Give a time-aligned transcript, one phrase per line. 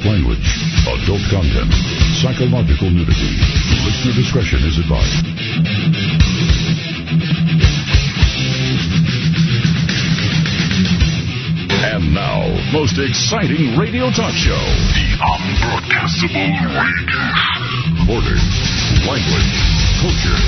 [0.08, 0.48] language.
[0.88, 1.68] Adult content.
[2.16, 3.32] Psychological nudity.
[3.84, 5.26] Listener discretion is advised.
[11.92, 12.40] And now,
[12.72, 14.64] most exciting radio talk show.
[14.96, 17.22] The Unbroadcastable Radio.
[18.08, 18.44] Borders,
[19.04, 19.52] language,
[20.00, 20.40] culture.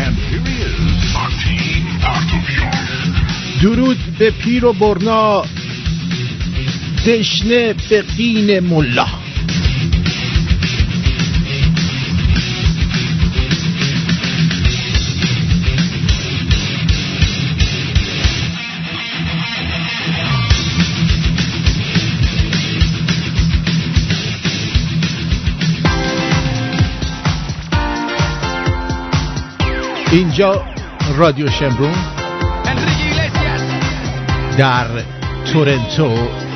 [0.00, 2.82] And here he is, Martin Bartovian.
[3.62, 5.42] درود به پیر و برنا
[7.07, 9.07] دشنه به قین ملا.
[30.11, 30.65] اینجا
[31.17, 31.93] رادیو شمرون
[34.57, 34.87] در
[35.53, 36.46] تورنتو.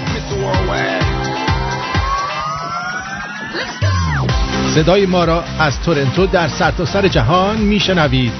[4.76, 8.32] صدای ما را از تورنتو در سرتاسر سر جهان میشنوید.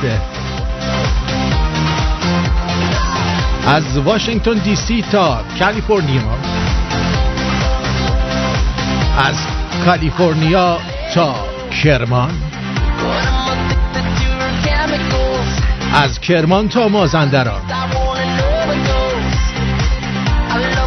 [3.68, 6.22] از واشنگتن دی سی تا کالیفرنیا.
[9.18, 9.36] از
[9.86, 10.78] کالیفرنیا
[11.14, 11.36] تا
[11.84, 12.32] کرمان.
[15.94, 17.62] از کرمان تا مازندران.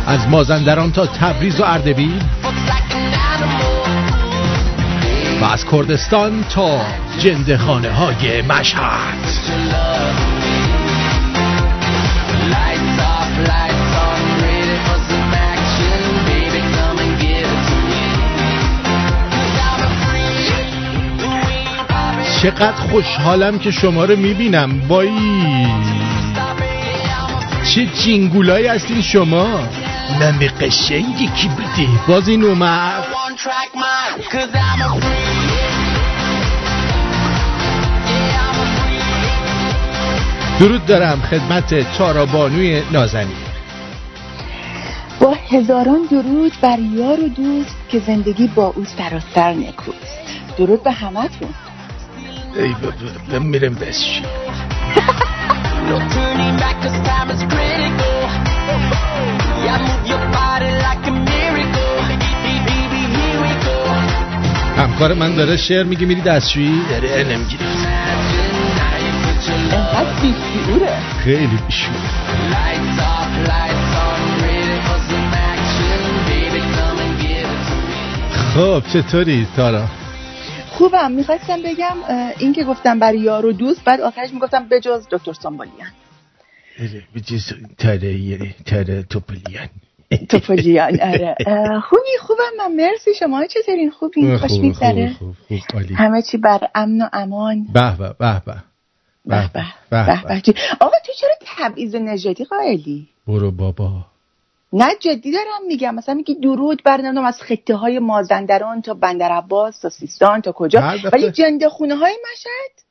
[0.07, 2.23] از مازندران تا تبریز و اردبیل.
[5.53, 6.81] از کردستان تا
[7.19, 9.15] جندخانه های مشهد.
[22.43, 24.89] چقدر خوشحالم که شما رو می‌بینم.
[24.89, 25.11] وای.
[27.75, 29.61] چه جینگولایی هستین شما.
[30.39, 33.05] به قشنگی کی بوده باز این اومد.
[40.61, 43.37] درود دارم خدمت تارا بانوی نازنین.
[45.21, 50.19] با هزاران درود بر یار و دوست که زندگی با او سراسر نکوست.
[50.59, 51.49] درود به همتون.
[52.57, 52.75] ای
[53.29, 54.05] بابا میرم بس
[64.77, 67.94] همکار من داره شعر میگه میری دستشویی؟ داره علم گرفت
[71.25, 71.95] خیلی بیشور
[78.55, 79.85] خب چطوری تارا؟
[80.71, 81.13] خوبم.
[81.13, 81.97] می‌خواستم بگم
[82.39, 85.89] این که گفتم برای یار و دوست بعد آخرش می‌گفتم بجز دکتر سامبالیان.
[87.15, 89.69] بجز تاره تاره توپلیان.
[90.29, 91.35] توپلیان آره.
[91.81, 92.73] خوبی خوبم من.
[92.77, 93.47] مرسی شما.
[93.47, 95.17] چطورین؟ خوبین؟ خوش میگذره.
[95.95, 97.67] همه چی بر امن و امان.
[97.73, 98.74] به به به به.
[99.27, 99.51] به
[100.81, 104.07] آقا تو چرا تبعیض نژادی قائلی؟ برو بابا.
[104.73, 105.95] نه جدی دارم میگم.
[105.95, 110.95] مثلا میگی درود بر از خطه های مازندران تا بندر عباس تا سیستان تا کجا.
[111.13, 112.85] ولی جنده خونه های مشهد؟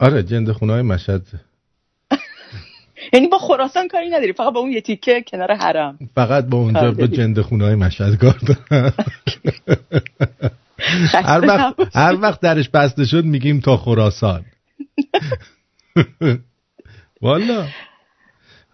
[0.00, 1.22] آره جنده خونه های مشهد.
[3.12, 4.32] یعنی با خراسان کاری نداری.
[4.32, 5.98] فقط با اون یه تیکه کنار حرم.
[6.14, 8.36] فقط با اونجا با جنده خونه های مشهد کار
[11.12, 14.44] هر وقت هر وقت درش بسته شد میگیم تا خراسان.
[17.22, 17.66] والا.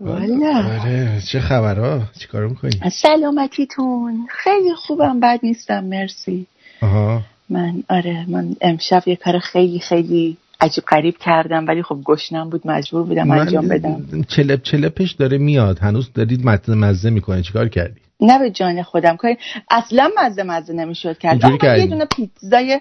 [0.01, 0.81] والا.
[0.81, 4.27] آره چه خبرها؟ چیکار می‌کنی؟ سلامتیتون.
[4.31, 6.47] خیلی خوبم بد نیستم مرسی.
[6.83, 7.23] آها.
[7.51, 12.67] من آره من امشب یه کار خیلی خیلی عجیب غریب کردم ولی خب گشنم بود
[12.67, 14.23] مجبور بودم انجام بدم.
[14.29, 15.79] چلپ چلپش داره میاد.
[15.79, 19.17] هنوز دارید مزه مزه می‌کنه چیکار کردی؟ نه به جان خودم.
[19.17, 19.37] کاری
[19.71, 21.45] اصلا مزه مزه نمی‌شد کرد.
[21.63, 22.81] یه دونه پیتزای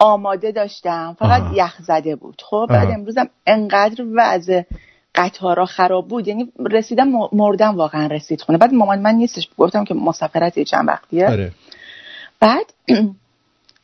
[0.00, 1.16] آماده داشتم.
[1.18, 2.42] فقط یخ زده بود.
[2.44, 4.62] خب بعد امروزم انقدر وضع
[5.14, 6.28] قطارا خراب بود.
[6.28, 8.58] یعنی رسیدم مردم واقعا رسید خونه.
[8.58, 9.48] بعد مامان من نیستش.
[9.58, 11.30] گفتم که مسافرت یه چند وقتیه.
[11.30, 11.52] آره.
[12.40, 12.66] بعد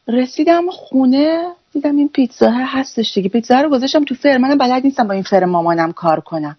[0.09, 1.45] رسیدم خونه.
[1.73, 3.29] دیدم این پیتزا هستش دیگه.
[3.29, 4.39] پیتزا رو گذاشتم تو فر.
[4.39, 6.57] منم بلد نیستم با این فر مامانم کار کنم.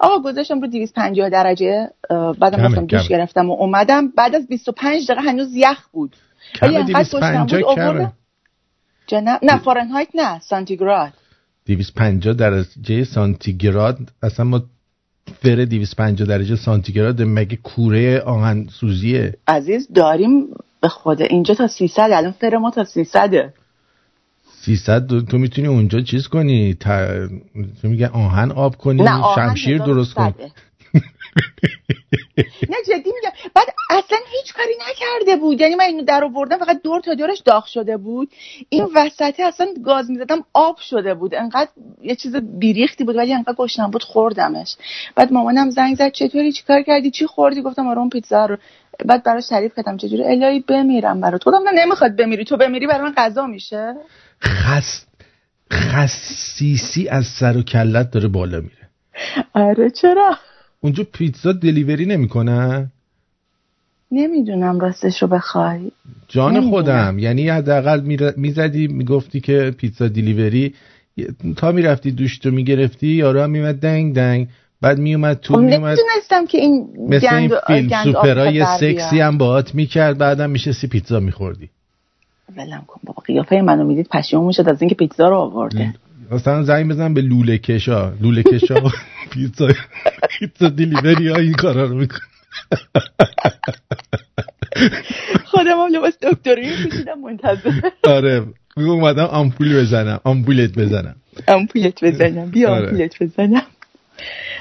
[0.00, 1.90] آقا گذاشتم رو 250 درجه.
[2.10, 4.08] بعدم رفتم دوش گرفتم و اومدم.
[4.08, 6.16] بعد از 25 دقیقه هنوز یخ بود.
[6.62, 8.12] ولی انقدر بود.
[9.12, 11.12] آورد نه نه فارنهایت نه سانتیگراد.
[11.66, 13.98] 250 درجه سانتیگراد.
[14.22, 14.62] اصلا ما
[15.42, 20.46] فر 250 درجه سانتیگراد مگه کوره آهن سوزیه عزیز داریم
[20.80, 23.52] به خود اینجا تا 300 الان فر ما تا 300
[24.62, 27.26] 300 تو می‌تونی اونجا چیز کنی؟ تا...
[27.82, 29.04] تو میگه آهن آب کنی
[29.34, 30.34] شمشیر درست کنی
[32.68, 33.30] نه جدی میگم.
[33.54, 35.60] بعد اصلا هیچ کاری نکرده بود.
[35.60, 38.30] یعنی من اینو در آوردم فقط دور تا دورش داغ شده بود.
[38.68, 41.34] این وسطی اصلا گاز می‌زدم آب شده بود.
[41.34, 41.70] انقدر
[42.02, 44.76] یه چیز بیریختی بود ولی انقدر گشنم بود خوردمش.
[45.14, 48.56] بعد مامانم زنگ زد چطوری؟ چیکار کردی؟ چی خوردی؟ گفتم آره اون پیتزا رو.
[49.04, 51.44] بعد براش تعریف کردم چجوری؟ الهی بمیرم برات.
[51.44, 52.44] گفتم نه نمی‌خواد بمیری.
[52.44, 53.94] تو بمیری برای من غذا میشه.
[54.42, 55.04] خس
[55.72, 58.88] خسیسی از سر و کلت داره بالا میره.
[59.54, 60.38] آره چرا؟
[60.86, 62.90] اونجا پیتزا دلیوری نمی‌کنن؟
[64.12, 65.90] نمی‌دونم راستش رو بخوای.
[66.28, 68.00] جان خودم یعنی حداقل
[68.36, 70.74] می‌زدی می‌گفتی که پیتزا دیلیوری
[71.56, 74.48] تا می‌رفتی دوش رو می‌گرفتی یارو هم میمد دنگ دنگ.
[74.80, 79.74] بعد میومد تو خب میومد نمی‌دونستم که این مثل این فیلم سوپرای سکسی هم باهات
[79.74, 81.68] می‌کرد بعدم میشه سی پیتزا میخوردی.
[82.56, 85.94] ولم کن بابا قیافه منو می‌دید پشیمون می‌شد از اینکه پیتزا رو آورده.
[86.30, 88.12] اصلا زنگ بزن به لوله کشا.
[88.20, 88.74] لوله کشا.
[89.36, 89.68] پیتزا
[90.30, 92.18] پیتزا دیلیوری ها این کارا رو میکن
[95.50, 97.90] خودم هم لباس دکتری میپوشیدم منتظر.
[98.04, 98.46] آره.
[98.76, 100.20] اومدم آمپول بزنم.
[100.24, 101.16] آمپولت بزنم.
[101.48, 102.50] آمپولت بزنم.
[102.50, 102.88] بیا آره.
[102.88, 103.62] آمپولت بزنم.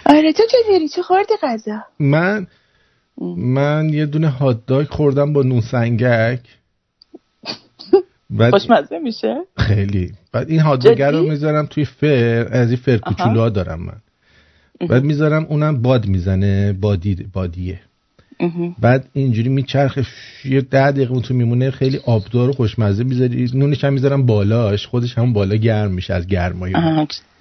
[0.06, 2.48] آره تو چه داری چه خوردی غذا؟ من
[3.38, 6.40] من یه دونه هات داگ خوردم با نون سنگک.
[8.52, 10.14] خوشمزه میشه؟ خیلی.
[10.32, 14.02] بعد این هادگر رو می‌ذارم توی فر از این فر کوچولوها دارم من.
[14.90, 17.80] بعد می‌ذارم اونم باد می‌زنه بادی بادیه.
[18.80, 20.06] بعد اینجوری میچرخه
[20.46, 23.52] یه ده دقیقه تو میمونه خیلی آبدار و خوشمزه می‌ذاری.
[23.54, 26.76] نونش هم می‌ذارم بالاش خودش هم بالا گرم میشه از گرمایی.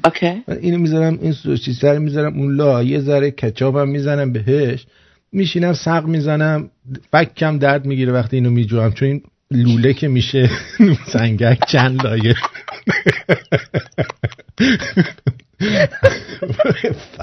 [0.04, 0.42] اوکی.
[0.60, 4.86] اینو می‌ذارم این سوشی سر می‌ذارم اون لا یه ذره کچاپ هم می‌زنم بهش.
[5.32, 6.70] میشینم سق می‌زنم
[7.12, 10.50] فکم درد می‌گیره وقتی اینو میجوام چون این لوله که میشه.
[11.12, 12.34] سنگک چند لایه.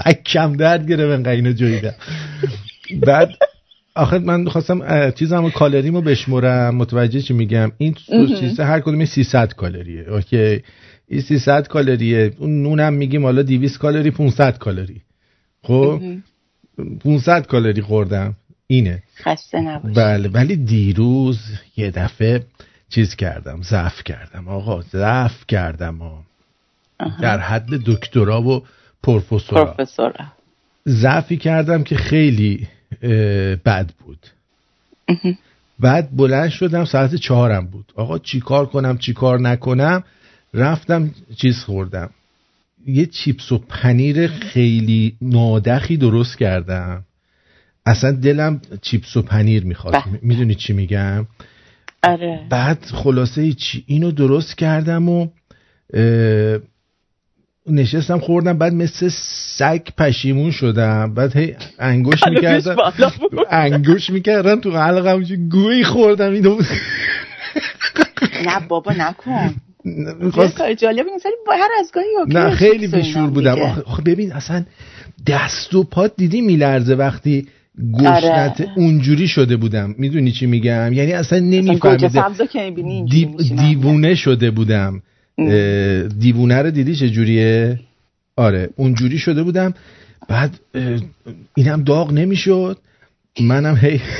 [0.04, 1.94] فکم درد گرفت من اینو جویدم.
[3.06, 3.30] بعد
[3.94, 6.74] آخه من خواستم چیزمو کالریمو بشمرم.
[6.74, 10.02] متوجه چی میگم؟ این سوسیسه هر کدوم 300 کالریه.
[10.08, 10.62] OK؟
[11.08, 12.34] این 300 کالریه.
[12.38, 15.00] اون نونم میگیم حالا 200 کالری 500 کالری.
[15.62, 16.02] خب؟
[17.04, 18.36] 500 کالری خوردم.
[18.66, 19.02] اینه.
[19.16, 21.38] خسته نباشی بله ولی دیروز
[21.76, 22.42] یه دفعه
[22.88, 23.62] چیز کردم.
[23.62, 24.48] ضعف کردم.
[24.48, 26.02] آقا ضعف کردم.
[26.02, 26.31] آقا.
[27.20, 28.62] در حد دکترا و
[29.02, 29.76] پروفسورا.
[30.88, 32.68] ضعفی کردم که خیلی
[33.64, 34.26] بد بود.
[35.80, 37.92] بعد بلند شدم ساعت چهارم بود.
[37.96, 40.04] آقا چیکار کنم چیکار نکنم؟
[40.54, 42.10] رفتم چیز خوردم.
[42.86, 47.04] یه چیپس و پنیر خیلی نادخی درست کردم.
[47.86, 49.94] اصلا دلم چیپس و پنیر می‌خواد.
[50.22, 51.26] می‌دونی چی میگم؟
[52.02, 52.46] آره.
[52.50, 55.28] بعد خلاصه چی اینو درست کردم و
[57.66, 59.08] نشستم خوردم بعد مثل
[59.56, 61.14] سگ پشیمون شدم.
[61.14, 62.76] بعد هی انگوش می‌کردم.
[63.50, 66.58] انگوش می‌کردم تو حلقم گویی خوردم اینو.
[68.44, 69.54] نه بابا نکن.
[70.58, 71.06] کار جالب
[71.48, 73.58] هر از گاهی نه خیلی بیشور بودم.
[73.86, 74.64] آخه ببین اصلا
[75.26, 77.46] دست و پات دیدی میلرزه وقتی
[77.94, 78.72] گشنت آره.
[78.76, 79.94] اونجوری شده بودم.
[79.98, 82.34] می‌دونی چی میگم؟ یعنی اصلا نمیفهمیدم.
[83.56, 85.02] دیوونه شده بودم.
[86.18, 87.80] دیوونه رو دیدی چه جوریه
[88.36, 89.74] آره اونجوری شده بودم.
[90.28, 90.60] بعد
[91.54, 92.78] اینم داغ نمی‌شد.
[93.40, 94.00] منم هی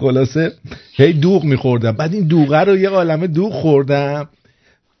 [0.00, 0.52] خلاصه
[0.96, 1.92] هی دوغ میخوردم.
[1.92, 4.28] بعد این دوغه رو یه عالمه دوغ خوردم.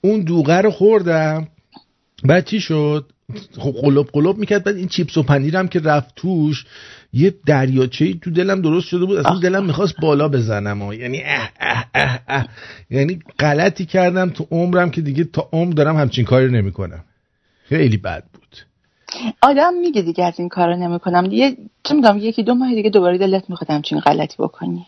[0.00, 1.48] اون دوغه رو خوردم.
[2.24, 3.12] بعد چی شد؟
[3.58, 4.64] خب قلوب قلوب می‌کرد.
[4.64, 6.64] بعد این چیپس و پنیرم که رفت توش
[7.12, 9.18] یه دریاچه تو دلم درست شده بود.
[9.18, 12.46] اصلا دلم می‌خواست بالا بزنم و یعنی اه اه اه اه.
[12.90, 17.04] یعنی غلطی کردم تو عمرم که دیگه تا عمر دارم همچین کاری نمی‌کنم.
[17.64, 18.56] خیلی بد بود.
[19.42, 21.28] آدم میگه دیگه از این کارو نمی‌کنم.
[21.32, 24.86] یه چه می‌دونم یکی دو ماه دیگه دوباره دلت می‌خواد همچین غلطی بکنی.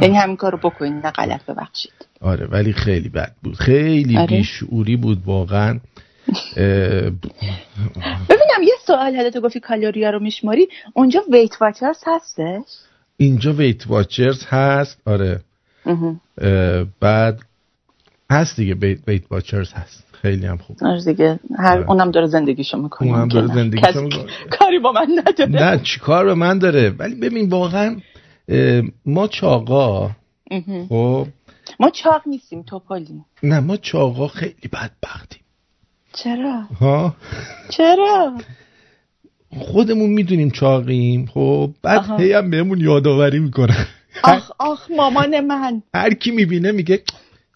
[0.00, 1.92] یعنی همین کارو بکنی نه غلط ببخشید.
[2.20, 3.54] آره ولی خیلی بد بود.
[3.54, 4.36] خیلی آره.
[4.36, 5.80] بیشعوری بود واقعا.
[8.28, 10.68] ببینم یه سوال هده تو گفتی کالوریا رو میشماری.
[10.94, 12.62] اونجا ویت واچرز هستش
[13.16, 15.00] اینجا ویت واچرز هست.
[15.06, 15.40] آره.
[17.00, 17.40] بعد
[18.30, 18.74] هست دیگه
[19.06, 20.04] ویت واچرز هست.
[20.22, 20.76] خیلی هم خوب.
[20.84, 21.40] آره دیگه.
[21.58, 21.90] هر آره.
[21.90, 23.08] اونم داره زندگیشو می‌کنه.
[23.08, 24.26] اونم داره زندگیشو می‌کنه.
[24.50, 25.50] کاری با من نداره.
[25.50, 28.00] نه چیکار به من داره؟ ولی ببین واقعا
[29.06, 30.10] ما چاقا
[30.88, 31.26] خب؟
[31.80, 35.41] ما چاق نیستیم توپالیم نه ما چاقا خیلی بدبختیم.
[36.12, 37.14] چرا؟ ها؟
[37.70, 38.32] چرا؟
[39.58, 41.26] خودمون می‌دونیم چاقیم.
[41.34, 43.86] خب بعد هی هم بهمون یادآوری می‌کنن.
[44.24, 45.82] آخ آخ مامان من.
[45.94, 47.02] هر کی می‌بینه میگه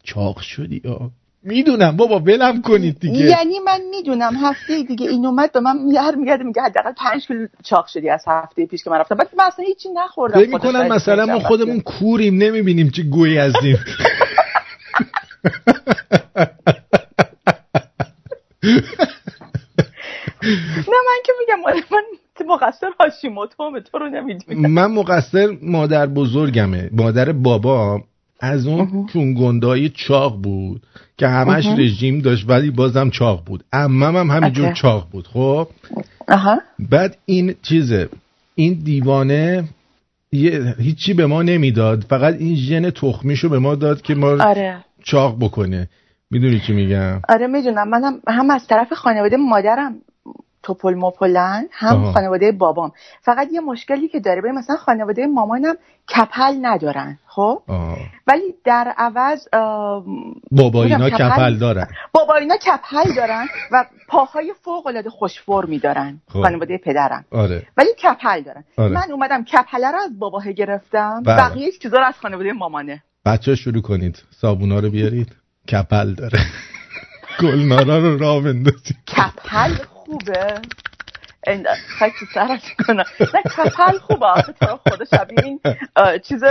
[0.02, 0.82] چاق شدی.
[0.84, 1.10] یا
[1.42, 3.18] می‌دونم بابا ولم کنید دیگه.
[3.18, 7.46] یعنی من می‌دونم هفته دیگه این اومد به من هر میگرده میگه حداقل 5 کیلو
[7.64, 9.14] چاق شدی از هفته پیش که من رفتم.
[9.14, 10.40] بعد من اصلا هیچی نخوردم.
[10.40, 13.78] فکر می‌کنم مثلا ما خودمون کوریم نمی‌بینیم چه گویی هستیم
[20.92, 22.02] نه من که میگم من
[22.48, 24.70] مقصر هاشیموتومه تو رو نمی‌دونم.
[24.70, 26.90] من مقصر مادر بزرگمه.
[26.92, 28.02] مادر بابا
[28.40, 29.34] از اون چون
[29.88, 30.82] چاق بود
[31.18, 33.64] که همش رژیم داشت ولی بازم چاق بود.
[33.72, 35.68] امم هم همینجور چاق بود خب؟
[36.78, 38.08] بعد این چیزه
[38.54, 39.64] این دیوانه
[40.78, 42.04] هیچی به ما نمی‌داد.
[42.08, 44.84] فقط این ژن تخمیشو به ما داد که ما آره.
[45.04, 45.88] چاق بکنه.
[46.30, 47.88] می‌دونی چی میگم؟ آره می‌دونم.
[47.88, 49.94] منم هم از طرف خانواده مادرم
[50.62, 52.12] توپل مپلن هم آها.
[52.12, 52.92] خانواده بابام.
[53.20, 55.74] فقط یه مشکلی که داره مثلا خانواده مامانم
[56.08, 57.62] کپل ندارن خب؟
[58.26, 59.48] ولی در عوض
[60.50, 61.86] بابا اینا کپل, دارن.
[62.12, 66.42] بابا اینا کپل دارن و پاهای فوق العاده خوش فرمی دارن خب.
[66.42, 67.24] خانواده پدرم.
[67.30, 67.62] آره.
[67.76, 68.64] ولی کپل دارن.
[68.76, 68.92] آره.
[68.92, 71.22] من اومدم کپله رو از باباه گرفتم.
[71.22, 71.36] بله.
[71.36, 73.02] بقیه چیزا رو از خانواده مامانه.
[73.26, 74.22] بچه شروع کنید.
[74.30, 75.45] صابونا رو بیارید.
[75.66, 76.38] کپل داره.
[77.40, 80.54] گلنارا رو راه بندازید کپل خوبه.
[81.98, 83.04] خیلی سرش کنم.
[83.20, 84.26] نه کپل خوبه.
[84.26, 85.60] آخه تو خدا شبیه این
[86.28, 86.42] چیز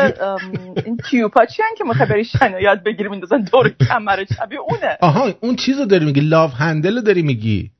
[0.86, 4.98] این کیوپا چی که می‌خوای بری شنو یاد بگیری میندازن دور کمر شبیه اونه.
[5.02, 7.72] آها اون چیزو داری میگی لاف هندل داری میگی.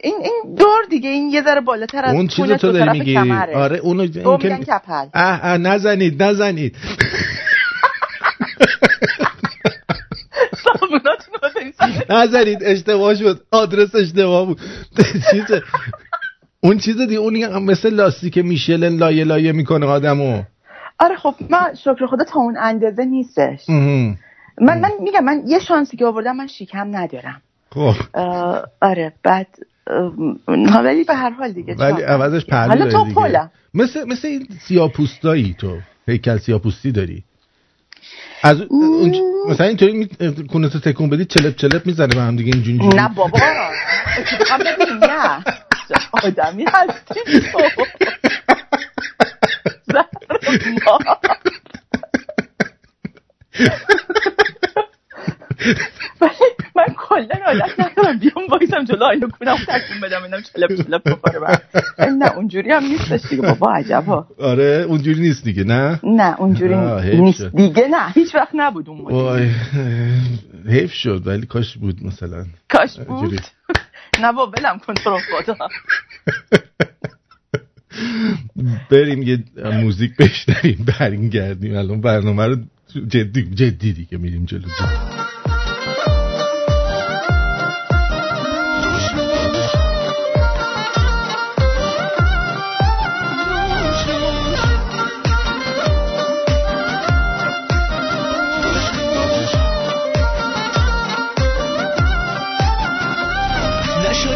[0.00, 3.18] این این دور دیگه این یه ذره بالاتر از اون چیزو تو داری میگی.
[3.18, 6.76] آره اونو این کپل اه اه نزنید نزنید.
[12.10, 13.40] نزنید اشتباه شد.
[13.50, 14.60] آدرس اشتباه بود.
[15.30, 15.62] چیزه
[16.60, 20.42] اون چیز دیگه اون مثل لاستیک میشلن لایه لایه می‌کنه آدمو.
[20.98, 23.68] آره خب من شکر خدا تا اون اندازه نیستش.
[23.68, 27.42] من من میگم من یه شانسی که آوردم من شیکم ندارم.
[27.70, 27.94] خب.
[28.82, 29.46] آره بعد
[30.84, 35.56] ولی به هر حال دیگه ولی عوضش پهلو حالا تو پولم مثل مثل این سیاپوستایی
[35.58, 35.78] تو.
[36.08, 37.24] هیکل سیاپوستی داری.
[38.42, 39.14] از اون
[39.48, 40.08] مثلا اینطوری
[40.52, 43.38] کنه تو تکون بدی چلپ چلپ می‌زنه به هم دیگه اینجوری نه بابا.
[45.00, 45.44] نه.
[46.12, 47.20] آدمی هستی.
[53.58, 54.07] تو
[56.76, 61.60] من کلا عادت ندارم بیام وایسم جلو آینه کنم تکون بدم اینم چلپ چلپ بخوره
[62.18, 64.26] نه اونجوری هم نیستش دیگه بابا عجبا.
[64.38, 66.74] آره اونجوری نیست دیگه نه؟ نه اونجوری
[67.20, 67.42] نیست.
[67.42, 69.50] دیگه نه هیچ وقت نبود اون وای
[70.68, 72.46] حیف شد ولی کاش بود مثلا.
[72.70, 73.40] کاش بود؟
[74.22, 75.68] نه بابا بلم کن تو رو خدا.
[78.90, 79.38] بریم یه
[79.82, 82.56] موزیک بشنویم بریم الان برنامه رو
[83.08, 84.68] جدی جدی دیگه میریم جلو.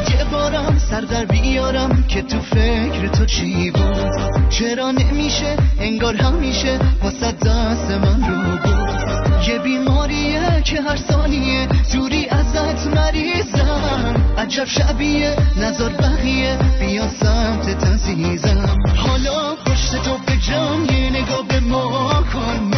[0.01, 8.57] جلو که تو فکر تو چی بود؟ چرا نمیشه؟ انگار همیشه واسه دست من رو
[8.57, 9.49] بود.
[9.49, 14.15] یه بیماریه که هر ثانیه جوری ازت مریضم.
[14.39, 21.61] عجب شبیه نظر بقیه بیا سمت تزیزم حالا پشت تو به جام یه نگاه به
[21.61, 22.72] ما کن.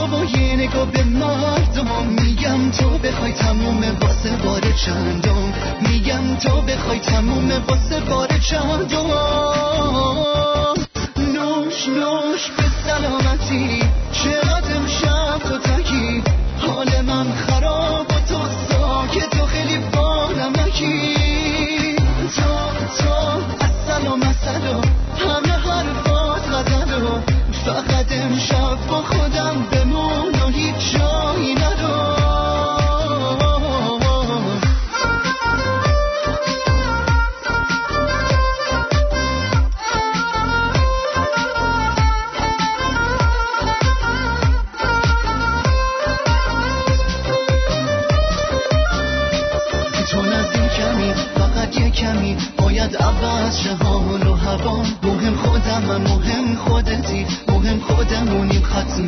[0.00, 2.06] تو و یه نگاه به مردم.
[2.06, 5.52] میگم تو بخوای تموم واسه بار چندم.
[5.80, 9.06] میگم تو بخوای تموم واسه بار چندم.
[11.16, 13.82] نوش نوش به سلامتی.
[14.12, 16.22] چقدر امشب تو تکی؟
[16.58, 17.59] حال من خراب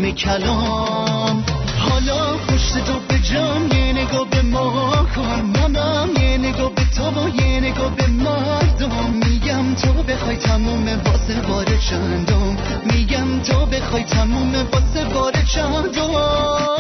[0.03, 1.45] ختم کلام.
[1.79, 5.41] حالا پشت تو به جام یه نگاه به ما کن.
[5.41, 9.11] منم یه نگاه به تو و یه نگاه به مردم.
[9.27, 12.57] میگم تو بخوای تموم واسه بار چندم.
[12.85, 16.72] میگم تو بخوای تموم واسه بار چندم.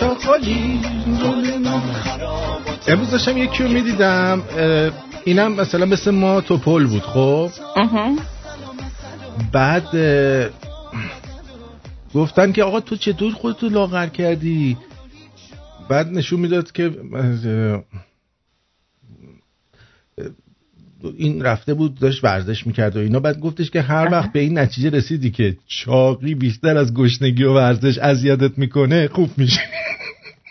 [0.00, 0.80] شد چاقالی
[2.88, 4.42] امروز داشتم یکی رو می‌دیدم
[5.24, 7.50] اینم مثلا مثل ما توپل بود خب؟
[9.52, 9.88] بعد
[12.14, 14.76] گفتن که آقا تو چطور خودتو لاغر کردی؟
[15.88, 16.90] بعد نشون می‌داد که
[21.18, 23.20] این رفته بود داشت ورزش می‌کرد و اینا.
[23.20, 27.54] بعد گفتش که هر وقت به این نتیجه رسیدی که چاقی بیشتر از گشنگی و
[27.54, 29.60] ورزش اذیتت می‌کنه خوب میشه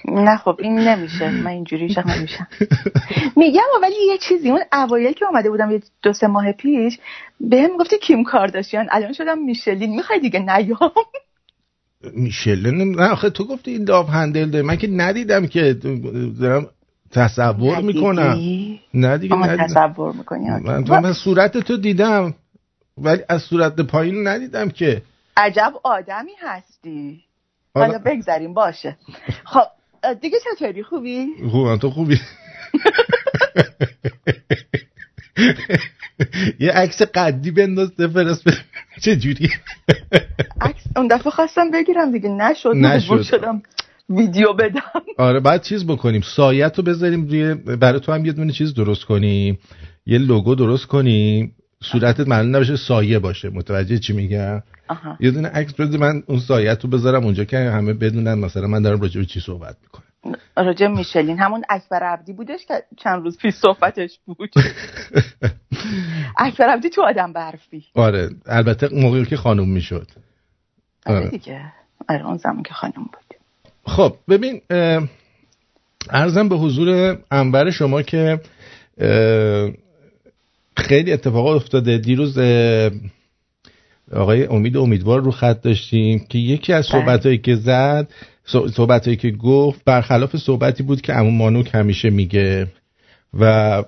[0.07, 1.29] نه خب این نمیشه.
[1.29, 2.47] من اینجوری شخ نمیشم
[3.35, 6.99] میگم ولی یه چیزی اون اوایل که اومده بودم یه دو سه ماه پیش
[7.39, 8.87] بهم گفتی کیم کارداشیان.
[8.91, 9.95] الان شدم میشلین.
[9.95, 10.91] می‌خوای دیگه نیام؟
[12.13, 15.73] میشلین نه آخه تو گفتی این داف هندل داره من که ندیدم که
[16.39, 16.67] دارم
[17.17, 18.37] تصور می‌کنم.
[18.93, 19.67] نه دیگه ندیدم.
[19.67, 22.33] تصور می‌کنی من, من صورت تو دیدم
[22.97, 25.01] ولی از صورت پایین ندیدم که.
[25.37, 27.23] عجب آدمی هستی.
[27.75, 28.97] حالا بگذاریم باشه.
[29.43, 29.63] خب
[30.21, 32.19] دیگه چطوری؟ خوبی؟ خوبم تو خوبی.
[36.59, 38.43] یه عکس قدی بنداز فرست
[39.01, 39.49] چه جوری؟
[40.61, 42.29] عکس اون دفعه خواستم بگیرم دیگه.
[42.29, 43.21] نشد نشد.
[43.21, 43.63] شدم.
[44.09, 44.81] ویدیو بدم.
[45.17, 46.21] آره بعد چیز بکنیم.
[46.21, 49.59] سایت رو بذاریم روی برای تو هم یه دونه چیز درست کنیم.
[50.05, 51.55] یه لوگو درست کنیم.
[51.83, 53.49] صورتت معلوم نباشه سایه باشه.
[53.49, 54.63] متوجه چی میگم؟
[55.19, 58.81] یه دونه عکس بده من اون سایت رو بذارم اونجا که همه بدونن مثلا من
[58.81, 60.03] دارم راجع به چی صحبت می‌کنم.
[60.57, 61.39] راجع میشلین.
[61.39, 64.49] همون اکبر عبدی بودش که چند روز پیش صحبتش بود.
[66.37, 67.85] اکبر عبدی تو آدم برفی.
[67.93, 70.07] آره البته موقعی که خانوم می‌شد.
[71.05, 71.61] آره, آره دیگه.
[72.09, 73.26] آره اون زمان که خانوم بود.
[73.87, 74.61] خب ببین
[76.09, 78.39] ارزم به حضور انبر شما که
[80.77, 81.97] خیلی اتفاقات افتاده.
[81.97, 82.37] دیروز
[84.13, 87.01] آقای امید امیدوار رو خط داشتیم که یکی از بله.
[87.01, 88.07] صحبت که زد
[88.73, 92.67] صحبت که گفت برخلاف صحبتی بود که امون مانوک همیشه میگه
[93.39, 93.83] و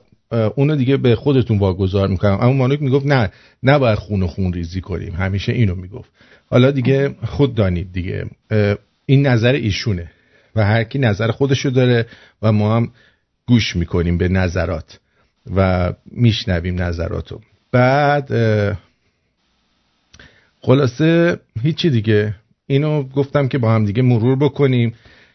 [0.55, 2.37] اونو دیگه به خودتون واگذار می‌کنم.
[2.41, 3.31] امون مانوک می‌گفت نه
[3.63, 5.13] نباید خون و خون ریزی کنیم.
[5.13, 6.09] همیشه اینو می‌گفت.
[6.49, 8.25] حالا دیگه خود دانید دیگه.
[9.09, 10.11] این نظر ایشونه
[10.55, 12.05] و هر کی نظر خودشو داره
[12.41, 12.91] و ما هم
[13.47, 14.99] گوش می‌کنیم به نظرات
[15.55, 17.41] و میشنویم نظراتو.
[17.71, 18.29] بعد
[20.61, 22.35] خلاصه هیچی دیگه.
[22.67, 24.93] اینو گفتم که با هم دیگه مرور بکنیم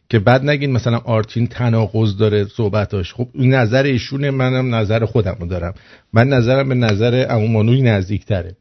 [0.09, 3.15] که بعد نگین مثلا آرتین تناقض داره صحبتاش.
[3.15, 5.75] خب این نظر ایشونه منم نظر خودم رو دارم.
[6.13, 8.57] من نظرم به نظر امومانوی نزدیک تره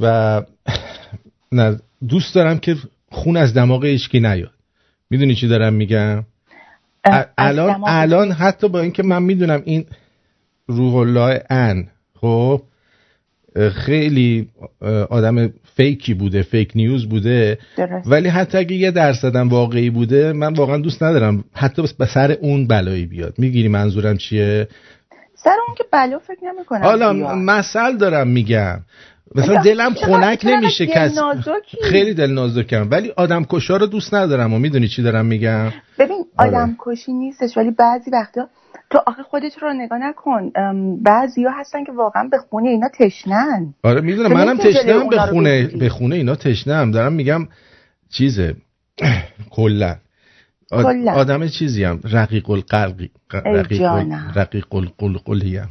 [0.00, 0.42] و
[2.08, 2.76] دوست دارم که
[3.10, 4.50] خون از دماغ ایشکی نیاد.
[5.10, 6.24] می‌دونی چی دارم میگم؟
[7.38, 9.84] الان الان حتی با اینکه من می‌دونم این
[10.66, 11.88] روح الله ان
[12.20, 12.62] خب
[13.72, 14.48] خیلی
[15.10, 17.58] آدم فیکی بوده فیک نیوز بوده.
[18.06, 22.66] ولی حتی اگه یه درصدم واقعی بوده من واقعا دوست ندارم حتی به سر اون
[22.66, 23.34] بلایی بیاد.
[23.38, 24.68] می‌گیری منظورم چیه؟
[25.34, 28.80] سر اون که بلا فکر نمی کنم حالا مثل دارم میگم.
[29.34, 31.18] مثلا دلم خنک نمیشه کس
[31.82, 36.24] خیلی دل نازکم ولی آدم کشا رو دوست ندارم و می‌دونی چی دارم میگم؟ ببین
[36.38, 36.48] آره.
[36.48, 38.48] آدم کشی نیستش ولی بعضی وقتا
[38.90, 40.50] تو آخه خودت رو نگاه نکن.
[41.02, 43.74] بعضیا هستن که واقعا به خونه اینا تشنن.
[43.82, 46.90] آره می‌دونم منم تشنم به خونه به خونه اینا تشنم.
[46.90, 47.48] دارم میگم
[48.12, 48.56] چیزه
[49.56, 49.96] کلا.
[51.14, 53.10] آدم چیزی هم رقیق القلقی.
[53.32, 53.82] رقیق
[54.34, 55.68] رقیق القلقلی هم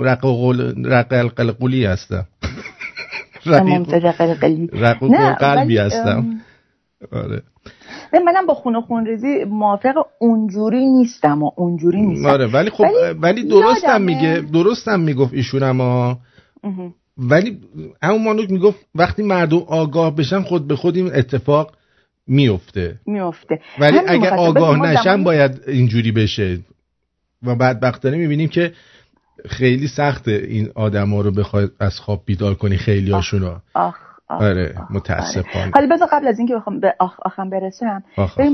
[0.00, 2.26] رقیق القلقلی هستم.
[3.46, 6.40] رقیق قلبی هستم.
[7.12, 7.42] آره.
[8.12, 12.28] منم با خون و خون ریزی موافق اونجوری نیستم و اونجوری نیستم.
[12.28, 12.84] آره ولی خب
[13.20, 16.18] ولی, درستم میگه درستم می‌گفت ایشون اما
[17.18, 17.60] ولی
[18.02, 21.72] همون مانوک می‌گفت وقتی مردم آگاه بشن خود به خود این اتفاق
[22.26, 23.00] میفته.
[23.06, 23.60] میفته.
[23.78, 26.58] ولی اگر آگاه نشن باید اینجوری بشه.
[27.42, 28.72] و بعد بختانه می‌بینیم که
[29.46, 33.96] خیلی سخته این آدم ها رو بخواد از خواب بیدار کنی خیلی هاشون آخ
[34.28, 35.70] آره متاسفانه.
[35.74, 38.02] حالا بذار قبل از اینکه بخوام به آخ آخم برسم.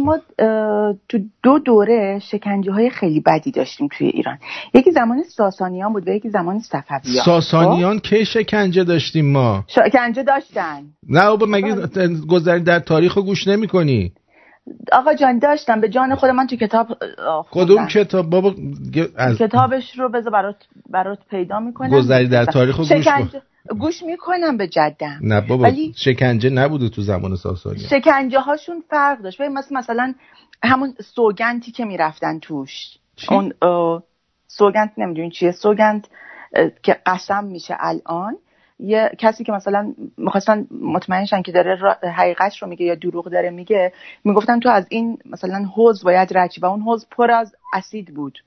[0.04, 0.18] ما
[1.08, 4.38] تو دو دوره شکنجه های خیلی بدی داشتیم توی ایران.
[4.74, 7.24] یکی زمان ساسانیان بود و یکی زمان صفویان.
[7.24, 10.82] ساسانیان که شکنجه داشتیم ما؟ شکنجه داشتن.
[11.08, 11.74] نه بابا مگه
[12.28, 14.12] گذری در تاریخ گوش نمی کنی
[14.92, 15.80] آقا جان داشتم.
[15.80, 16.98] به جان خود من تو کتاب
[17.50, 18.54] کدوم کتاب؟ بابا
[19.16, 19.38] از...
[19.38, 20.56] کتابش رو بذار برات
[20.90, 21.90] برات پیدا می‌کنم.
[21.90, 23.42] گذری در تاریخ گوش شکنجه...
[23.78, 25.18] گوش می‌کنم به جدم.
[25.22, 29.40] نه بابا ولی شکنجه نبوده تو زمان ساسانی شکنجه هاشون فرق داشت.
[29.40, 30.14] مثل مثلا
[30.62, 32.98] همون سوگنتی که می‌رفتن توش.
[33.16, 33.52] چی؟ اون
[34.46, 36.08] سوگند نمی‌دونی چیه؟ سوگند
[36.82, 38.36] که قسم میشه الان.
[38.78, 43.92] یه کسی که مثلا می‌خواستن مطمئنشن که داره حقیقت رو میگه یا دروغ داره میگه
[44.24, 48.38] می‌گفتن تو از این مثلا حوز باید رچی و اون حوز پر از اسید بود.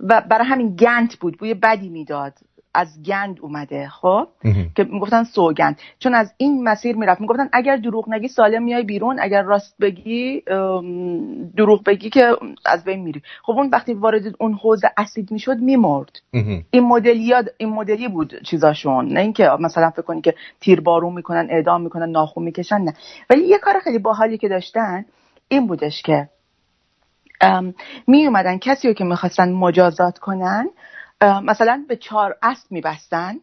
[0.00, 2.32] و برای همین گنت بود بوی بدی می‌داد.
[2.74, 4.28] از گند اومده خب؟
[4.74, 5.78] که می‌گفتن سوگند.
[5.98, 7.20] چون از این مسیر می‌رفت.
[7.20, 9.20] می‌گفتن اگر دروغ نگی سالم میای بیرون.
[9.20, 10.42] اگر راست بگی
[11.56, 13.22] دروغ بگی که از بین میری.
[13.42, 16.20] خب اون وقتی وارد اون حوز اسید می‌شد میمرد.
[16.70, 19.08] این مدلی این مدلی بود چیزاشون.
[19.08, 22.94] نه اینکه مثلا فکر کنی که تیر بارون می‌کنن اعدام می‌کنن ناخون می‌کشن نه.
[23.30, 25.04] ولی یه کار خیلی باحالی که داشتن
[25.48, 26.28] این بودش که
[28.06, 30.68] می اومدن کسی رو که می‌خواستن مجازات کنن
[31.22, 33.34] مثلا به چهار اسب میبستن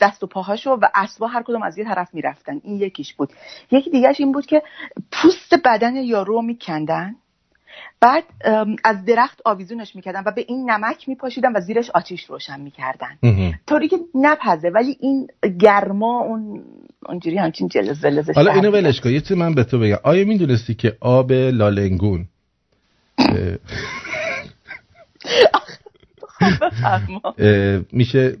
[0.00, 2.60] دست و پاهاشو و اسبا هر کدوم از یه طرف می‌رفتن.
[2.64, 3.32] این یکیش بود.
[3.70, 4.62] یکی دیگهش این بود که
[5.12, 7.14] پوست بدن یارو رو میکندن.
[8.00, 8.24] بعد
[8.84, 13.18] از درخت آویزونش می‌کردن و به این نمک میپاشیدن و زیرش آتیش روشن می‌کردن.
[13.66, 14.70] طوری که نپزه.
[14.70, 15.28] ولی این
[15.60, 16.64] گرما اون
[17.06, 19.10] اونجوری همچین جلز ولزش حالا اینو ولش کن.
[19.10, 19.98] یه من به تو بگم.
[20.02, 22.28] آیا می‌دونستی که آب لالنگون؟
[27.92, 28.36] میشه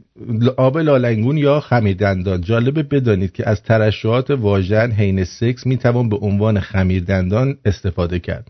[0.56, 2.40] آب لالنگون یا خمیردندان.
[2.40, 8.46] جالبه بدانید که از ترشحات واژن حین سکس می‌توان به عنوان خمیردندان استفاده کرد.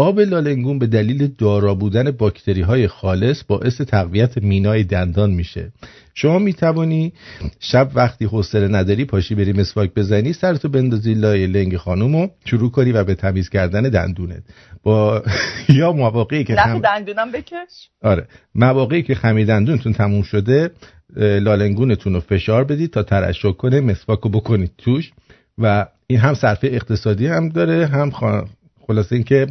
[0.00, 5.72] آب لالنگون به دلیل دارا بودن باکتری های خالص باعث تقویت مینای دندان میشه.
[6.14, 7.12] شما می‌توانی
[7.60, 12.92] شب وقتی حوصله نداری پاشی بری مسواک بزنی سرتو بندازی لای لنگ خانومو شروع کنی
[12.92, 14.42] و به تمیز کردن دندونت.
[14.82, 15.22] با
[15.78, 16.78] یا مواقعی که خم...
[16.78, 17.90] دندونم بکش.
[18.02, 18.26] آره.
[18.54, 20.70] مواقعی که خمیر دندونتون تموم شده
[21.16, 25.12] لالنگونتون رو فشار بدید تا ترشح کنه مسواک رو بکنید توش.
[25.58, 28.10] و این هم صرفه اقتصادی هم داره هم
[28.86, 29.46] خلاصه اینکه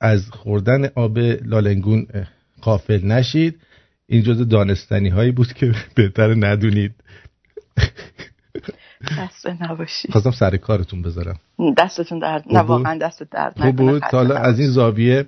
[0.00, 2.06] از خوردن آب لالنگون
[2.62, 3.60] قافل نشید.
[4.06, 6.94] این جز دانستنی هایی بود که بهتر ندونید.
[9.04, 10.10] خسته نباشید.
[10.10, 11.38] خواستم سر کارتون بذارم.
[11.78, 15.26] دستتون درد نه واقعا دست درد خوب بود حالا از این زاویه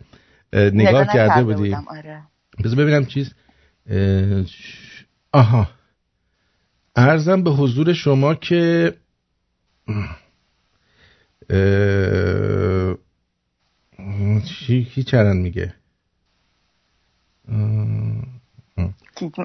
[0.53, 2.23] نگاه کرده بودی؟ آره.
[2.65, 3.35] بذار ببینم چیز.
[5.33, 5.69] آها.
[6.97, 8.95] ارزم به حضور شما که
[14.45, 15.75] چی؟ کی چرند میگه؟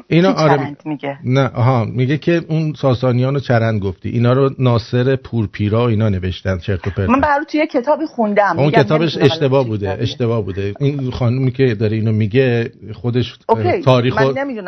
[0.07, 4.09] اینا آره میگه؟ نه آها میگه که اون ساسانیان رو چرند گفتی.
[4.09, 7.09] اینا رو ناصر پورپیرا اینا نوشتن چرت و پرت.
[7.09, 8.59] من برای توی کتابی خوندم.
[8.59, 10.73] اون کتابش اشتباه بوده اشتباه بوده.
[10.79, 13.37] این خانومی که داره اینو میگه خودش
[13.85, 14.15] تاریخ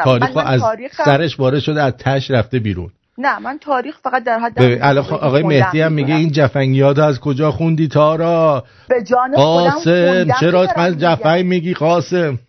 [0.04, 0.62] تاریخ از
[1.06, 2.92] سرش وارد شده از تش رفته بیرون.
[3.17, 4.62] نه من تاریخ فقط در حد
[5.12, 10.97] آقای مهدی هم میگه این جفنگیات از کجا خوندی تارا؟ به جان قاسم چرا از
[10.97, 12.39] جفنگ میگی قاسم؟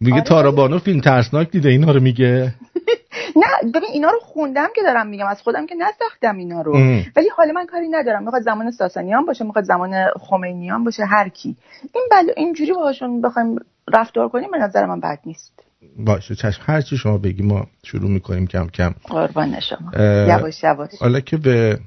[0.00, 0.24] میگه آره.
[0.24, 2.54] تارا بانو فیلم ترسناک دیده اینا رو میگه.
[3.42, 6.72] نه ببین اینا رو خوندم که دارم میگم از خودم که نساختم اینا رو.
[7.16, 11.56] ولی حالا من کاری ندارم می‌خواد زمان ساسانیان باشه می‌خواد زمان خمینیان باشه هر کی.
[11.94, 13.56] این بل اینجوری باهاشون بخوایم
[13.92, 15.65] رفتار کنیم به نظر من بد نیست.
[15.98, 16.62] باشه چشم.
[16.64, 18.94] هر چی شما بگی ما شروع می‌کنیم کم کم.
[19.04, 19.90] قربان شما.
[20.28, 20.90] یواش یواش.
[21.00, 21.80] حالا که به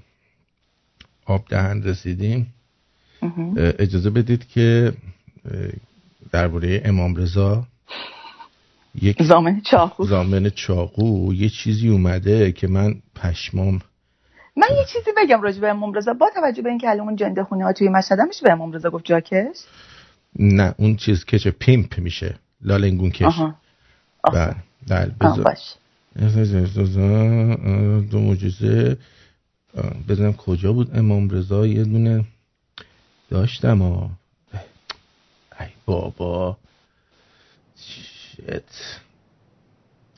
[1.26, 2.54] آب دهن رسیدیم
[3.56, 4.94] اجازه بدید که
[6.32, 7.64] درباره امام رضا
[9.02, 10.06] یک زامن چاقو.
[10.06, 13.82] زامن چاقو یه چیزی اومده که من پشمام
[14.56, 16.14] من یه چیزی بگم راجع به امام رضا.
[16.14, 19.06] با توجه به اینکه الان جنده خونه ها توی مشهد میشه به امام رضا گفت
[19.06, 19.58] جاکش؟
[20.40, 23.34] نه اون چیز کش پیمپ میشه لالنگون کش.
[24.23, 24.55] بله
[24.88, 25.05] بله
[28.01, 28.97] دو معجزه.
[30.08, 30.97] بزنم کجا بود.
[30.97, 32.25] امام رضا یه دونه
[33.29, 34.12] داشتم ها
[35.60, 36.58] ای بابا.
[37.77, 38.99] شت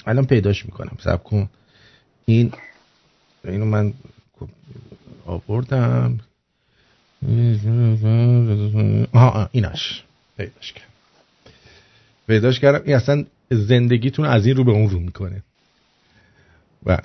[0.06, 0.98] الان پیداش می‌کنم.
[1.04, 1.50] سب کن.
[2.26, 2.54] این
[3.44, 3.94] اینو من
[5.26, 6.20] آوردم.
[9.14, 10.04] آها ایناش.
[10.38, 10.88] پیداش کردم.
[12.28, 12.86] پیداش کردم.
[12.86, 15.44] این اصلا زندگیتون از این رو به اون رو می‌کنه.
[16.86, 16.98] و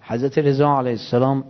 [0.00, 1.44] حضرت رضا علیه السلام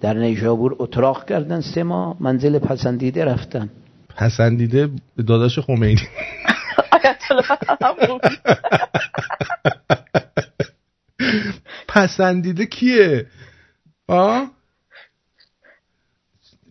[0.00, 3.70] در نیشابور اتراق کردن سه ماه منزل پسندیده رفتن.
[4.16, 4.90] پسندیده
[5.26, 6.00] داداش خمینی.
[11.88, 13.26] پسندیده کیه؟
[14.06, 14.50] آه؟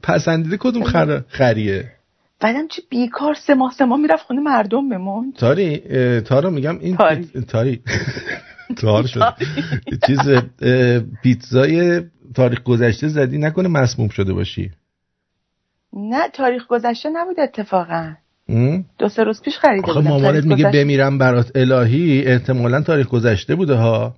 [0.03, 1.23] پسندیده کدوم خر...
[1.27, 1.91] خریه؟
[2.39, 5.77] بعدم چه بیکار سه ماه سه ماه می‌رفت خونه مردم بمون تاری
[6.21, 7.29] تارا میگم این تاری.
[7.47, 7.81] تاری.
[8.81, 9.33] تار شد.
[10.07, 10.19] چیز
[11.23, 12.01] پیتزای
[12.35, 14.71] تاریخ گذشته زدی نکنه مسموم شده باشی.
[15.93, 18.13] نه تاریخ گذشته نبود اتفاقا.
[18.97, 20.07] دو سه روز پیش خریده بودم.
[20.07, 24.15] مامانت میگه بمیرم برات الهی احتمالا تاریخ گذشته بوده ها.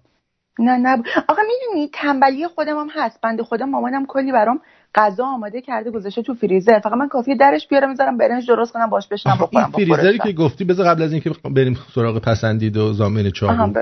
[0.59, 3.21] نه نه آقا می‌دونی تنبلی خودم هم هست.
[3.21, 4.61] بنده خودم مامانم کلی برام
[4.95, 6.79] غذا آماده کرده گذاشته تو فریزر.
[6.79, 10.31] فقط من کافیه درش بیارم می‌ذارم برنج درست کنم باش بشنم بخورم این فریزری که
[10.31, 13.73] گفتی بذار قبل از اینکه بریم سراغ پسندید و زامن چاقو.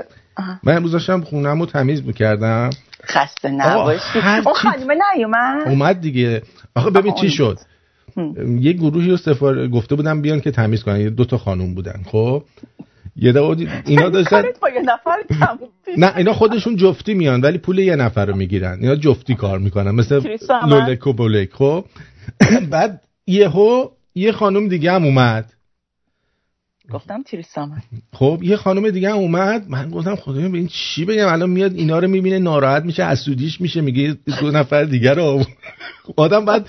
[0.62, 2.70] من امروز داشتم خونم رو تمیز می‌کردم.
[3.04, 5.68] خسته نباشی اون خانمه نیومد.
[5.68, 6.42] اومد دیگه.
[6.74, 7.58] آخه ببین چی شد؟
[8.60, 11.08] یه گروهی رو سفار گفته بودم بیان که تمیز کنن.
[11.08, 12.42] دو تا خانم بودن خب؟
[13.16, 13.36] یه
[13.86, 14.42] اینا داشتن
[15.96, 18.78] نه اینا خودشون جفتی میان ولی پول یه نفر رو می‌گیرن.
[18.80, 21.52] اینا جفتی کار می‌کنن مثل لولک و بولک.
[21.52, 21.84] خب
[22.70, 25.52] بعد یهو یه خانم دیگه هم اومد.
[26.90, 29.64] گفتم تریسامن خب یه خانم دیگه هم اومد.
[29.68, 33.60] من گفتم خدایا به این چی بگم؟ الان میاد اینا رو می‌بینه ناراحت میشه اسودیش
[33.60, 35.44] میشه میگه دو نفر دیگه رو
[36.16, 36.66] آدم بعد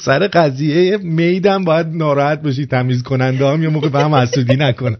[0.00, 4.98] سر قضیه میدم باید ناراحت باشی تمیز کننده هم یه موقع به هم اسودی نکنن.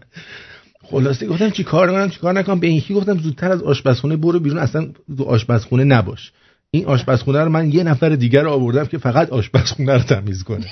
[0.91, 4.39] خلاصه گفتم چی کار کنم چی کار نکنم؟ به اینکی گفتم زودتر از آشپزخونه برو
[4.39, 6.31] بیرون اصلا تو آشپزخونه نباش.
[6.71, 10.65] این آشپزخونه رو من یه نفر دیگر رو آوردم که فقط آشپزخونه رو تمیز کنه.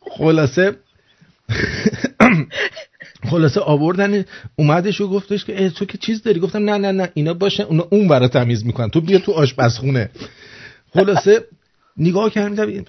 [0.00, 0.76] خلاصه
[3.30, 4.24] خلاصه آوردن
[4.56, 7.86] اومدش و گفتش که تو که چیز داری؟ گفتم نه نه نه اینا باشه اونا
[7.90, 8.90] اون برا تمیز می‌کنن.
[8.90, 10.10] تو بیا تو آشپزخونه.
[10.94, 11.44] خلاصه
[11.96, 12.84] نگاه کردم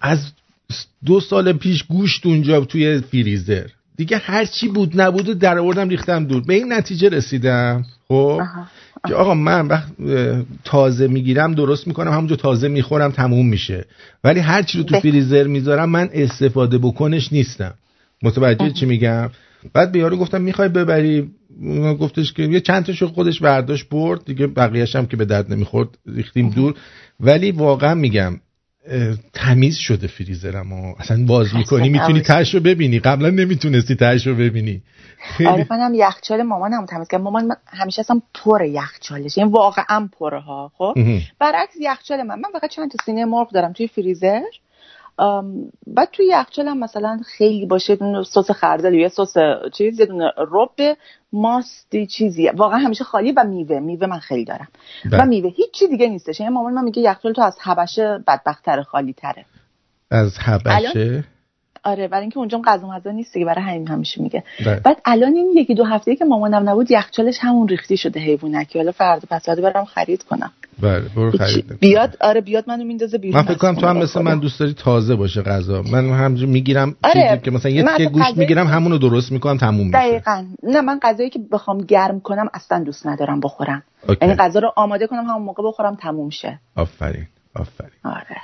[0.00, 0.32] از
[1.04, 3.66] دو سال پیش گوشت اونجا توی فریزر.
[3.96, 6.42] دیگه هر چی بود نبود و در آوردم ریختم دور.
[6.42, 7.84] به این نتیجه رسیدم.
[8.08, 8.42] خب؟
[9.08, 9.92] که آقا من وقت
[10.64, 13.84] تازه می‌گیرم درست می‌کنم همونجا تازه می‌خورم تموم میشه.
[14.24, 17.74] ولی هر چی رو تو فریزر می‌ذارم من استفاده بکنش نیستم.
[18.22, 19.30] متوجه چی میگم؟
[19.72, 21.30] بعد به یارو گفتم می‌خوای ببری؟
[22.00, 24.24] گفتش که یه چند تاشو خودش برداشت برد.
[24.24, 26.74] دیگه بقیه‌اش هم که به درد نمی‌خورد ریختیم دور.
[27.20, 28.40] ولی واقعا میگم
[29.32, 32.98] تمیز شده فریزرم و اصلا باز می‌کنی می‌تونی تش رو ببینی.
[32.98, 34.82] قبلا نمی‌تونستی تش رو ببینی.
[35.46, 39.38] آره منم یخچال مامانم تمیز کردم مامان من همیشه اصلا پر یخچالش.
[39.38, 40.94] یعنی واقعا پره ها خب
[41.38, 42.34] برعکس یخچال من.
[42.34, 44.42] من فقط چند تا سینه مرغ دارم توی فریزر.
[45.86, 49.34] بعد توی یخچال هم مثلا خیلی باشه سس خردل یه سس
[49.72, 50.96] چیز یه دونه رب
[51.32, 53.78] ماستی چیزی واقعا همیشه خالی و میوه.
[53.78, 54.68] میوه من خیلی دارم.
[55.04, 55.24] و بله.
[55.24, 56.40] میوه هیچی دیگه نیستش.
[56.40, 59.44] یعنی مامان من میگه یخچال تو از حبشه بدبختتر خالی تره
[60.10, 61.24] از حبشه؟
[61.84, 64.42] آره برای اینکه اونجا غذا مزه نیست دیگه برای همین همیشه میگه.
[64.66, 64.80] بله.
[64.80, 68.78] بعد الان این یکی دو هفته که مامانم نبود یخچالش همون ریختی شده حیوانکی.
[68.78, 70.52] حالا فردا پس فردا برم خرید کنم.
[70.82, 71.78] بله برو خرید.
[71.80, 73.40] بیاد آره بیاد منو میندازه بیرون.
[73.40, 75.82] من فکر کنم تو هم مثل من دوست داری تازه باشه غذا.
[75.82, 77.40] من همونجور می‌گیرم آره.
[77.44, 79.98] که مثلا یه تیکه گوشت می‌گیرم همونو درست می‌کنم تموم میشه.
[79.98, 80.44] دقیقاً.
[80.62, 83.82] نه من غذایی که بخوام گرم کنم اصلا دوست ندارم بخورم.
[84.22, 86.58] یعنی غذا رو آماده کنم همون موقع بخورم تموم شه.
[86.76, 87.90] آفرین آفرین.
[88.04, 88.36] آره.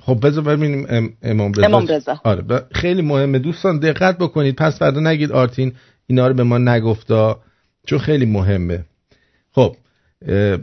[0.00, 0.86] خب بذار ببینیم
[1.22, 1.66] امام رضا.
[1.66, 2.20] امام رضا.
[2.24, 3.38] آره خیلی مهمه.
[3.38, 4.56] دوستان دقت بکنید.
[4.56, 5.72] پس فردا نگید آرتین
[6.06, 7.40] اینا رو به ما نگفتا
[7.86, 8.84] چون خیلی مهمه.
[9.52, 9.76] خب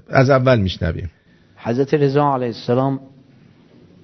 [0.09, 1.11] از اول میشنویم.
[1.57, 2.99] حضرت رضا علیه السلام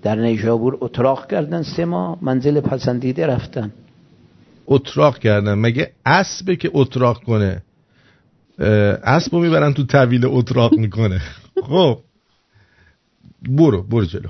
[0.01, 3.71] در نیشابور اتراق کردن سه ماه منزل پسندیده رفتن.
[4.65, 5.53] اتراق کردن.
[5.53, 7.61] مگه اسبه که اتراق کنه؟
[9.03, 11.21] اسب رو می‌برن تو طویل اتراق می‌کنه.
[11.69, 11.99] خب
[13.49, 14.29] برو برو جلو.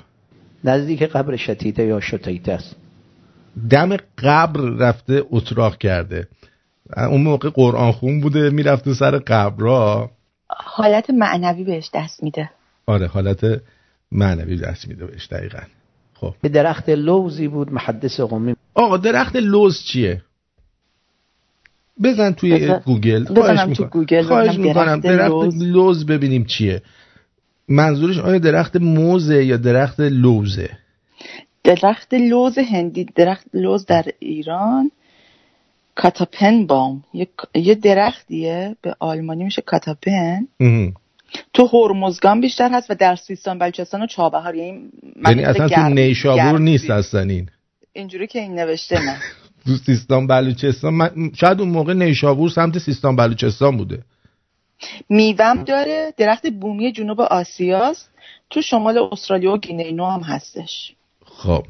[0.63, 2.75] نزدیک قبر شتیته یا شتیته است.
[3.69, 6.27] دم قبر رفته اتراق کرده.
[6.97, 10.11] اون موقع قرآن خون بوده می‌رفته سر قبرها.
[10.49, 12.49] حالت معنوی بهش دست میده.
[12.85, 13.61] آره حالت
[14.11, 15.59] معنوی دست میده بهش دقیقا.
[16.13, 16.35] خب.
[16.41, 18.55] به درخت لوزی بود محدث قومی.
[18.73, 20.21] آقا درخت لوز چیه؟
[22.03, 22.81] بزن توی بزن.
[22.85, 23.87] گوگل خواهش می‌کنم.
[23.87, 24.99] گوگل خواهش می‌کنم.
[24.99, 25.63] درخت لوز.
[25.63, 26.81] لوز ببینیم چیه.
[27.69, 30.69] منظورش آیا درخت موزه یا درخت لوزه؟
[31.63, 34.91] درخت لوز هندی درخت لوز در ایران
[35.95, 37.03] Katappenbaum.
[37.55, 40.47] یه درختیه به آلمانی میشه Katappen.
[41.53, 44.55] تو هرمزگان بیشتر هست و در سیستان بلوچستان و چابهار.
[44.55, 44.89] یعنی
[45.25, 47.49] یعنی اصلا تو نیشابور نیست اصلا این.
[47.93, 49.17] اینجوری که این نوشته نه.
[49.65, 50.93] تو سیستان بلوچستان.
[50.93, 54.03] من شاید اون موقع نیشابور سمت سیستان بلوچستان بوده.
[55.09, 58.09] میوم داره درخت بومی جنوب آسیاست.
[58.49, 60.93] تو شمال استرالیا و گینه هم هستش.
[61.25, 61.63] خب.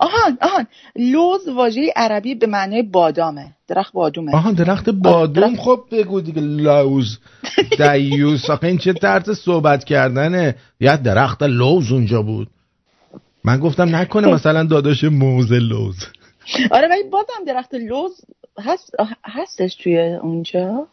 [0.00, 0.66] آهان آهان.
[0.96, 3.52] لوز واژه عربی به معنی بادامه.
[3.68, 4.34] درخت بادومه.
[4.34, 5.56] آهان درخت بادوم.
[5.56, 7.18] خب بگو دیگه لوز.
[7.78, 12.48] دیوس آخه این چه طرز صحبت کردنه؟ یا درخت لوز اونجا بود؟
[13.44, 14.32] من گفتم نکنه خب.
[14.32, 15.96] مثلا داداش موزه لوز.
[16.70, 18.20] آره ولی بازم درخت لوز
[18.58, 20.86] هست هستش توی اونجا.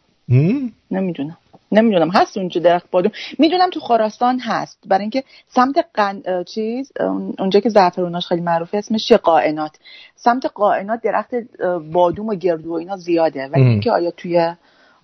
[0.90, 1.36] نمی‌دونم.
[1.72, 2.10] نمی‌دونم.
[2.10, 4.78] هست اونجا درخت بادوم می‌دونم تو خراسان هست.
[4.86, 6.22] برای اینکه سمت قن...
[6.44, 6.92] چیز
[7.38, 9.76] اونجا که زعفروناش خیلی معروفه اسمش قائنات
[10.16, 11.30] سمت قائنات درخت
[11.92, 13.46] بادوم و گردو و اینا زیاده.
[13.46, 14.54] ولی اینکه آیا توی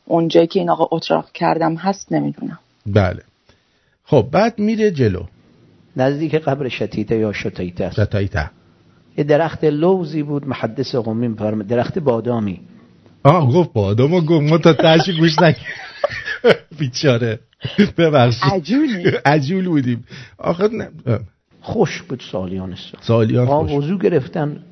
[0.04, 2.58] اونجایی که این آقا اتراق کردم هست نمی‌دونم.
[2.86, 3.22] بله.
[4.04, 5.22] خب بعد میره جلو.
[5.96, 8.50] نزدیک قبر شتیته یا شتیته شتیته.
[9.18, 11.34] یه درخت لوزی بود محدث قومی
[11.68, 12.60] درخت بادامی.
[13.26, 15.56] آه گفت بادام گفت ما تا تشی گوش نک
[16.78, 17.40] بیچاره.
[17.98, 18.52] ببخشید.
[18.52, 19.10] عجولی.
[19.24, 20.04] عجول بودیم.
[20.38, 20.68] آخه
[21.60, 24.64] خوش بود سالیان سالیان آب وضو گرفتن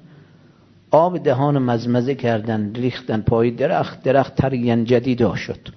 [0.90, 5.68] آب دهان مزمزه کردن ریختن پای درخت درخت ترین جدید شد.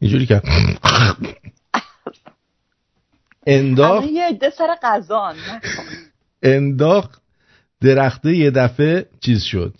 [0.00, 0.44] اینجوری کرد.
[3.46, 4.08] انداخت.
[4.08, 5.34] یه عده سر قزان
[6.42, 7.22] انداخت
[7.80, 9.74] درخته یه دفعه چیز شد.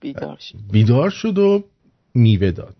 [0.00, 0.58] بیدار شد.
[0.72, 1.64] بیدار شد و
[2.14, 2.76] میوه داد.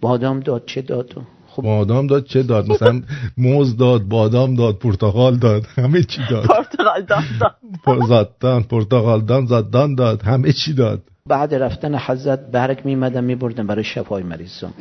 [0.00, 1.14] بادام داد چه داد؟
[1.46, 1.62] خب.
[1.62, 3.02] بادام داد چه داد؟ مثلا
[3.36, 6.46] موز داد بادام داد پرتقال داد همه چی داد.
[6.46, 11.02] پرتقال داد زادان پرتقال دان زادان داد همه چی داد.
[11.26, 14.72] بعد رفتن حضرت برگ میمدن میبردن برای شفای مریضان.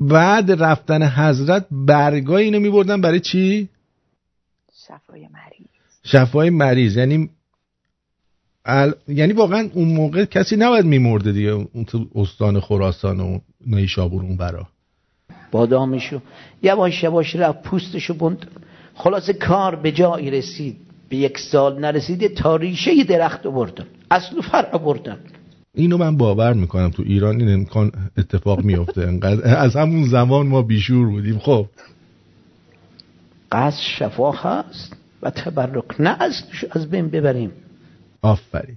[0.00, 3.68] بعد رفتن حضرت برگای اینو میبردن برای چی؟
[4.86, 5.66] شفای مریض.
[6.02, 6.96] شفای مریض.
[6.96, 7.30] یعنی
[8.66, 8.94] ال...
[9.08, 14.36] یعنی واقعا اون موقع کسی نباید میمرده دیگه اون تو استان خراسان و نیشابور اون
[14.36, 14.66] برا.
[15.50, 16.20] بادامشو
[16.62, 18.46] یواش یواش رفت پوستشو بند.
[18.94, 20.76] خلاص کار به جایی رسید.
[21.08, 23.86] به یک سال نرسیده تا ریشه درخت بردن.
[24.10, 25.18] اصل فرع بردن.
[25.74, 30.62] اینو من باور می‌کنم تو ایران این امکان اتفاق میفته انقدر از همون زمان ما
[30.62, 31.38] بیشور بودیم.
[31.38, 31.66] خب.
[33.52, 37.52] قصد شفا هست و تبرک نه از از بین ببریم.
[38.22, 38.76] آفرین.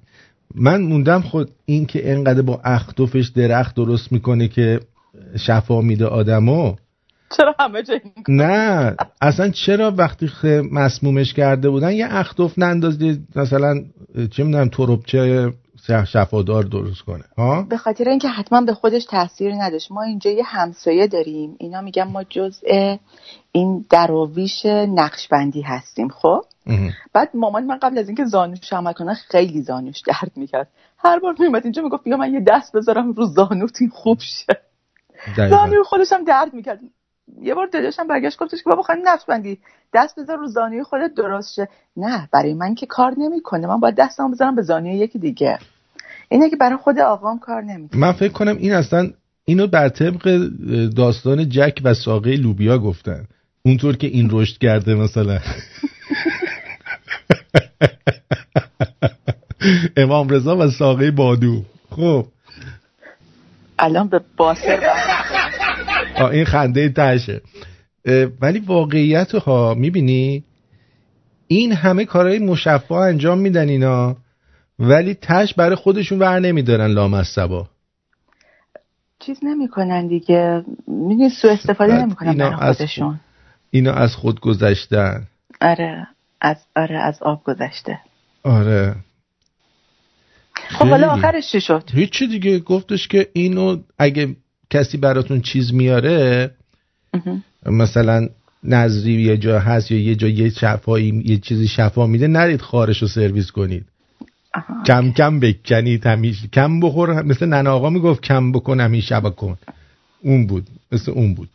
[0.55, 4.79] من موندم خود این که انقدر با اختوفش درخت درست می‌کنه که
[5.37, 6.75] شفا میده آدمو.
[7.37, 10.29] چرا همه جایی نه اصلا چرا وقتی
[10.71, 13.83] مسمومش کرده بودن یه اختوف نندازید مثلا
[14.31, 15.53] چه می‌دونم تروبچه
[15.87, 19.91] شفادار درست کنه ها؟ به خاطر اینکه حتما به خودش تاثیر نداشت.
[19.91, 21.55] ما اینجا یه همسایه داریم.
[21.59, 22.95] اینا میگن ما جزء
[23.51, 26.41] این دراویش نقشبندی هستیم خب؟
[27.13, 30.67] بعد مامان من قبل از اینکه زانوش عمل کنه خیلی زانوش درد می‌کرد.
[30.97, 34.57] هر بار میومد اینجا می‌گفت بیا من یه دست بذارم رو زانوت این خوب شه.
[35.49, 36.79] زانوی خودش هم درد می‌کرد.
[37.41, 39.59] یه بار داداشم برگشت گفتش که بابا خانم بندی
[39.93, 41.69] دست بذار رو زانوی خودت درست شه.
[41.97, 43.67] نه برای من که کار نمی‌کنه.
[43.67, 45.59] من باید دستم بذارم به زانوی یکی دیگه.
[46.29, 48.01] اینه که برای خود آقام کار نمی‌کنه.
[48.01, 49.09] من فکر کنم این اصلا
[49.45, 50.49] اینو بر طبق
[50.95, 53.25] داستان جک و ساقه لوبیا گفتن.
[53.69, 55.39] اونطور که این رشد کرده مثلا.
[59.97, 61.63] امام رضا و ساقه بادو.
[61.89, 62.25] خب.
[63.79, 64.79] الان به باسر
[66.31, 67.41] این خنده تشه.
[68.41, 70.43] ولی واقعیت ها می‌بینی؟
[71.47, 74.17] این همه کارهای مشفا انجام میدن اینا
[74.79, 77.69] ولی تش برای خودشون ور نمیدارن لامصبا.
[79.19, 80.63] چیز نمی‌کنن دیگه.
[80.87, 83.19] می‌دونی سو استفاده نمی‌کنن برای خودشون.
[83.71, 85.27] اینا از خود گذشتن.
[85.61, 86.07] آره
[86.41, 87.99] از آره از آب گذشته.
[88.43, 88.95] آره.
[90.53, 92.59] خب حالا آخرش چی شد؟ هیچی دیگه.
[92.59, 94.35] گفتش که اینو اگه
[94.69, 96.51] کسی براتون چیز میاره
[97.65, 98.29] مثلا
[98.63, 103.01] نظری یه جا هست یا یه جا یه شفایی یه چیزی شفا میده نرید خارش
[103.01, 103.85] رو سرویس کنید.
[104.85, 109.57] کم کم بکنید همیشه کم بخور مثل ننا آقا می‌گفت کم بکن همیشه بکن
[110.21, 111.49] اون بود مثل اون بود.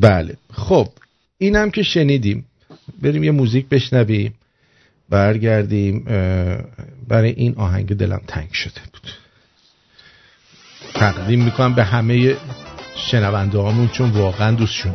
[0.00, 0.36] بله.
[0.52, 0.88] خب
[1.38, 2.46] اینم که شنیدیم.
[3.02, 4.34] بریم یه موزیک بشنویم.
[5.08, 6.04] برگردیم
[7.08, 9.12] برای این آهنگ دلم تنگ شده بود.
[10.94, 12.36] تقدیم می‌کنم به همه
[12.96, 14.94] شنونده هامون چون واقعا دوستشون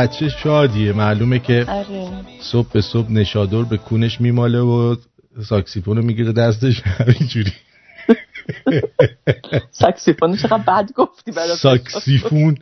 [0.00, 0.92] بچه شادیه.
[0.92, 2.08] معلومه که آره.
[2.40, 4.96] صبح به صبح نشادور به کونش میماله و
[5.42, 6.82] ساکسیفون رو می‌گیره دستش.
[6.98, 7.52] همینجوری
[9.70, 12.58] ساکسیفون چقدر بد گفتی ساکسیفون.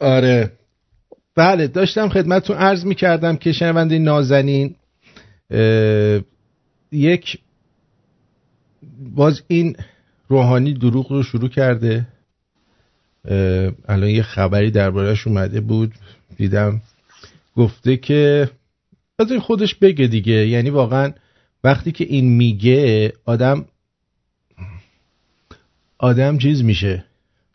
[0.00, 0.52] آره.
[1.34, 4.74] بله داشتم خدمتتون عرض می‌کردم که شنونده نازنین
[6.92, 7.38] یک
[9.16, 9.76] باز این
[10.28, 12.06] روحانی دروغ رو شروع کرده.
[13.88, 15.92] الان یه خبری دربارهش اومده بود.
[16.38, 16.80] دیدم.
[17.56, 18.50] گفته که
[19.18, 20.48] از این خودش بگه دیگه.
[20.48, 21.12] یعنی واقعا
[21.64, 23.64] وقتی که این میگه آدم
[25.98, 27.04] آدم چیز میشه.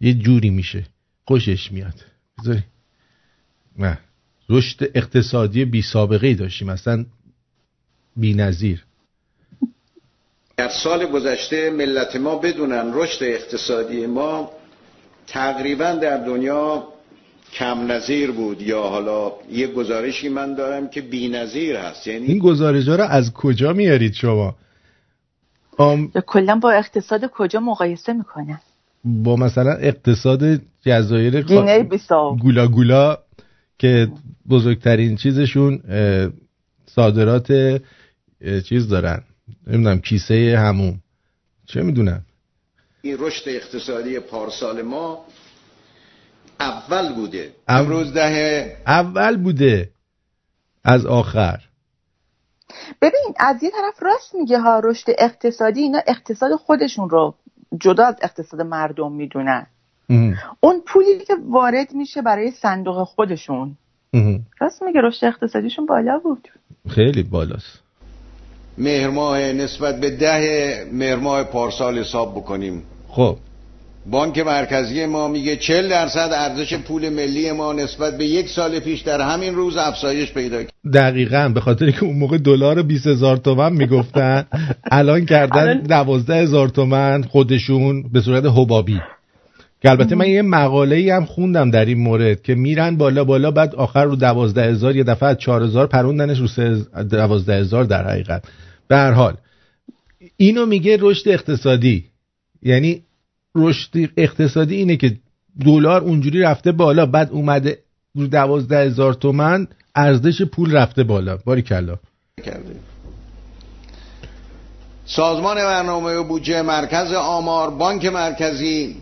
[0.01, 0.85] یه جوری میشه.
[1.27, 2.05] خوشش میاد.
[2.39, 2.63] بذاری.
[3.79, 3.99] نه.
[4.49, 6.69] رشد اقتصادی بی سابقه ای داشتیم.
[6.69, 7.05] اصلا
[8.15, 8.85] بی نظیر.
[10.57, 14.51] در سال گذشته ملت ما بدونن رشد اقتصادی ما
[15.27, 16.92] تقریبا در دنیا
[17.53, 22.07] کم نظیر بود یا حالا یه گزارشی من دارم که بی نظیر هست.
[22.07, 24.55] یعنی این گزارش ها رو از کجا میارید شما؟
[25.77, 26.11] آم...
[26.11, 28.59] کلا با اقتصاد کجا مقایسه می‌کنن؟
[29.05, 33.17] با مثلا اقتصاد جزایر گینه بیساو گولا گولا
[33.79, 34.07] که
[34.49, 35.79] بزرگترین چیزشون
[36.85, 37.51] صادرات
[38.65, 39.23] چیز دارن.
[39.67, 40.99] نمی‌دونم کیسه هموم
[41.65, 42.25] چه می‌دونم؟
[43.01, 45.25] این رشد اقتصادی پارسال ما
[46.59, 47.51] اول بوده.
[47.67, 49.89] امروز ده اول بوده.
[50.83, 51.59] از آخر.
[53.01, 57.35] ببین از یه طرف راست میگه ها رشد اقتصادی اینا اقتصاد خودشون رو
[57.79, 59.67] جدا از اقتصاد مردم می‌دونن.
[60.59, 63.77] اون پولی که وارد میشه برای صندوق خودشون.
[64.59, 66.47] راست میگه رشد اقتصادیشون بالا بود.
[66.89, 67.79] خیلی بالاست.
[68.77, 72.83] مهر ماه نسبت به ده مهر ماه پارسال حساب بکنیم.
[73.07, 73.37] خب.
[74.05, 79.01] بانک مرکزی ما میگه 40 درصد ارزش پول ملی ما نسبت به یک سال پیش
[79.01, 80.73] در همین روز افزایش پیدا کرد.
[80.93, 84.45] دقیقا به خاطر که اون موقع دلار 20 هزار تومن می‌گفتن
[84.91, 89.01] الان کردن 12 هزار تومن خودشون به صورت حبابی.
[89.81, 93.51] که البته من یه مقاله ای هم خوندم در این مورد که میرن بالا بالا
[93.51, 96.47] بعد آخر رو 12 هزار یه دفعه از 4 هزار پروندنش رو
[97.03, 98.43] 12 هزار در حقیقت.
[98.87, 99.33] به هر حال
[100.37, 102.05] اینو میگه رشد اقتصادی.
[102.61, 103.01] یعنی
[103.55, 105.17] رشد اقتصادی اینه که
[105.65, 107.79] دلار اونجوری رفته بالا بعد اومده
[108.15, 111.37] رو دوازده هزار تومن ارزش پول رفته بالا.
[111.37, 111.97] باری کلا
[115.05, 118.95] سازمان برنامه و بودجه مرکز آمار بانک مرکزی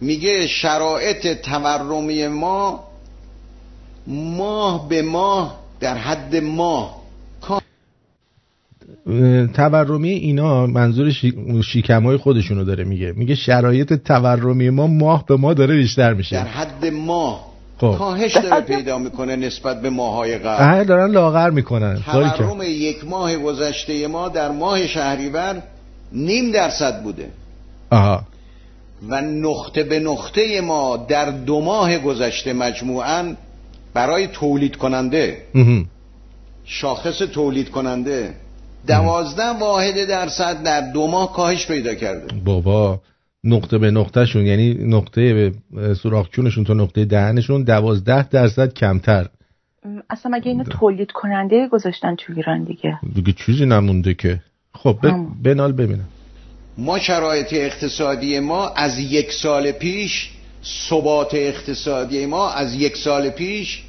[0.00, 2.84] میگه شرایط تورمی ما
[4.06, 6.97] ماه به ماه در حد ماه
[9.54, 11.12] تورمی اینا منظور
[11.72, 13.12] شیکمای خودشونو داره میگه.
[13.16, 16.36] میگه شرایط تورمی ما ماه به ماه داره بیشتر میشه.
[16.36, 17.48] در حد ماه.
[17.78, 17.94] خب.
[17.98, 20.84] کاهش داره پیدا می‌کنه نسبت به ماهای قبل.
[20.84, 22.02] دارن لاغر می‌کنن.
[22.06, 25.62] تورم یک ماه گذشته ما در ماه شهریور
[26.12, 27.28] نیم درصد بوده.
[27.90, 28.22] آها.
[29.08, 33.34] و نقطه به نقطه ما در دو ماه گذشته مجموعا
[33.94, 35.42] برای تولید کننده.
[36.64, 38.34] شاخص تولید کننده.
[38.86, 42.34] دوازده واحد درصد در دو ماه کاهش پیدا کرده.
[42.44, 43.00] بابا
[43.44, 45.52] نقطه به نقطه شون یعنی نقطه به
[45.94, 49.26] سراخچونشون تا نقطه دهنشون دوازده درصد کمتر.
[50.10, 54.40] اصلا مگه اینو تولید کننده گذاشتن تو ایران دیگه؟ دیگه چیزی نمونده که.
[54.74, 54.98] خب
[55.42, 56.08] بنال ببینم.
[56.78, 60.30] ما شرایط اقتصادی ما از یک سال پیش
[60.88, 63.84] ثبات اقتصادی ما از یک سال پیش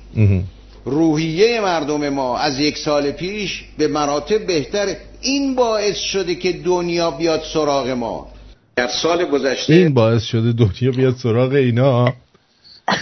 [0.90, 7.12] روحیه مردم ما از یک سال پیش به مراتب بهتره این باعث شده که دنیا
[7.12, 8.28] بیاد سراغ ما.
[8.76, 12.14] در سال گذشته این باعث شده دنیا بیاد سراغ اینا.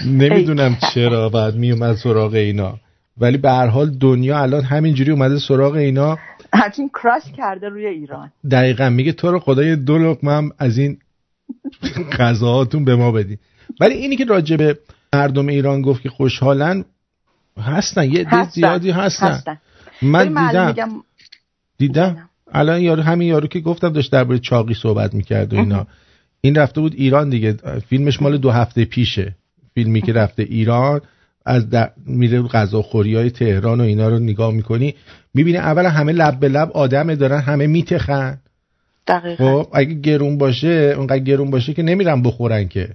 [0.06, 2.78] نمی‌دونم چرا بعد میومد سراغ اینا.
[3.18, 6.18] ولی به هر حال دنیا الان همینجوری اومده سراغ اینا.
[6.54, 8.32] همچین کراش کرده روی ایران.
[8.52, 10.98] دقیقا میگه تو رو خدای دو لقمه از این
[12.20, 13.38] غذاهاتون به ما بدی.
[13.80, 14.78] ولی اینی که راجبه
[15.14, 16.86] مردم ایران گفت که خوشحالن
[17.62, 18.52] هستن یه هستن.
[18.52, 19.58] زیادی هستن, هستن.
[20.02, 20.24] من
[20.68, 21.04] دیدم.
[21.78, 25.88] دیدم؟ الان یارو همین یارو که گفتم داشت درباره چاقی صحبت می‌کرد و اینا.
[26.42, 27.54] این رفته بود ایران دیگه.
[27.90, 29.36] فیلمش مال دو هفته پیشه.
[29.74, 31.02] فیلمی که رفته ایران
[31.46, 31.92] از در...
[32.06, 34.96] میره غذاخوری های تهران و اینا رو نگاه می‌کنی
[35.34, 38.38] می‌بینی اول همه لب به لب آدمه دارن همه میتخن.
[39.08, 39.64] دقیقا.
[39.64, 42.90] خب اگه گرون باشه اونقدر گرون باشه که نمیرن بخورن که.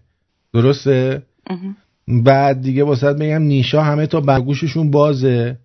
[0.54, 1.22] درسته؟
[2.09, 5.57] بعد دیگه واسه بگم نیشا همه تا برگوششون بازه.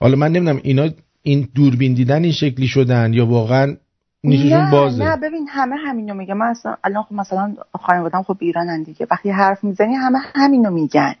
[0.00, 0.88] حالا من نمی‌دونم اینا
[1.22, 3.76] این دوربین دیدن این شکلی شدن یا واقعا
[4.24, 8.82] نیششون بازه؟ نه ببین همه همینو میگه من اصلا الان خب مثلا خانوادم خب ایرانن
[8.82, 9.06] دیگه.
[9.10, 11.14] وقتی حرف می‌زنی همه همینو میگن.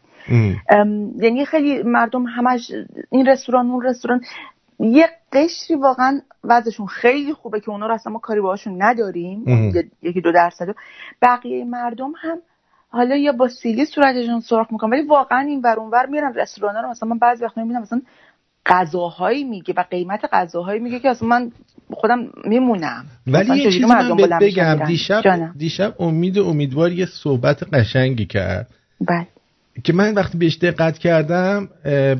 [1.18, 2.72] یعنی خیلی مردم همش
[3.10, 4.20] این رستوران اون رستوران.
[4.80, 9.44] یه قشری واقعا وضعشون خیلی خوبه که اونا رو اصلا ما کاری باهاشون نداریم.
[10.02, 10.74] یکی دو درصد.
[11.22, 12.38] بقیه مردم هم
[12.92, 16.90] حالا یا با سیلی صورتشون سرخ می‌کنن ولی واقعا این ور اونور میرن رستوران رو.
[16.90, 18.02] مثلا من بعضی وقتا می‌بینم مثلا
[18.66, 21.52] غذاهایی میگه و قیمت غذاهایی میگه که اصلا من
[21.92, 23.04] خودم میمونم.
[23.26, 28.70] ولی یه چیزی من بگم دیشب دیشب امید امیدوار یه صحبت قشنگی کرد.
[29.00, 29.26] بله.
[29.84, 31.68] که من وقتی بهش دقت کردم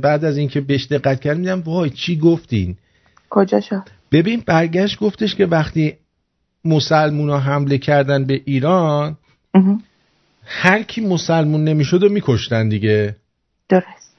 [0.03, 2.77] بعد از اینکه بهش دقت کردم میدم وای چی گفتین؟
[3.31, 5.97] کجا شد؟ ببین برگشت گفتش که وقتی
[6.64, 9.16] مسلمونا حمله کردن به ایران
[10.53, 13.16] هر کی مسلمون نمی‌شد و میکشتن دیگه.
[13.68, 14.16] درست.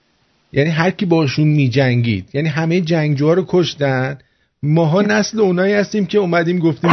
[0.53, 2.29] یعنی هر کی باشون میجنگید.
[2.33, 4.17] یعنی همه جنگجوها رو کشتن.
[4.63, 6.91] ماها نسل اونایی هستیم که اومدیم گفتیم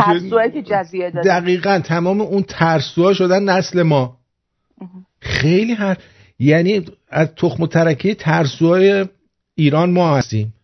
[0.52, 4.18] که جزیه دقیقا تمام اون ترسوها شدن نسل ما.
[5.20, 5.96] خیلی هر
[6.38, 9.06] یعنی از تخم و ترکه ترسوهای
[9.54, 10.54] ایران ما هستیم.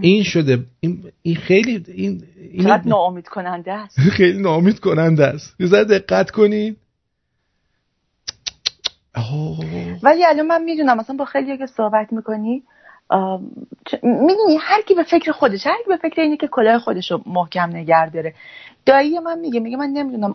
[0.00, 2.22] این شده این, این خیلی این
[2.52, 4.00] این ناامید کننده است.
[4.16, 5.60] خیلی ناامید کننده است.
[5.60, 6.76] یه دقت کنین.
[10.02, 12.62] ولی الان من می‌دونم مثلا با خیلی که صحبت می‌کنی
[14.02, 17.22] می‌دونی هر کی به فکر خودش هر کی به فکر اینه که کلاه خودش رو
[17.26, 18.34] محکم نگه داره.
[18.86, 20.34] دایی من میگه میگه من نمی‌دونم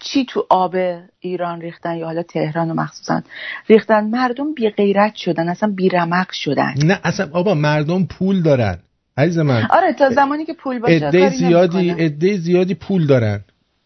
[0.00, 0.76] چی تو آب
[1.20, 3.22] ایران ریختن یا حالا تهران و مخصوصا
[3.68, 6.74] ریختن مردم بی غیرت شدن اصلا بی رمق شدن.
[6.84, 8.78] نه اصلا آبا مردم پول دارن.
[9.18, 9.66] عزیز من.
[9.70, 13.40] آره تا زمانی که پول باشه عده زیادی عده زیادی پول دارن.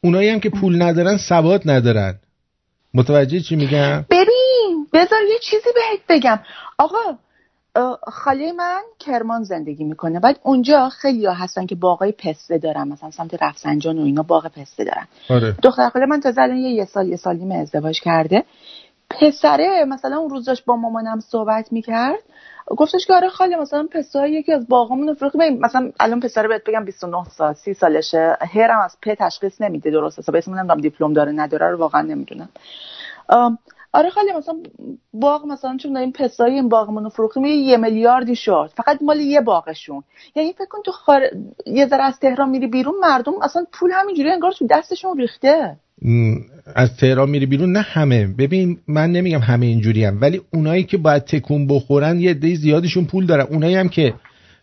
[0.05, 2.15] اونایی هم که پول ندارن سواد ندارن.
[2.95, 6.39] متوجه چی میگم؟ ببین بذار یه چیزی بهت بگم.
[6.79, 7.19] آقا
[8.13, 10.21] خاله من کرمان زندگی می‌کنه.
[10.21, 14.47] بعد اونجا خیلی ها هستن که باقای پسته دارن مثلا سمت رفسنجان و اینا باغ
[14.47, 15.07] پسته دارن.
[15.29, 15.57] آره.
[15.63, 18.45] دختر خاله من تا الان یه, سال یه سال نیمه ازدواج کرده.
[19.21, 22.19] پسره مثلا اون روز داشت با مامانم صحبت می‌کرد
[22.67, 25.37] گفتش که آره خاله مثلا پسته یکی از باغامون فروخت.
[25.37, 28.37] مثلا الان پسره بهت بگم 29 سال 30 سالشه.
[28.55, 30.37] هرم از پ تشخیص نمیده درست حساب.
[30.37, 32.49] اسمم نمی‌دونم دیپلم داره نداره رو واقعا نمی‌دونم.
[33.95, 34.55] آره خالی مثلا
[35.13, 38.71] باغ مثلا چون این پسای این باغمون رو فروختیم یه میلیاردی شد.
[38.77, 40.03] فقط مال یه باغشون.
[40.35, 41.23] یعنی فکر کن تو خار...
[41.67, 45.77] یه ذره از تهران میری بیرون مردم اصلا پول همینجوری انگار تو دستشون ریخته.
[46.75, 48.27] از تهران میری بیرون؟ نه همه.
[48.27, 53.05] ببین من نمیگم همه اینجوری هم ولی اونایی که باید تکون بخورن یه عده زیادشون
[53.05, 53.47] پول دارن.
[53.51, 54.15] اونایی هم که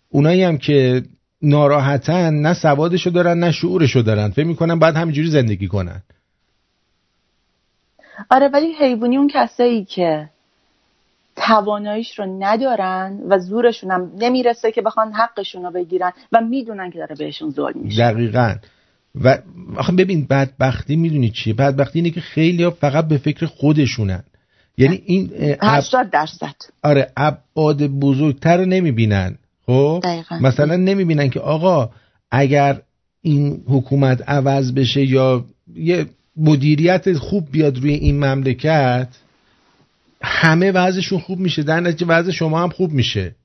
[0.09, 1.03] اونایی هم که
[1.41, 4.29] ناراحتن نه سوادشو دارن نه شعورشو دارن.
[4.29, 6.01] فکر می‌کنن باید همینجوری زندگی کنن.
[8.31, 10.29] آره ولی حیوانی اون کسایی که
[11.35, 16.99] تواناییش رو ندارن و زورشون هم نمی‌رسه که بخوان حقشون رو بگیرن و می‌دونن که
[16.99, 18.11] داره بهشون ظلم میشه.
[18.11, 18.55] دقیقا.
[19.24, 19.38] و
[19.76, 24.24] آخه ببین بدبختی می‌دونی چیه؟ بدبختی اینه که خیلی ها فقط به فکر خودشونن.
[24.78, 25.30] یعنی این
[25.61, 26.55] 80 درصد.
[26.84, 30.05] آره ابعاد بزرگتر رو نمی‌بینن خب؟
[30.41, 31.89] مثلا نمی‌بینن که آقا
[32.32, 32.82] اگر
[33.22, 35.45] این حکومت عوض بشه یا
[35.76, 36.05] یه
[36.38, 39.07] مدیریت خوب بیاد روی این مملکت
[40.22, 41.63] همه وضعشون خوب میشه.
[41.63, 43.36] در نتیجه وضع شما هم خوب میشه.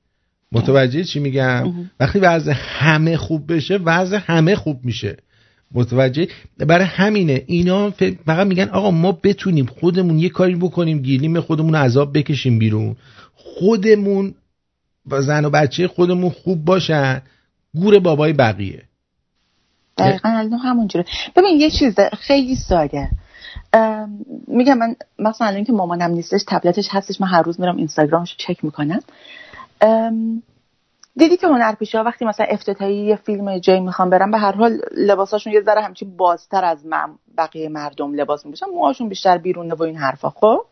[0.51, 5.17] متوجه چی میگم؟ وقتی وضع همه خوب بشه وضع همه خوب میشه.
[5.71, 7.43] متوجه؟ برای همینه.
[7.45, 7.89] اینا
[8.25, 12.95] فقط میگن آقا ما بتونیم خودمون یه کاری بکنیم گیریم خودمون عذاب بکشیم بیرون.
[13.35, 14.33] خودمون
[15.11, 17.21] و زن و بچه خودمون خوب باشن.
[17.75, 18.83] گور بابای بقیه.
[19.97, 20.29] دقیقا
[20.63, 21.05] همونجوره
[21.35, 23.09] ببین یه چیز خیلی ساده.
[24.47, 28.63] میگم من مثلا الان که مامانم نیستش تبلتش هستش من هر روز میرم اینستاگرامش چک
[28.63, 28.99] می‌کنم.
[31.17, 34.81] دیدی که هنرپیشه ها وقتی مثلا افتتاحی یه فیلم جایی می‌خوام برم به هر حال
[34.97, 39.83] لباساشون یه ذره همچین بازتر از من بقیه مردم لباس میپوشن موهاشون بیشتر بیرونه و
[39.83, 40.65] این حرفا خب؟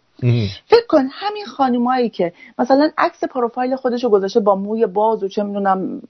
[0.67, 5.43] فکر کن همین خانمایی که مثلا عکس پروفایل خودشو گذاشته با موی باز و چه
[5.43, 6.01] می‌دونم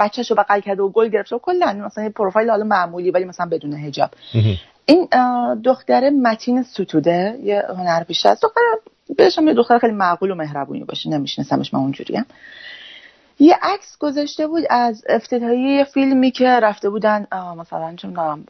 [0.00, 3.46] بچهشو بغل کرده و گل گرفته و کلا مثلا یه پروفایل حالا معمولی ولی مثلا
[3.46, 4.10] بدون حجاب.
[4.86, 5.08] این
[5.64, 8.42] دختر متین ستوده یه هنرپیشه است.
[8.42, 8.60] دختر
[9.16, 12.24] بهش یه دختر خیلی معقول و مهربونی باشه نمیشناسمش من اونجوریم
[13.38, 17.26] یه عکس گذاشته بود از افتتاحیه فیلمی که رفته بودن
[17.58, 18.44] مثلا چون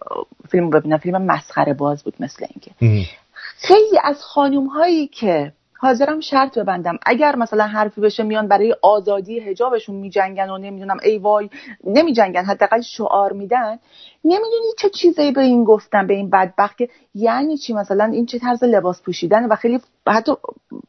[0.49, 3.05] فیلم ببینم فیلم مسخره باز بود مثل اینکه.
[3.57, 6.99] خیلی از خانوم هایی که حاضرم شرط ببندم.
[7.07, 11.51] اگر مثلا حرفی بشه میان برای آزادی حجابشون میجنگن و نمی‌دونم ای وای
[11.85, 13.79] نمیجنگن حداقل شعار میدن.
[14.25, 18.39] نمی‌دونی چه چیزایی به این گفتن به این بدبخت که یعنی چی؟ مثلا این چه
[18.39, 20.33] طرز لباس پوشیدن و خیلی حتی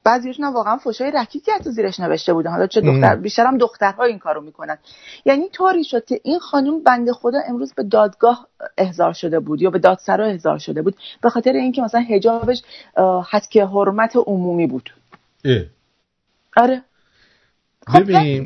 [0.03, 2.51] بعضیشون واقعا فوشای رکیکی حتی زیرش نوشته بودن.
[2.51, 4.77] حالا چه دختر بیشترم دخترها این کارو می‌کنن.
[5.25, 8.47] یعنی طوری شد که این خانم بنده خدا امروز به دادگاه
[8.77, 12.61] احضار شده بود یا به دادسرا احضار شده بود به خاطر اینکه مثلا حجابش
[13.29, 14.93] حد حرمت عمومی بود.
[15.45, 15.61] اه.
[16.57, 16.81] آره.
[17.87, 18.45] خب ببین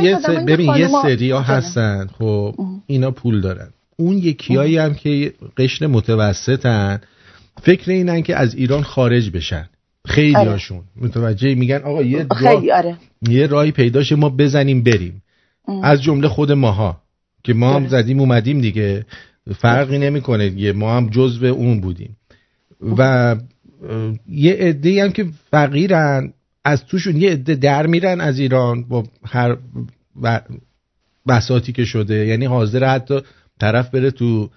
[0.00, 2.54] یه, ببین یه سری ها هستن خب
[2.86, 3.68] اینا پول دارن.
[4.00, 7.00] اون یکیایی هم که قشن متوسطن.
[7.62, 9.68] فکر اینن که از ایران خارج بشن.
[10.06, 10.50] خیلی آره.
[10.50, 12.96] هاشون متوجه میگن آقا یه راه آره.
[13.28, 15.22] یه راهی پیداشه ما بزنیم بریم.
[15.82, 17.02] از جمله خود ماها
[17.44, 19.06] که ما هم زدیم اومدیم دیگه.
[19.56, 22.16] فرقی نمی‌کنه دیگه ما هم جزو اون بودیم.
[22.98, 23.36] و
[24.28, 26.32] یه عده هم که فقیرن
[26.64, 29.56] از توشون یه عده در میرن از ایران با هر
[31.28, 32.26] بساتی که شده.
[32.26, 33.20] یعنی حاضر حتی
[33.60, 34.48] طرف بره تو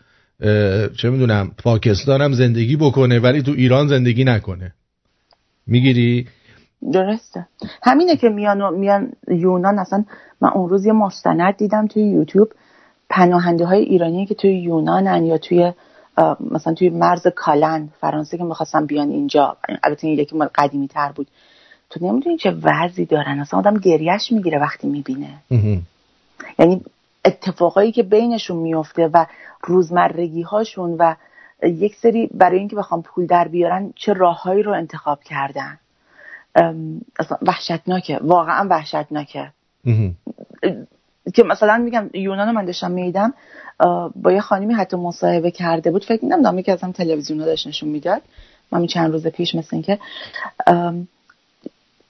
[0.97, 4.73] چه می‌دونم پاکستان هم زندگی بکنه ولی تو ایران زندگی نکنه.
[5.67, 6.27] می‌گیری؟
[6.93, 7.47] درسته.
[7.83, 10.03] همینه که میان میان یونان اصلا
[10.41, 12.49] من اون روز یه مستند دیدم توی یوتیوب
[13.09, 15.73] پناهنده های ایرانی که توی یونانن یا توی
[16.51, 19.57] مثلا توی مرز کالن فرانسه که می‌خواستن بیان اینجا.
[19.83, 21.27] البته این یکی مال قدیمی تر بود.
[21.89, 25.33] تو نمی‌دونی چه وضعی دارن؟ اصلا آدم گریهش می‌گیره وقتی می‌بینه.
[26.59, 26.81] یعنی
[27.25, 29.25] اتفاقایی که بینشون میفته و
[29.63, 31.15] روزمرگی هاشون و
[31.63, 35.79] یک سری برای اینکه بخوام پول در بیارن چه راههایی رو انتخاب کردن.
[37.19, 39.51] اصلا وحشتناکه واقعا وحشتناکه.
[41.33, 43.33] که مثلا میگم یونان من داشتم میدم
[44.15, 46.05] با یه خانمی حتی مصاحبه کرده بود.
[46.05, 48.21] فکر نمی‌دونم یکی از هم تلویزیون داشت نشون می‌داد.
[48.71, 49.99] من چند روز پیش مثل اینکه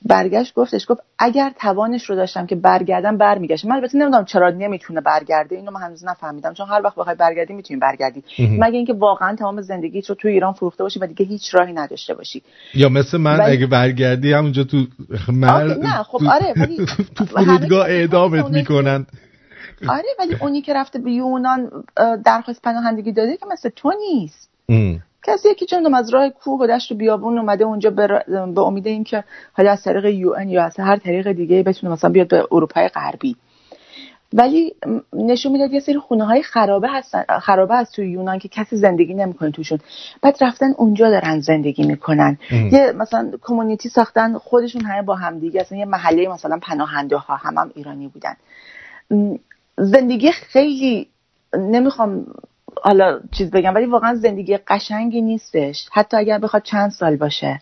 [0.05, 3.69] برگشت گفتش گفت اگر توانش رو داشتم که برگردم برمیگشتم.
[3.69, 6.53] من البته نمی‌دونم چرا نمی‌تونه برگرده اینو من هنوز نفهمیدم.
[6.53, 8.23] چون هر وقت بخوای برگردی می‌تونی برگردی.
[8.39, 12.13] مگه اینکه واقعا تمام زندگیت رو تو ایران فروخته باشی و دیگه هیچ راهی نداشته
[12.13, 12.43] باشی.
[12.73, 14.77] یا مثل من اگه برگردی همونجا تو
[15.27, 15.63] مر...
[15.63, 16.85] نه خب آره ولی
[17.15, 19.05] تو فرودگاه اعدامت می‌کنن.
[19.87, 21.71] آره ولی اونی که رفته به یونان
[22.25, 24.49] درخواست پناهندگی داده که مثل تو نیست.
[25.24, 29.24] کسی یکی چون از راه کوه و دشت و بیابون اومده اونجا به امید اینکه
[29.53, 33.36] حالا از طریق یو یا از هر طریق دیگه بتونه مثلا بیاد به اروپای غربی.
[34.34, 34.76] ولی
[35.13, 39.13] نشون می‌داد یه سری خونه های خرابه هستن خرابه هست توی یونان که کسی زندگی
[39.13, 39.80] نمی‌کنه توشون.
[40.22, 42.38] بعد رفتن اونجا دارن زندگی می‌کنن.
[42.51, 45.61] یه مثلا کمیونیتی ساختن خودشون همه با هم دیگه.
[45.61, 48.36] اصلا یه محله مثلا پناهنده ها هم, هم ایرانی بودن.
[49.78, 51.07] زندگی خیلی
[51.53, 52.26] نمی‌خوام
[52.84, 55.89] حالا چیز بگم ولی واقعا زندگی قشنگی نیستش.
[55.91, 57.61] حتی اگر بخواد چند سال باشه.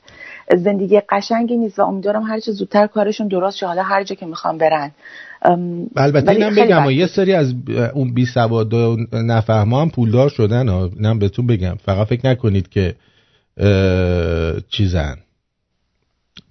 [0.57, 3.68] زندگی قشنگی نیست و امیدوارم هر چه زودتر کارشون درست شه.
[3.68, 4.91] حالا هر جا که می‌خوام برن.
[5.95, 7.53] البته اینم بگم یه سری از
[7.93, 11.76] اون بی سواد و نفهما هم پولدار شدن اینم بهتون بگم.
[11.76, 12.95] فقط فکر نکنید که
[14.70, 15.18] چیزن.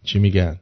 [0.04, 0.56] چی میگن؟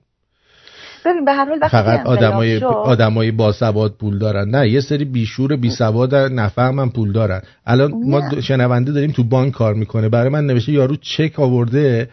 [1.06, 4.50] ببین به هر حال فقط آدمای آدمای باسواد پول دارن.
[4.50, 7.42] نه یه سری بیشور بی سواد نفهمن پول دارن.
[7.66, 10.08] الان ما شنونده داریم تو بانک کار می‌کنه.
[10.08, 12.08] برای من نوشته یارو چک آورده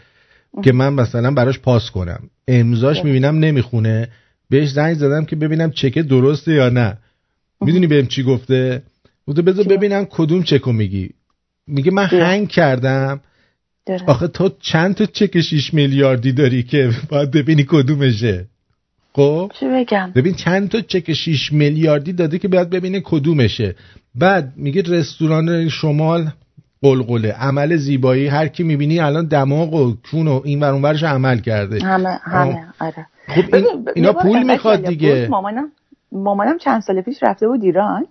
[0.64, 2.20] که من مثلا براش پاس کنم.
[2.48, 4.08] امضاش می‌بینم نمی‌خونه.
[4.50, 6.98] بهش زنگ زدم که ببینم چک درسته یا نه.
[7.62, 8.84] می‌دونی بهم چی گفته؟
[9.28, 11.10] گفته بذار ببینم کدوم چکو میگی.
[11.68, 13.22] میگه من هنگ کردم.
[14.08, 18.46] آخه تو چند تا چک 6 میلیاردی داری که باید ببینی کدومشه.
[19.16, 23.76] خب؟ چه بگم؟ ببین چند تا چک 6 میلیاردی داده که باید ببینه کدومشه.
[24.16, 26.28] بعد میگه رستوران شمال
[26.82, 27.32] قلقله.
[27.32, 28.28] عمل زیبایی.
[28.28, 31.86] هر کی می‌بینی الان دماغ و کون و این ور اونورش عمل کرده.
[31.86, 32.68] همه همه.
[32.80, 33.08] آره.
[33.28, 35.28] خب این اینا پول می‌خواد دیگه.
[35.28, 35.72] مامانم
[36.12, 38.06] مامانم چند سال پیش رفته بود ایران.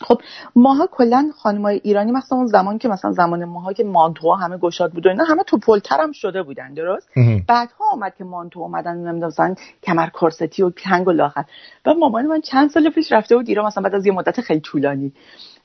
[0.00, 0.20] خب
[0.56, 4.92] ماها کلا خانمای ایرانی مثلا اون زمان که مثلا زمان ماها که مانتو همه گشاد
[4.92, 7.08] بود و اینا همه تو پلتر هم شده بودن درست؟
[7.46, 11.42] بعدها اومد که مانتو اومدن نمی‌دونم کمر کرستی و کنگ و لاغر.
[11.86, 14.60] و مامان من چند سال پیش رفته بود ایران مثلا بعد از یه مدت خیلی
[14.60, 15.12] طولانی.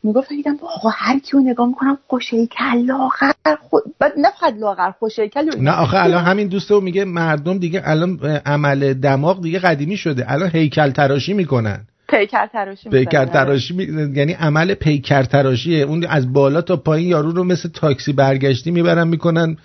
[0.04, 5.50] می‌گفت دیدم آقا هر کیو نگاه می‌کنم خوشیکل لاغر خود بعد نه فقط لاغر خوشیکل
[5.60, 10.32] نه آخه الان همین دوستو میگه مردم دیگه الان عمل دماغ دیگه قدیمی شده.
[10.32, 11.88] الان هیکل تراشی می‌کنن.
[12.10, 13.84] پیکر تراشی پیکر تراشی می...
[14.16, 19.08] یعنی عمل پیکر تراشیه اون از بالا تا پایین یارو رو مثل تاکسی برگشتی می‌برن
[19.08, 19.58] می‌کنن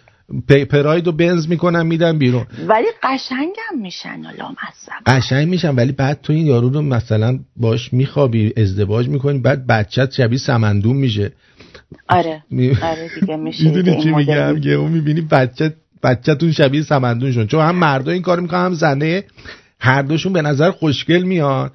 [0.70, 2.46] پراید و بنز می‌کنن میدن بیرون.
[2.68, 4.56] ولی قشنگم میشن الان
[5.06, 10.12] قشنگ میشن ولی بعد تو این یارو رو مثلا باش میخوابی ازدواج می‌کنی بعد بچت
[10.12, 11.32] شبیه سمندون میشه.
[12.08, 12.42] آره.
[12.50, 12.70] می...
[12.82, 15.72] آره دیگه میشه می‌دونی چی میگم؟ یه اون می‌بینی بچت
[16.02, 19.24] بچهتون شبیه سمندون شون چون هم مردا این کار می‌کنن هم زنه.
[19.80, 21.70] هر دوشون به نظر خوشگل میان.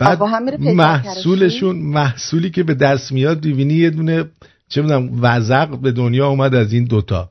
[0.00, 4.24] بعد محصولشون محصولی که به دست میاد ببینی یه دونه
[4.68, 7.28] چه می‌دونم وزق به دنیا اومد از این دوتا.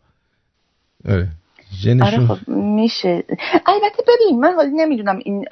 [1.06, 3.24] آره خب میشه.
[3.66, 5.46] البته ببین من حالا نمی‌دونم این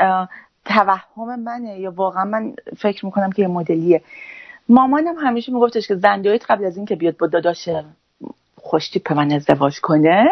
[0.65, 4.01] توهم منه یا واقعا من فکر می‌کنم که یه مدلیه.
[4.69, 7.69] مامانم همیشه میگفتش که زندیایت قبل از اینکه بیاد با داداش
[8.55, 10.25] خوشتیپ من ازدواج کنه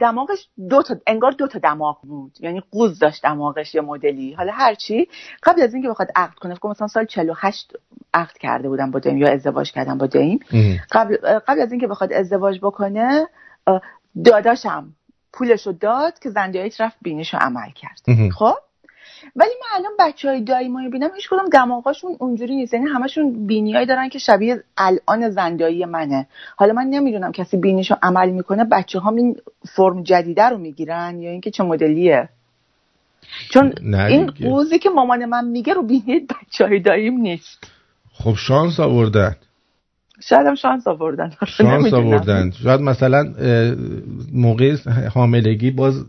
[0.00, 2.32] دماغش دو تا انگار دو تا دماغ بود.
[2.40, 4.32] یعنی قوز داشت دماغش یه مدلی.
[4.32, 5.08] حالا هرچی
[5.42, 7.72] قبل از اینکه بخواد عقد کنه فکر مثلا سال 48
[8.14, 10.40] عقد کرده بودم با دیم یا ازدواج کردم با دیم.
[10.92, 13.28] قبل قبل از اینکه بخواد ازدواج بکنه
[14.24, 14.94] داداشم
[15.32, 18.00] پولشو داد که زندیایت رفت بینیشو عمل کرد.
[18.30, 18.54] خب؟
[19.36, 22.74] ولی من الان بچه های دایی ما بینم هیچ کدوم دماغاشون اونجوری نیست.
[22.74, 26.26] یعنی همشون بینیایی دارن که شبیه الان زندایی منه.
[26.56, 29.36] حالا من نمی‌دونم کسی بینیشو عمل می‌کنه بچه ها این
[29.76, 32.28] فرم جدیده رو می‌گیرن یا اینکه چه مدلیه؟
[33.50, 37.64] چون این قوزی که مامان من میگه رو بینی بچه های داییم نیست.
[38.12, 39.36] خب شانس آوردن.
[40.20, 41.32] شاید هم شانس آوردن.
[41.58, 42.50] شانس آوردن.
[42.50, 43.24] شاید مثلا
[44.32, 44.76] موقع
[45.14, 46.04] حاملگی باز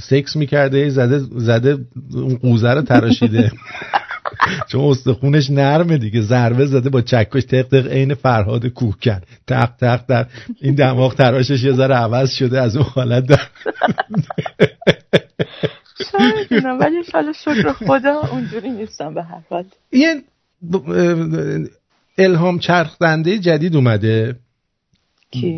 [0.00, 1.78] سکس می‌کرده زده زده
[2.14, 3.50] اون قوزه رو تراشیده.
[4.70, 9.26] چون استخونش نرمه دیگه ضربه زده با چکش تق تق عین فرهاد کوه کرد.
[9.46, 10.26] تق تق در
[10.60, 13.40] این دماغ تراشش یه ذره عوض شده از اون حالت در
[16.12, 19.64] شاید ولی شاید شکر خدا اونجوری نیستم به هر حال.
[19.92, 20.22] یه
[22.18, 24.36] الهام چرخدنده جدید اومده.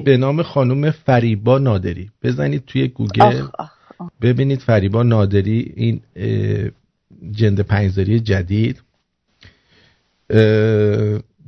[0.04, 2.10] به نام خانم فریبا نادری.
[2.22, 3.46] بزنید توی گوگل.
[4.22, 6.00] ببینید فریبا نادری این
[7.32, 8.82] جند پنجزاری جدید.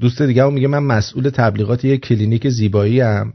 [0.01, 3.33] دوست دیگه میگه من مسئول تبلیغات یک کلینیک زیبایی هم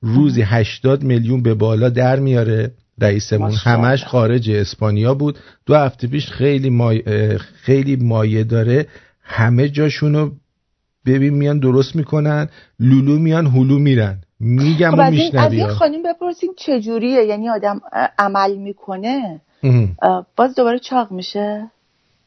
[0.00, 2.72] روزی 80 میلیون به بالا در میاره.
[3.00, 5.38] رئیسمون همش خارج اسپانیا بود.
[5.66, 8.86] دو هفته پیش خیلی مایه, خیلی مایه داره.
[9.22, 10.30] همه جاشونو
[11.06, 12.48] ببین میان درست می‌کنن.
[12.80, 14.20] لولو میان هلو میرن.
[14.40, 17.80] میگم خب و میشنوی از این خانم بپرسین چجوریه؟ یعنی آدم
[18.18, 19.40] عمل می‌کنه؟
[20.36, 21.70] باز دوباره چاق میشه؟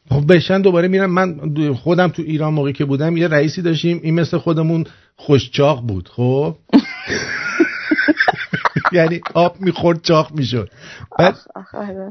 [0.09, 1.11] خب بشن دوباره میرم.
[1.11, 3.99] من خودم تو ایران موقعی که بودم یه رئیسی داشتیم.
[4.03, 4.83] این مثل خودمون
[5.15, 6.07] خوشچاق بود.
[6.07, 6.55] خب؟
[8.97, 10.69] یعنی آب می‌خورد چاق می‌شد.
[11.19, 11.35] بعد.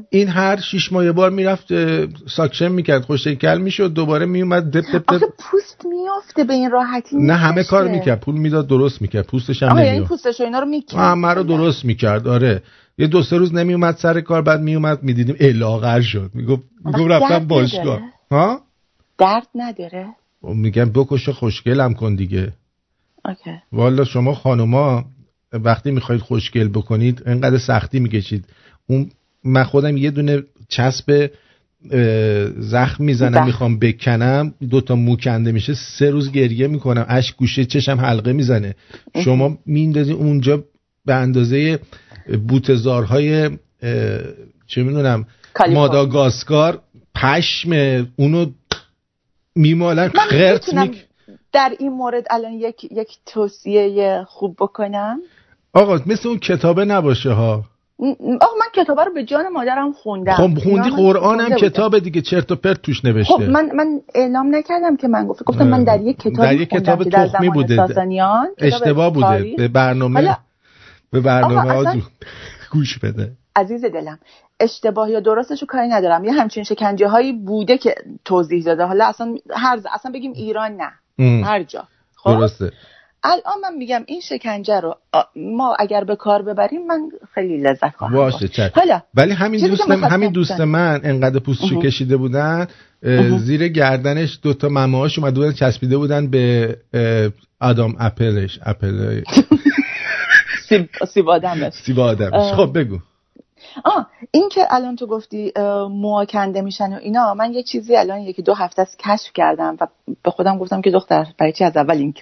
[0.09, 1.67] این هر شیش ماه بار می‌رفت
[2.29, 5.29] ساکشن می‌کرد خوشکل می‌شد دوباره میومد دپ دپ دپ.
[5.39, 9.77] پوست میافته به این راحتی نه همه کار می‌کرد پول می‌داد درست می‌کرد پوستش هم
[9.77, 10.99] یعنی نمیاد پوستش اینا رو می‌کرد.
[10.99, 12.63] همه رو درست می‌کرد آره.
[12.97, 16.31] یه دو سه روز نمیومد سر کار بعد میومد می‌دیدیم الاغر شد.
[16.33, 17.99] می‌گفت می‌گفت رفتم باشگاه.
[18.31, 18.61] ها؟
[19.17, 20.07] درد نداره.
[20.41, 22.53] خب میگم بکش خوشگلم کن دیگه.
[23.25, 23.51] اوکی.
[23.71, 25.05] والا شما خانوما
[25.53, 28.45] وقتی می‌خواید خوشگل بکنید انقدر سختی می‌کشید.
[28.87, 29.11] اون
[29.43, 31.31] من خودم یه دونه چسب
[32.57, 37.99] زخم می‌زنم می‌خوام بکنم دوتا مو کنده میشه سه روز گریه می‌کنم اش گوشه چشم
[37.99, 38.75] حلقه می‌زنه.
[39.23, 40.63] شما میندازی اونجا
[41.05, 41.79] به اندازه
[42.47, 43.49] بوتزارهای
[44.67, 45.25] چه می‌دونم
[45.69, 46.81] ماداگاسکار
[47.15, 47.71] پشم
[48.15, 48.45] اونو
[49.55, 51.05] میمالن خرت میک
[51.53, 55.19] در این مورد الان یک یک توصیه خوب بکنم؟
[55.73, 57.63] آقا مثل اون کتابه نباشه ها.
[58.41, 60.33] آقا من کتابه رو به جان مادرم خوندم.
[60.33, 63.33] خب خوندی قرآن هم کتاب دیگه چرت و پرت توش نوشته.
[63.33, 66.69] خب من من اعلام نکردم که من گفت گفتم من در یک کتاب در یک
[66.69, 67.75] کتاب تخمی بوده.
[67.75, 69.55] ساسانیان اشتباه بوده.
[69.57, 70.37] به برنامه
[71.11, 71.95] به برنامه ها
[72.71, 73.31] گوش بده.
[73.55, 74.19] عزیز دلم
[74.59, 76.23] اشتباه یا درستش رو کاری ندارم.
[76.23, 77.95] یه همچین شکنجه هایی بوده که
[78.25, 78.83] توضیح داده.
[78.83, 80.91] حالا اصلا هر اصلا بگیم ایران نه.
[81.45, 81.83] هر جا.
[82.15, 82.71] خب؟ درسته.
[83.23, 84.95] الان من میگم این شکنجه رو
[85.35, 90.03] ما اگر به کار ببریم من خیلی لذت خواهم باشه حالا ولی همین دوست من
[90.03, 92.67] همین دوست من انقدر پوستشو کشیده بودن
[93.39, 96.77] زیر گردنش دوتا مماهاش اومده بودن چسبیده بودن به
[97.59, 99.21] آدم اپلش اپل
[101.13, 101.73] سیب آدمش.
[101.73, 102.53] سیب آدمش.
[102.53, 102.99] خب بگو.
[103.85, 105.53] آه این که الان تو گفتی
[105.89, 109.77] موها کنده میشن و اینا من یه چیزی الان یکی دو هفته است کشف کردم
[109.81, 109.87] و
[110.23, 112.13] به خودم گفتم که دختر برای چی از اول این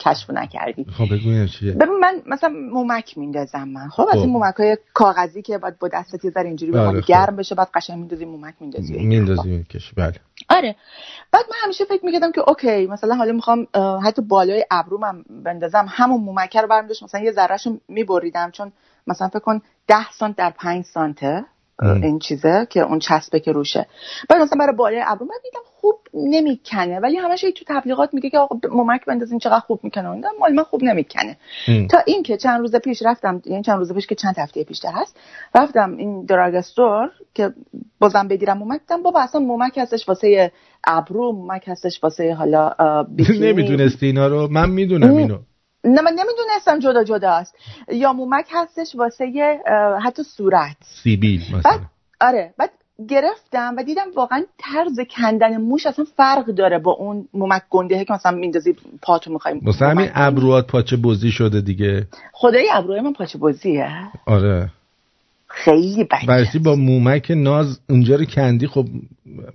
[0.00, 1.04] کشف نکردی؟ خب
[1.46, 3.88] چیه ببین من مثلا مومک میندازم من.
[3.88, 4.30] خب, از این خب.
[4.30, 7.06] مومک های کاغذی که باید با دستت یه ذره اینجوری بله خب.
[7.06, 8.98] گرم بشه بعد قشنگ میندازی مومک میندازی.
[8.98, 10.14] میندازی کش بله.
[10.48, 10.76] آره.
[11.32, 13.66] بعد من همیشه فکر می‌کردم که اوکی مثلا حالا می‌خوام
[14.04, 18.72] حتی بالای ابرومم بندازم همون مومک رو برمیداشت مثلا یه ذرهشو میبریدم چون
[19.06, 21.44] مثلا فکر کن ده سانت در پنج سانته
[21.82, 23.86] این چیزه که اون چسبه که روشه.
[24.28, 28.38] بعد مثلا برای بالای ابرو من دیدم خوب نمی‌کنه ولی همش تو تبلیغات میگه که
[28.38, 30.08] آقا ممک بندازین چقدر خوب می‌کنه.
[30.08, 31.36] اون مال من خوب نمی‌کنه.
[31.88, 34.80] تا این که چند روز پیش رفتم یعنی چند روز پیش که چند هفته پیش
[34.84, 35.16] هست
[35.54, 37.52] رفتم این دراگستور که
[38.00, 40.52] بازم بگیرم ممک دیدم بابا اصلا ممک هستش واسه
[40.86, 42.72] ابرو ممک هستش واسه حالا
[43.40, 45.38] نمی‌دونستی اینا رو؟ من می‌دونم اینو.
[45.86, 47.54] نه من نمی‌دونستم جدا جدا است.
[47.92, 49.60] یا مومک هستش واسه
[50.02, 50.76] حتی صورت.
[51.02, 51.60] سیبیل مثلا.
[51.62, 51.80] بعد
[52.20, 52.70] آره بعد
[53.08, 58.12] گرفتم و دیدم واقعا طرز کندن موش اصلا فرق داره با اون مومک گنده که
[58.12, 62.06] مثلا میندازی پاتو می‌خوایم مثلا همین ابروات پاچه بزی شده دیگه.
[62.32, 63.90] خدای ابروی من پاچه بزیه.
[64.26, 64.70] آره.
[65.64, 68.86] خیلی بده برسی با مومک ناز اونجا رو کندی خب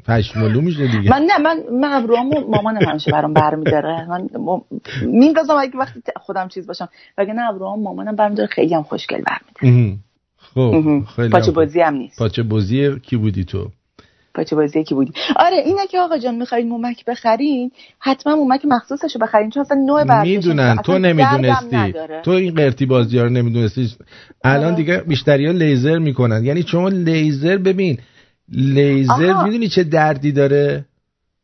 [0.08, 1.10] پشمالو میشه دیگه.
[1.10, 4.08] من نه من من ابروامو مامانم همیشه برام برمیداره.
[4.10, 4.28] من
[5.02, 6.90] میندازم اگه وقتی خودم چیز باشم.
[7.18, 8.50] وگه نه ابروام مامانم برمیداره.
[8.50, 9.22] خیلی هم خوشگل
[9.62, 9.98] برمیداره.
[10.38, 12.20] خب خیلی پاچه بازی هم نیست.
[12.20, 13.70] پاچه بازی کی بودی تو؟
[14.34, 19.20] پاچه بازی کی بودی؟ آره اینه که آقا جان می‌خواین مومک بخرین حتما مومک مخصوصشو
[19.20, 19.50] بخرین.
[19.50, 20.78] چون اصلا نوع برداشت می‌دونن.
[20.78, 21.94] تو نمی‌دونستی.
[22.24, 23.96] تو این قرتی بازی ها رو نمی‌دونستی.
[24.44, 24.76] الان آره.
[24.76, 26.46] دیگه بیشتری ها لیزر می‌کنن.
[26.46, 27.98] یعنی شما لیزر ببین
[28.50, 30.86] لیزر می‌دونی چه دردی داره؟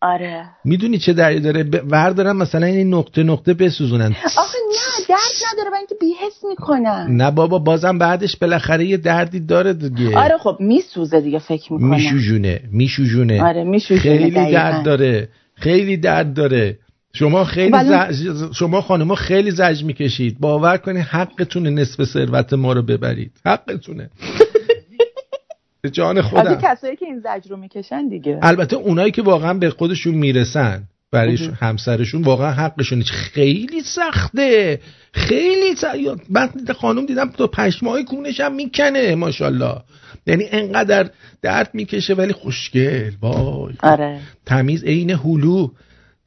[0.02, 0.44] آره.
[0.66, 4.16] می‌دونی چه دردی داره؟ وردارن مثلا این نقطه نقطه بسوزونن.
[4.38, 5.18] آخه نه درد
[5.54, 10.18] نداره برای اینکه بیهس می‌کنن نه بابا بازم بعدش بالاخره یه دردی داره دیگه.
[10.18, 16.34] آره خب میسوزه دیگه فکر می‌کنه میشوجونه میشوجونه آره میشوجونه خیلی درد داره خیلی درد
[16.34, 16.80] داره.
[17.18, 18.14] شما خیلی بله.
[18.54, 20.40] شما خانم‌ها خیلی زج می‌کشید.
[20.40, 23.32] باور کنید حقتونه نصف ثروت ما رو ببرید.
[23.46, 24.10] حقتونه.
[25.82, 26.56] به جان خودم.
[26.56, 28.40] کسایی که این زج رو می‌کشن دیگه.
[28.42, 34.80] البته اونایی که واقعا به خودشون می‌رسن برای همسرشون واقعا حقشون خیلی سخته.
[35.14, 36.50] خیلی سخته من
[36.80, 39.76] خانم دیدم تو پشمای کونش هم می‌کنه ماشاءالله.
[40.28, 41.10] یعنی انقدر
[41.42, 43.74] درد می‌کشه ولی خوشگل وای.
[43.84, 44.20] آره.
[44.46, 45.70] تمیز عین هلو.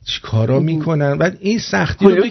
[0.06, 2.24] چیکارا می‌کنن؟ بعد این سختی رو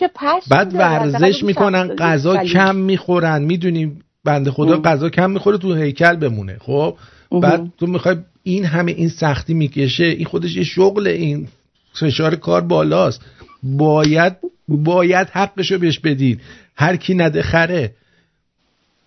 [0.50, 3.42] بعد ورزش می‌کنن غذا کم می‌خورن.
[3.44, 6.96] می‌دونیم بنده خدا غذا کم می‌خوره تو هیکل بمونه خب؟
[7.32, 11.48] بعد تو می‌خوای این همه این سختی می‌کشه این خودش یه شغل این
[11.94, 13.22] فشار کار بالاست.
[13.64, 14.34] باید
[14.68, 16.42] باید حقشو بهش بدید
[16.76, 17.92] هر کی نده خره.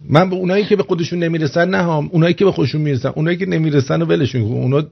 [0.08, 3.08] من به اونایی که به خودشون نمی‌رسن نه هم اونایی که به خودشون می‌رسن.
[3.08, 4.82] اونایی که نمی‌رسن و ولشون اونا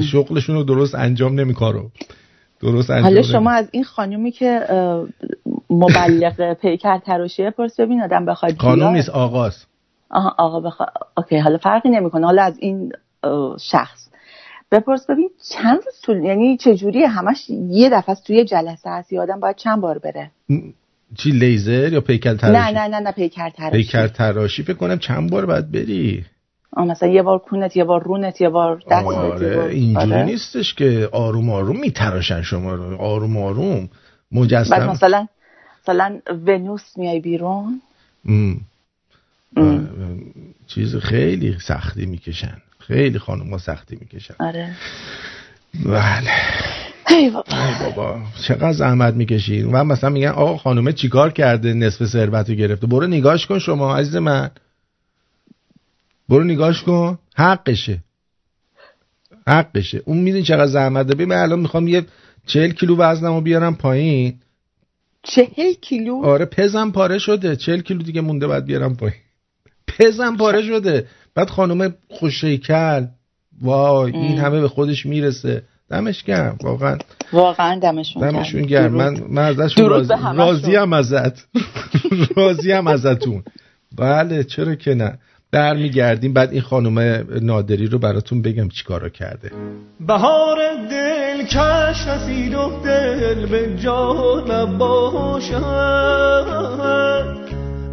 [0.00, 1.90] شغلشون رو درست انجام نمیکارو.
[2.60, 4.60] درست حالا شما از این خانومی که
[5.70, 9.68] مبلغ پیکر تراشیه پرس ببین آدم بخواد خانوم نیست آقاست.
[10.10, 12.26] آها آقا بخواد اوکی حالا فرقی نمی‌کنه.
[12.26, 12.92] حالا از این
[13.60, 14.08] شخص
[14.72, 19.40] بپرس ببین چند روز طول یعنی چجوری همش یه دفعه توی جلسه هست یا آدم
[19.40, 20.30] باید چند بار بره؟
[21.16, 23.76] چی لیزر یا پیکر تراشی؟ نه نه نه نه پیکر تراشی.
[23.76, 26.24] پیکر تراشی فکر کنم چند بار باید بری.
[26.76, 30.24] مثلا یه بار کونت یه بار رونت یه بار دستت آره اینجوری آره.
[30.24, 32.96] نیستش که آروم آروم میتراشن شما رو.
[32.96, 33.88] آروم آروم
[34.32, 34.90] مجسم.
[34.90, 35.26] مثلا
[35.82, 37.80] مثلا ونوس میای بیرون.
[40.66, 42.56] چیز خیلی سختی می‌کشن.
[42.78, 44.34] خیلی خانم ها سختی می‌کشن.
[44.40, 44.70] آره.
[45.84, 46.30] بله.
[47.08, 47.44] ای بابا.
[47.84, 52.86] بابا چقدر زحمت می‌کشید و مثلا میگن آقا خانومه چیکار کرده؟ نصف ثروت رو گرفته.
[52.86, 54.50] برو نگاش کن شما عزیز من.
[56.28, 57.18] برو نگاش کن.
[57.36, 57.98] حقشه.
[59.46, 60.02] حقشه.
[60.04, 62.06] اون می‌دونی چقدر زحمت داره من الان می‌خوام یه
[62.46, 64.40] چهل کیلو وزنم رو بیارم پایین.
[65.22, 67.56] چهل کیلو؟ آره پزم پاره شده.
[67.56, 69.16] چهل کیلو دیگه مونده باید بیارم پایین.
[69.86, 71.06] پزم پاره شده.
[71.34, 73.06] بعد خانم خوشیکل
[73.62, 75.62] وای این همه به خودش می‌رسه.
[75.90, 76.98] دمش گرم واقعا.
[77.32, 78.94] واقعا دمشون دمشون گرم.
[78.94, 79.88] من من ازشون
[80.36, 81.48] راضی ام ازت.
[82.36, 83.42] راضی ام ازتون.
[83.96, 85.18] بله چرا که نه.
[85.52, 86.32] برمیگردیم.
[86.32, 89.50] بعد این خانم نادری رو براتون بگم چیکارا کرده.
[90.06, 90.58] بهار
[90.90, 95.54] دل کش رسید و دل به جا نباشد.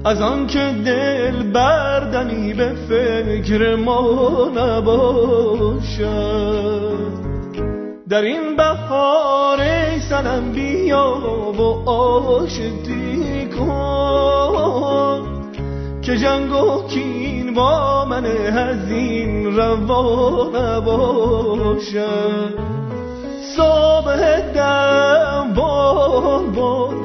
[0.06, 6.06] از آن که دل بردنی به فکر ما نباشد.
[8.10, 9.60] در این بهار
[10.10, 15.35] سنم بیا و آشتی کن.
[16.06, 21.96] که جنگ و کین با من هزین روا نباشد.
[24.56, 26.96] دم بار بار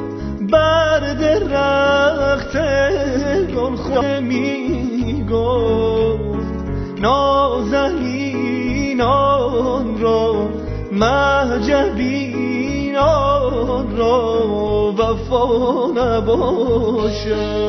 [0.52, 2.56] بر درخت
[3.56, 6.50] گل خود می گفت
[7.00, 8.00] نازنینان
[10.00, 10.48] را
[10.92, 11.96] مهجبینان
[13.96, 14.46] را
[14.98, 17.60] وفا نباشد.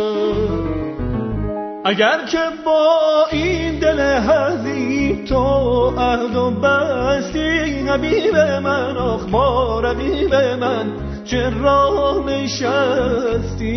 [1.85, 10.35] اگر که با این دل هزی تو عهد و بستی حبیب من آخ با رقیب
[10.35, 10.85] من
[11.25, 13.71] چرا نشستی؟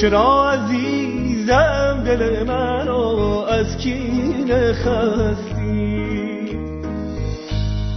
[0.00, 5.60] چرا عزیزم دل منو از کین خستی؟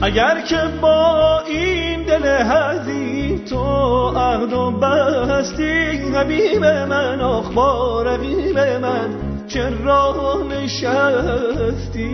[0.01, 3.02] اگر که با این دل هزی
[3.49, 9.09] تو عهد و بستی حبیب من آخ با رقیب من
[9.47, 12.13] چرا نشستی؟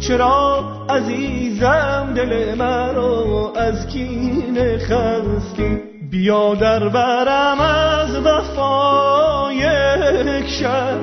[0.00, 5.78] چرا عزیزم دل مرا از کین خستی؟
[6.10, 10.98] بیا در برم از وفا یک شب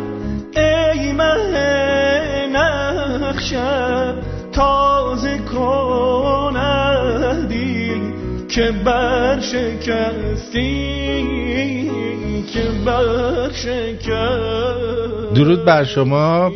[0.56, 4.05] ای مه نخشب
[8.56, 9.92] که برشکستی
[12.54, 14.10] که برشکستی
[15.36, 16.52] درود بر شما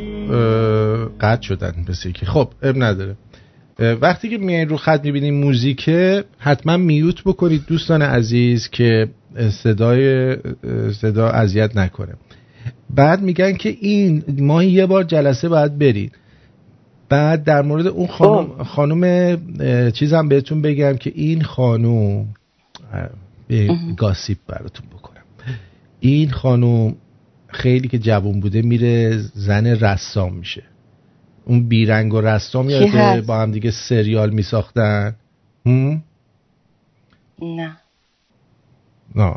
[1.22, 3.16] قطع شدن بسی که خب اب نداره.
[4.02, 9.08] وقتی که میایین رو خط می‌بینیم موزیکه حتما میوت بکنید دوستان عزیز که
[9.50, 10.36] صدای
[11.02, 12.14] صدا اذیت نکنه.
[12.95, 16.12] بعد میگن که این ماهی یه بار جلسه باید برید.
[17.10, 18.64] بعد در مورد اون خانم.
[18.64, 22.26] خانم چیزم بهتون بگم که این خانم
[23.97, 25.24] گاسیب براتون بکنم.
[25.99, 26.95] این خانم
[27.47, 30.64] خیلی که جوان بوده میره زن رسام میشه.
[31.45, 35.16] اون بیرنگ و رسام یاده با هم دیگه سریال میساختن؟
[35.66, 36.01] نه.
[39.16, 39.36] نه.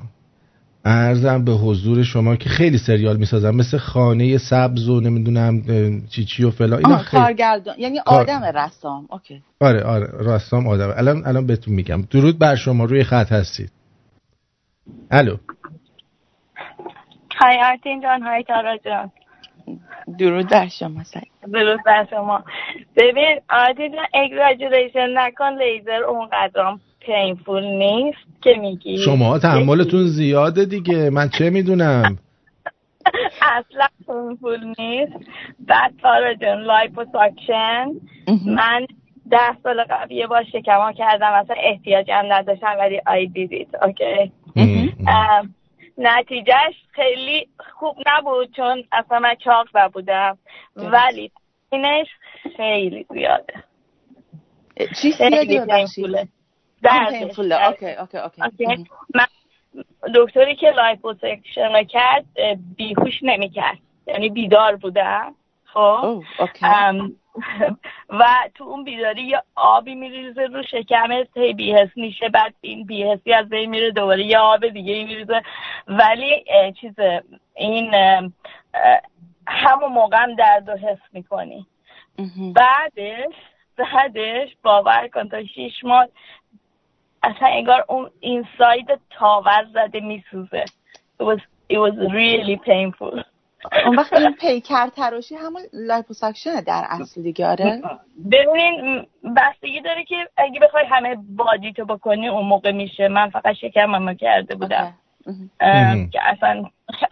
[0.85, 5.62] ارزم به حضور شما که خیلی سریال می‌سازن مثل خانه سبز و نمی‌دونم
[6.11, 7.22] چی چی و فلا اینا خیلی...
[7.22, 9.09] کارگردان یعنی آدم رسام.
[9.11, 9.43] اوکی.
[9.61, 10.95] آره آره رسام آدم.
[10.97, 12.03] الان الان بهتون میگم.
[12.03, 13.72] درود بر شما روی خط هستید.
[15.11, 15.37] الو.
[17.40, 18.22] Hi آرتین جان.
[18.22, 19.11] Hi تارا جان.
[20.18, 21.03] درود بر شما
[21.53, 22.45] درود بر شما.
[22.97, 31.11] ببین آرتین جان اگراجولیشن نکن لیزر اونقدرام painful نیست که میگی؟ شما تحملتون زیاده دیگه.
[31.11, 32.18] من چه می‌دونم؟
[33.42, 35.12] اصلا painful نیست.
[35.61, 37.86] بعد تارا جان liposuction
[38.46, 38.86] من
[39.30, 41.32] ده سال قبل یه بار شکما کردم.
[41.32, 44.32] اصلا احتیاجم نداشتم ولی I did it OK
[45.98, 47.48] نتیجهش خیلی
[47.78, 50.38] خوب نبود چون اصلا من چاق نبودم.
[50.76, 51.30] ولی
[51.72, 52.07] pain ش
[52.57, 53.55] خیلی زیاده.
[55.03, 55.86] چی زیاده
[56.84, 57.90] OK.
[57.92, 58.42] OK OK
[59.14, 59.26] من
[60.14, 62.24] دکتری که liposuction کرد
[62.76, 63.78] بیهوش نمی‌کرد.
[64.07, 66.22] یعنی بیدار بودم خب؟
[68.09, 68.24] و
[68.55, 73.49] تو اون بیداری یه آبی میریزه رو شکمت هی بی‌حس میشه بعد این بی‌حسی از
[73.49, 75.43] بین میره دوباره یه آب دیگه میریزه.
[75.89, 76.45] ولی
[76.80, 76.95] چیز
[77.55, 77.95] این
[79.47, 81.66] همون موقع هم درد و حس می‌کنی.
[82.55, 83.35] بعدش
[83.76, 86.09] بعدش باور کن تا شیش ماه
[87.22, 90.64] اصلا انگار اون inside تاول زده میسوزه.
[91.20, 93.24] It was, it was really painful.
[93.86, 97.82] اون وقت این پیکر تراشی همون liposuction در اصل دیگه آره؟
[98.32, 99.06] ببینین
[99.36, 103.08] بستگی داره که اگه بخوای همه body تو بکنی اون موقع میشه.
[103.08, 104.94] من فقط شکممو کرده بودم.
[106.12, 106.64] که اصلا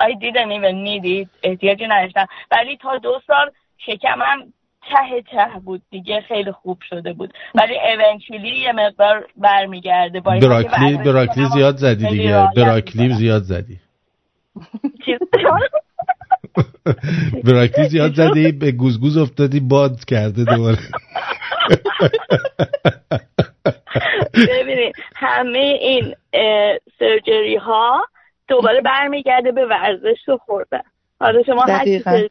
[0.02, 1.28] I didn't even need it.
[1.42, 2.26] احتیاجی نداشتم.
[2.50, 4.52] ولی تا دو سال شکمم
[4.82, 7.34] ته ته بود دیگه خیلی خوب شده بود.
[7.54, 7.74] ولی
[8.10, 12.48] اونچولی یه مقدار برمیگرده براکلی براکلی زیاد زدی دیگه.
[12.56, 13.80] براکلی زیاد زدی.
[17.44, 20.78] براکلی زیاد زدی به گوزگوز افتادی باد کرده دوباره.
[24.34, 26.14] ببینید همه این
[26.98, 28.06] سرجری ها
[28.48, 30.82] دوباره برمیگرده به ورزش و خوردن.
[31.20, 31.84] حالا شما هر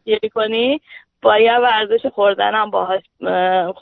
[0.05, 0.81] چی کنی
[1.21, 3.01] باید ورزش خوردنم باهاش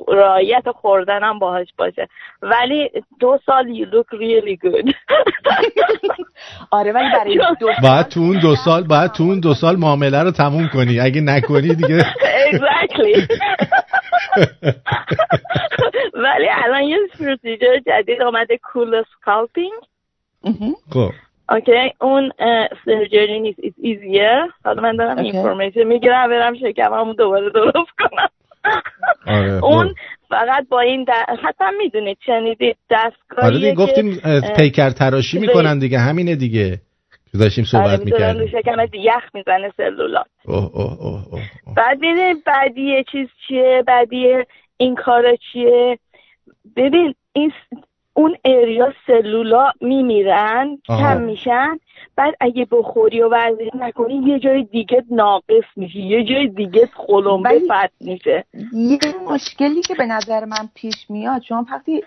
[0.08, 2.08] رایت خوردنم باهاش باشه.
[2.42, 4.94] ولی دو سال you look really good.
[6.72, 10.24] آره ولی برای دو باید تو اون دو سال باید تو اون دو سال معامله
[10.24, 11.00] رو تموم کنی.
[11.00, 12.04] اگه نکنی دیگه.
[12.52, 13.28] Exactly.
[16.24, 19.82] ولی الان یه procedure جدید آمده CoolSculpting
[20.94, 21.12] خب.
[21.50, 22.32] Okay اون
[22.86, 28.28] surgery نیست is easy ه حالا من دارم information می‌گیرم برم شکممو دوباره درست کنم.
[29.28, 29.94] آره اون
[30.30, 31.06] فقط با این
[31.44, 34.22] حتی می‌دونید شنیدید دستگاهی آره دیگه گفتیم
[34.58, 36.80] پیکر تراشی می‌کنن دیگه همینه دیگه.
[37.40, 38.48] داشتیم صحبت آره می‌کردیم.
[38.48, 40.26] شکمت یخ می‌زنه سلولات.
[40.46, 41.42] اوه اوه اوه اوه.
[41.78, 44.28] بعد ببین بعدی چیز چیه؟ بعدی
[44.78, 45.98] این کارا چیه؟
[46.76, 47.52] ببین این
[48.18, 51.80] اون area سلولا میمیرن کم میشن.
[52.16, 57.60] بعد اگه بخوری و ورزش نکنی یه جای دیگه ناقص میشی یه جای دیگه قلمبه
[57.60, 58.46] fat میشه.
[58.74, 59.00] یه
[59.30, 62.04] مشکلی که به نظر من پیش میاد شما وقتی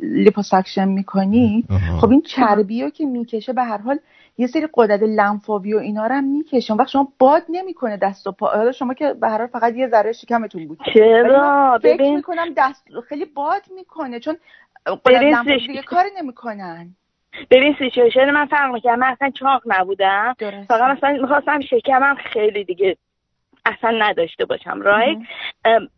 [0.00, 1.64] liposuction می‌کنی
[2.00, 3.98] خب این چربی که می‌کشه به هر حال
[4.40, 6.74] یه سری قدرت لنفاوی و اینا رو هم می‌کشه.
[6.74, 8.72] وقت شما باد نمی‌کنه دست و پا.
[8.72, 10.78] شما که به هر حال فقط یه ذره شکمتون بود.
[10.94, 14.20] چرا؟ فکر می‌کنم دست خیلی باد می‌کنه.
[14.20, 14.36] چون
[15.66, 16.94] دیگه کاری نمی‌کنن.
[17.50, 20.34] ببین سیچویشن من فرق می‌کنم من اصلا چاق نبودم.
[20.68, 22.96] فقط مثلا می‌خواستم شکمم خیلی دیگه
[23.64, 25.16] اصلا نداشته باشم رایت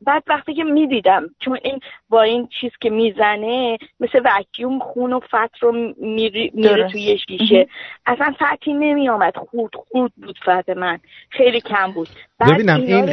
[0.02, 5.20] بعد وقتی که می‌دیدم چون این با این چیز که می‌زنه مثل وکیوم خون و
[5.20, 7.68] فت رو میره توی شیشه.
[8.06, 10.98] اصلا فتی نمیامد خورد خورد بود فت من.
[11.30, 12.08] خیلی کم بود.
[12.40, 13.08] ببینم این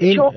[0.00, 0.30] این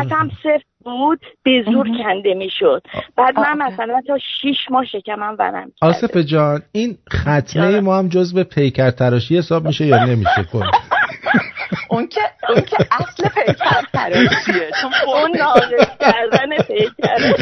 [0.00, 2.82] فتم سفت بود به زور کنده می‌شد.
[3.16, 8.34] بعد من مثلا تا شیش ماه شکمم ورم آصف جان این ختمه ما هم جز
[8.34, 10.62] به پیکر تراشی حساب میشه یا نمیشه؟ کن
[11.90, 17.34] اون که اون که اصل پیکر تراشیه چون اون ناقص کردن پیکر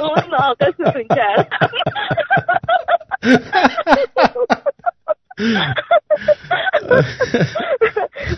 [0.00, 1.68] اون ناقصتون کردن.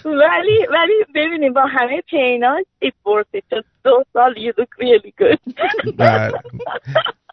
[0.05, 5.39] ولی ولی ببینیم با همه پیناش it worth it دو سال you look really good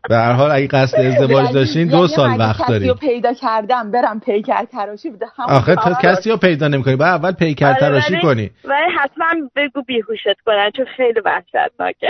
[0.09, 2.81] به هر حال اگه قصد ازدواج داشتین دو سال وقت داریم.
[2.81, 6.95] کسی رو پیدا کردم برم پیکر تراشی بوده آخه تو کسی رو پیدا نمی‌کنی.
[6.95, 8.51] باید اول پیکر آره، تراشی کنی.
[8.65, 9.25] ولی حتما
[9.55, 12.07] بگو بیهوشت کنن چون خیلی وحشتناکه.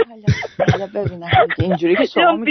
[0.72, 1.30] حالا ببینم.
[1.57, 2.45] اینجوری که شما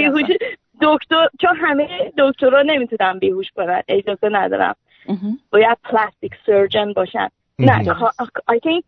[0.82, 3.82] دکتر چون همه دکترها نمی‌تونن بیهوش کنن.
[3.88, 4.74] اجازه ندارم.
[5.50, 7.28] باید پلاستیک سرجن باشن.
[7.58, 7.82] نه
[8.50, 8.82] I think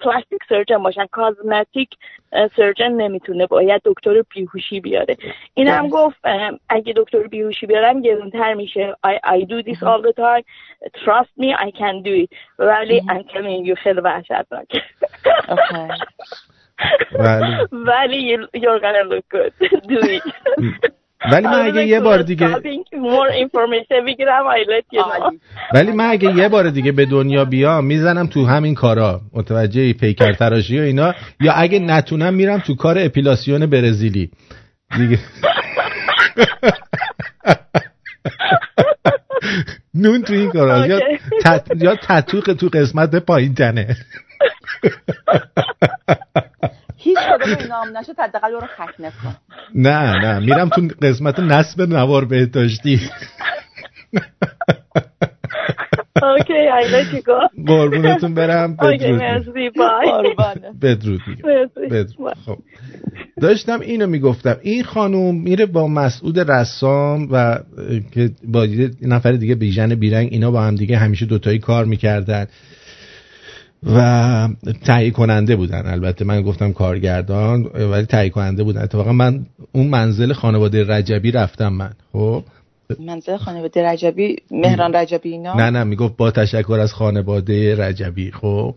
[0.00, 1.06] پلاستیک سرجن باشن.
[1.06, 1.88] کازمتیک
[2.56, 5.16] سرجن نمی‌تونه باید دکتر بیهوشی بیاره.
[5.54, 6.16] این هم گفت
[6.68, 8.96] اگه دکتر بیهوشی بیارم گرونتر میشه.
[9.06, 10.44] I, I do this all the time.
[11.04, 12.28] Trust me I can do it.
[12.58, 14.68] ولی I'm telling you خیلی وحشتناک.
[17.72, 19.52] ولی you're gonna look good.
[19.90, 20.24] Do it.
[21.32, 22.46] ولی من اگه یه بار دیگه
[25.74, 30.32] ولی من اگه یه بار دیگه به دنیا بیام می‌زنم تو همین کارا متوجه پیکر
[30.32, 34.30] تراشی و اینا یا اگه نتونم میرم تو کار اپیلاسیون برزیلی.
[34.96, 35.18] دیگه
[39.94, 41.00] نون تو این کارا یا,
[41.76, 43.96] یا تطوق تو قسمت پایین تنه
[46.98, 49.36] هیچ کدوم اینا هم نشد حداقل رو ختنه کن
[49.74, 53.00] نه نه میرم تو قسمت نصب نوار بهداشتی.
[56.22, 59.20] اوکی I let you go قربونتون برم بدرود.
[60.82, 61.20] بدرود
[61.90, 62.34] بدرود.
[62.46, 62.58] خب.
[63.40, 64.56] داشتم اینو می‌گفتم.
[64.62, 67.58] این خانوم میره با مسعود رسام و
[68.12, 72.46] که با یه نفر دیگه بیژن بیرنگ اینا با هم دیگه همیشه دوتایی کار می‌کردن.
[73.82, 74.48] و
[74.84, 75.86] تهیه کننده بودن.
[75.86, 78.82] البته من گفتم کارگردان ولی تهیه کننده بودن.
[78.82, 81.90] اتفاقا من اون منزل خانواده رجبی رفتم من.
[82.12, 82.42] خب؟
[83.00, 88.30] منزل خانواده رجبی مهران رجبی اینا؟ نه نه می‌گفت با تشکر از خانواده رجبی.
[88.30, 88.74] خب؟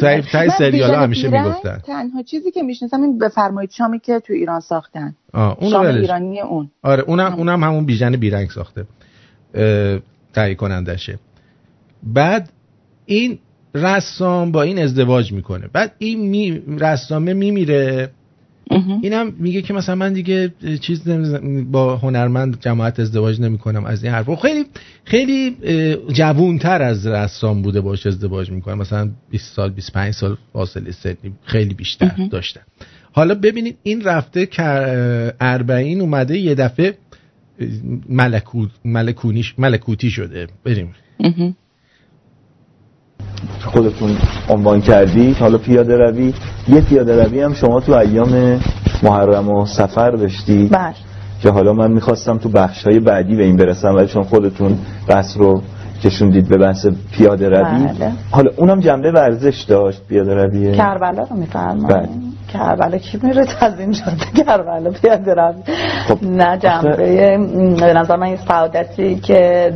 [0.00, 1.78] تای تای سریال همیشه می‌گفتن.
[1.86, 5.14] تنها چیزی که می‌شناسم این بفرمایید شامی که تو ایران ساختن.
[5.32, 6.70] آه اون شام ایرانی اون.
[6.82, 8.84] آره اونم اونم همون بیژن بیرنگ ساخته.
[10.34, 11.18] تهیه کنندشه
[12.02, 12.52] بعد
[13.06, 13.38] این
[13.76, 15.68] رسام با این ازدواج می‌کنه.
[15.72, 18.10] بعد این می رسامه میمیره.
[19.02, 21.08] اینم میگه که مثلا من دیگه چیز
[21.70, 24.64] با هنرمند جماعت ازدواج نمی‌کنم از این حرف خیلی
[25.04, 25.56] خیلی
[26.12, 28.74] جوونتر از رسام بوده باش ازدواج می‌کنه.
[28.74, 32.60] مثلا 20 سال 25 سال فاصله سنی خیلی بیشتر داشتن
[33.12, 34.64] حالا ببینید این رفته که
[35.40, 36.98] اربعین اومده یه دفعه
[38.08, 40.46] ملکوت ملکونیش ملکوتی شده.
[40.64, 40.94] بریم.
[43.66, 44.10] خودتون
[44.48, 46.34] عنوان کردی حالا پیاده روی
[46.68, 48.60] یه پیاده روی هم شما تو ایام
[49.02, 50.68] محرم و سفر داشتی.
[50.72, 50.94] بله.
[51.42, 54.78] که حالا من می‌خواستم تو بخش های بعدی به این برسم ولی چون خودتون
[55.08, 55.62] بس رو
[56.04, 57.86] کشوندید به بحث پیاده روی.
[57.86, 58.12] بله.
[58.30, 60.76] حالا اونم جنبه ورزش داشت پیاده روی.
[60.76, 62.08] کربلا رو میفرمایید بله.
[62.52, 65.62] کربلا کی میره از این جاده کربلا پیاده روی.
[66.08, 66.96] خب نه جنبه
[67.80, 69.72] به نظر من این سعادتی که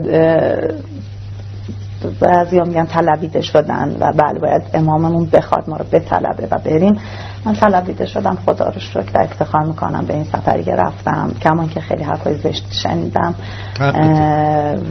[2.20, 7.00] بعضی ها میگن طلبیده شدن و بله باید اماممون بخواد ما رو بطلبه و بریم.
[7.44, 11.34] من طلبیده شدم خدا رو شکر افتخار می‌کنم به این سفری که رفتم.
[11.42, 13.34] کمان که خیلی حرفای زشت شنیدم.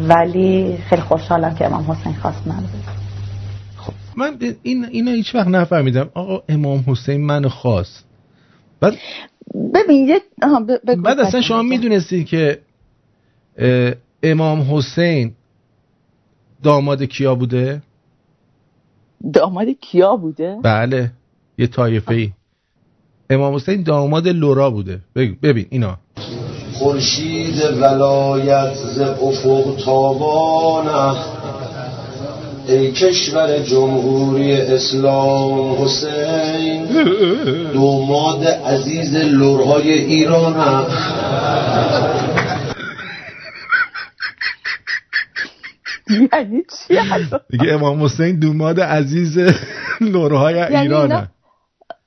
[0.07, 2.63] ولی خیلی خوشحالم که امام حسین خواست من
[3.77, 6.09] خب من این اینو هیچ وقت نفهمیدم.
[6.13, 8.05] آقا امام حسین منو خواست.
[8.81, 8.93] بعد
[9.73, 10.21] ببین یه
[11.03, 12.59] بعد اصلا شما می‌دونستید که
[14.23, 15.31] امام حسین
[16.63, 17.81] داماد کیا بوده؟
[19.33, 21.11] داماد کیا بوده؟ بله
[21.57, 22.31] یه طایفه ای.
[23.29, 24.99] امام حسین داماد لورا بوده.
[25.15, 25.97] ببین اینا.
[26.73, 31.15] خورشید ولایت ز افق تابانه.
[32.67, 36.85] ای کشور جمهوری اسلام حسین.
[37.73, 40.85] دوماد عزیز لورهای ایرانه.
[46.33, 46.99] یعنی چی
[47.49, 49.37] دیگه امام حسین دوماد عزیز
[50.01, 51.29] لورهای یعنی ایرانه.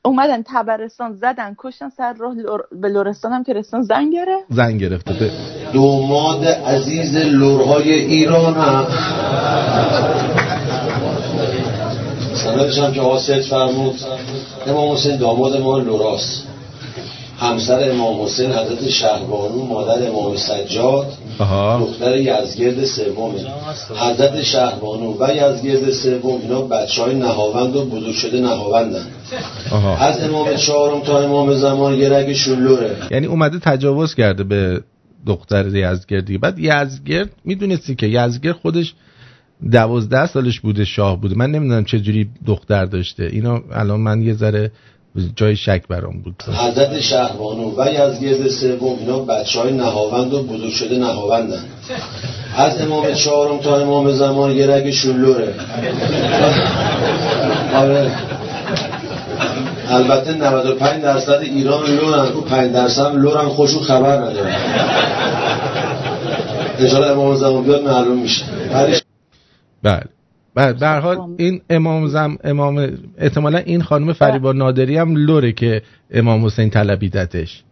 [0.04, 2.62] اومدن تبرستان زدن کشتن سر راه لور...
[2.72, 4.46] به لورستان هم که رستان زن گرفت.
[4.48, 5.30] زن گرفته.
[5.72, 8.86] دوماد عزیز لورهای ایران هم.
[12.34, 13.94] سندش هم که آسد فرمود.
[14.66, 16.51] امام حسین داماد ما لوراست
[17.42, 21.12] همسر امام حسین حضرت شهبانو مادر امام سجاد
[21.80, 23.34] دختر یزگرد سوم
[23.96, 29.06] حضرت شهبانو و یزگرد سوم اینا بچه های نهاوند و بزرگ شده نهاوندن.
[29.98, 34.80] از امام چهارم تا امام زمان یه رگ شلوره یعنی اومده تجاوز کرده به
[35.26, 38.94] دختر یزگردی بعد یزگرد می‌دونستی که یزگرد خودش
[39.72, 41.34] دوازده سالش بوده شاه بوده.
[41.36, 43.24] من نمی‌دونم چه جوری دختر داشته.
[43.24, 44.72] اینا الان من یه ذره
[45.36, 46.42] جای شک برام بود.
[46.42, 51.64] حضرت شهبانو و یزگرد سوم اینا بچه های نهاوند و بزرگ شده نهاوندن.
[52.56, 55.54] از امام چهارم تا امام زمان یه رگ شلوره
[57.74, 58.10] آره.
[59.88, 64.56] البته 95 درصد ایران لورن رو 5 درصد لورن خوشو خبر ندارن
[66.78, 68.44] انشاءالله امام زمان بیاد معلوم میشه.
[69.82, 70.02] بله.
[70.54, 75.82] بله در حال این امام زم امام احتمالا این خانم فریبا نادری هم لوره که
[76.10, 77.64] امام حسین طلبیدتش.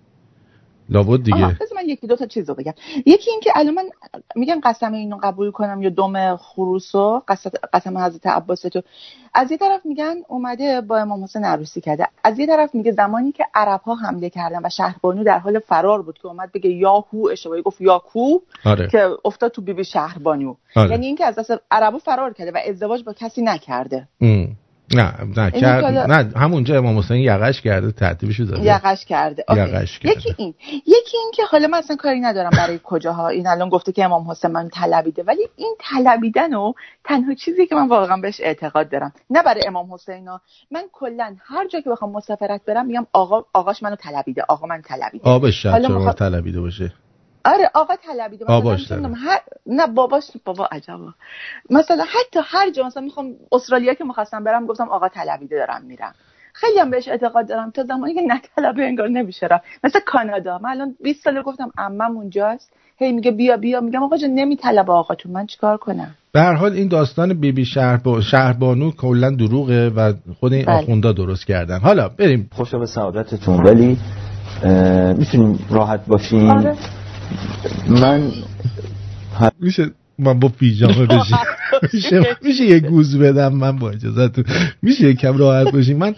[0.88, 1.56] لابد دیگه.
[1.82, 2.74] من یکی دو تا چیز رو بگم.
[3.06, 3.90] یکی این که الان من
[4.36, 7.22] میگم قسم اینو قبول کنم یا دوم خروسو
[7.72, 8.82] قسم حضرت عباس تو.
[9.34, 12.08] از یه طرف میگن اومده با امام حسین عروسی کرده.
[12.24, 16.02] از یه طرف میگه زمانی که عرب ها حمله کردن و شهربانو در حال فرار
[16.02, 18.88] بود که اومد بگه یاهو اشتباهی گفت یاکو آره.
[18.88, 20.54] که افتاد تو بیبی بی شهربانو.
[20.76, 20.90] آره.
[20.90, 24.08] یعنی اینکه از دست عربا فرار کرده و ازدواج با کسی نکرده.
[24.94, 28.62] نه نه کرد نه همونجا امام حسین یقش کرده ترتیبشو داده.
[28.64, 29.44] یقش کرده.
[29.50, 30.18] یقش کرده.
[30.18, 30.54] یکی این
[30.86, 33.28] یکی این که حالا من اصلا کاری ندارم برای کجاها.
[33.28, 35.22] این الان گفته که امام حسین من طلبیده.
[35.22, 36.72] ولی این طلبیدن و
[37.04, 39.12] تنها چیزی که من واقعا بهش اعتقاد دارم.
[39.30, 40.40] نه برای امام حسین ها.
[40.70, 44.44] من کلا هر جا که بخوام مسافرت برم میگم آقا آقاش منو طلبیده.
[44.48, 45.28] آقا من طلبیده.
[45.28, 46.14] آبش شاید مخ...
[46.14, 46.92] طلبیده باشه.
[47.44, 49.40] آره آقا طلبیده باباش هر...
[49.66, 51.14] نه باباش بابا عجبا.
[51.70, 56.14] مثلا حتی هر جا مثلا می‌خوام استرالیا که می‌خواستم برم گفتم آقا طلبیده دارم میرم.
[56.52, 57.70] خیلی هم بهش اعتقاد دارم.
[57.70, 59.64] تا زمانی که نطلبه انگار نمیشه رفت.
[59.84, 60.58] مثل کانادا.
[60.58, 62.72] من الان 20 سال گفتم عمم اونجاست.
[62.96, 63.80] هی میگه بیا بیا.
[63.80, 67.52] میگم آقا جان نمیطلبه آقا تو من چیکار کنم؟ به هر حال این داستان بیبی
[67.52, 70.76] بی شهر با شهربانو کلا دروغه و خود این بله.
[70.76, 71.78] آخوندا درست کردن.
[71.78, 72.50] حالا بریم.
[72.52, 73.62] خوشا به سعادتتون.
[73.62, 73.98] ولی
[75.18, 76.50] می‌تونیم راحت باشیم.
[76.50, 76.76] آره.
[77.88, 78.22] من
[79.60, 81.36] میشه من با پیجامه بشیم
[81.92, 84.44] میشه, میشه یه گوز بدم من با اجازتون
[84.82, 86.14] میشه یه کم راحت باشیم من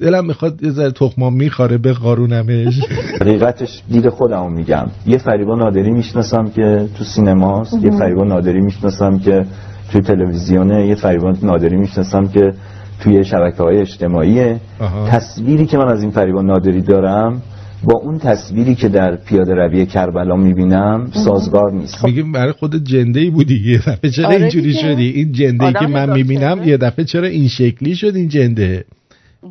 [0.00, 2.80] دلم می‌خواد یه ذره تخمام میخواره به قارونمش.
[3.20, 4.86] حقیقتش دید خودمو میگم.
[5.06, 7.84] یه فریبا نادری می‌شناسم که تو سینماست.
[7.84, 9.46] یه فریبا نادری می‌شناسم که
[9.92, 10.86] توی تلویزیونه.
[10.86, 12.54] یه فریبا نادری می‌شناسم که
[13.00, 14.60] توی شبکه های اجتماعیه
[15.08, 17.42] تصویری که من از این فریبا نادری دارم
[17.84, 22.04] با اون تصویری که در پیاده روی کربلا می‌بینم سازگار نیست.
[22.04, 25.72] میگه برای خود جنده ای بودی یه دفعه چرا آره اینجوری شدی؟ این جنده ای
[25.72, 28.84] که من می‌بینم یه دفعه چرا این شکلی شد این جنده؟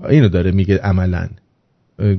[0.10, 1.28] اینو داره میگه عملا.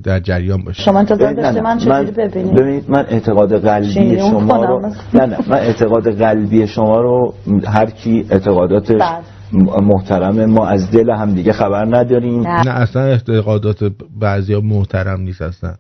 [0.05, 0.83] در جریان باشه.
[0.83, 4.81] شما انتظار داشته من چجوری ببینید ببینید من اعتقاد قلبی شما رو
[5.15, 5.39] نه نه.
[5.49, 7.35] من اعتقاد قلبی شما رو
[7.67, 9.81] هر کی اعتقاداتش بله.
[9.83, 12.41] محترمه ما از دل هم دیگه خبر نداریم.
[12.41, 15.75] نه, نه اصلا اعتقادات بعضیا محترم نیست اصلا.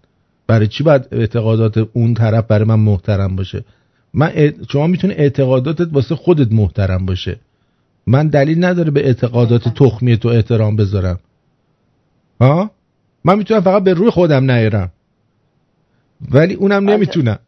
[0.46, 3.64] برای چی باید اعتقادات اون طرف برای من محترم باشه؟
[4.14, 7.40] من شما می‌تونه اعتقاداتت واسه خودت محترم باشه.
[8.06, 11.20] من دلیل نداره به اعتقادات تخمی تو احترام بذارم.
[12.40, 12.70] ها؟
[13.24, 14.92] من می‌تونم فقط به روی خودم نیارم.
[16.30, 16.90] ولی اونم.
[16.90, 17.38] نمی‌تونم.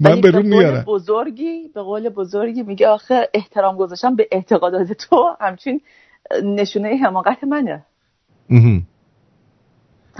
[0.00, 0.84] من به روی میارم.
[0.86, 5.80] بزرگی به قول بزرگی میگه آخه احترام گذاشتم به اعتقادات تو همچین
[6.44, 7.84] نشونه حماقت منه.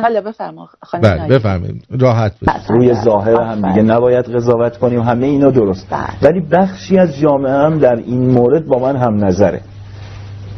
[0.02, 0.68] حالا بفرما
[1.02, 1.84] بله بفرمایید.
[2.00, 2.70] راحت بس.
[2.70, 5.86] روی ظاهر هم دیگه نباید قضاوت کنیم همه اینا درست.
[5.90, 6.00] بله.
[6.22, 9.60] ولی بخشی از جامعه هم در این مورد با من هم نظره.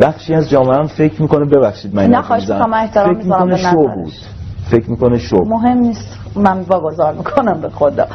[0.01, 3.77] بخشی از جامعه هم فکر می‌کنه ببخشید من نه خواهش می‌کنم احترام فکر می‌کنه شو
[3.95, 4.13] بود.
[4.71, 6.19] فکر می‌کنه شو مهم نیست.
[6.37, 8.07] من واگذار می‌کنم به خدا.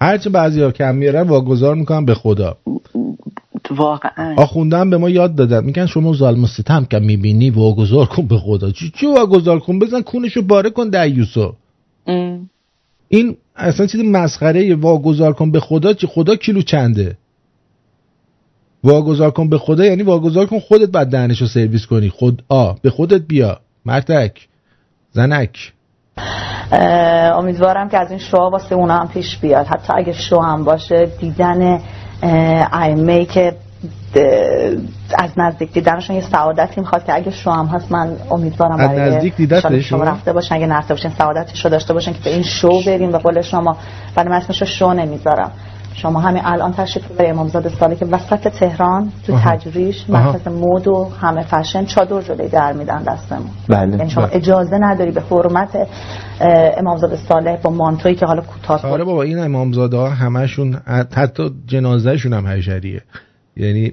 [0.00, 2.56] هرچه بعضی ها کم میارن واگذار می‌کنم به خدا.
[3.70, 4.34] واقعا.
[4.36, 5.64] آخوندم به ما یاد دادن.
[5.64, 8.70] میگن شما ظالم ستم که می‌بینی واگذار کن به خدا.
[8.70, 11.54] چی چی واگذار کن؟ بزن کونشو باره کن دیوسو
[13.08, 17.16] این اصلا چیز مسخره واگذار کن به خدا چی خدا کیلو چنده؟
[18.84, 22.08] واگذار کن به خدا یعنی واگذار کن خودت بعد دهنشو سرویس کنی.
[22.08, 23.60] خود آ به خودت بیا.
[23.86, 24.48] مرتک
[25.12, 25.72] زنک.
[27.34, 29.66] امیدوارم که از این شو واسه اونا هم پیش بیاد.
[29.66, 31.80] حتی اگه شو هم باشه دیدن
[32.82, 33.52] ایمه که
[35.18, 39.36] از نزدیک دیدنشون یه سعادتی می‌خواد که اگه شو هم هست من امیدوارم از نزدیک
[39.36, 42.82] دیدتش؟ شما رفته باشن اگه نرفته باشن سعادتش رو داشته باشن که به این شو
[42.86, 43.76] بریم و قول شما
[44.16, 45.52] ولی من اسمش شو نمی‌ذارم.
[45.94, 51.10] شما همین الان تشریف به امامزاده ساله که وسط تهران تو تجریش مرکز مود و
[51.20, 53.50] همه فشن چادر جلوی در میدن دستمون.
[53.68, 54.36] بله یعنی شما بله.
[54.36, 55.88] اجازه نداری به حرمت
[56.78, 60.74] امامزاده صالح با مانتویی که حالا کوتاه آره بابا این امامزاده ها همشون
[61.14, 63.02] حتی جنازهشون هم حشریه.
[63.56, 63.92] یعنی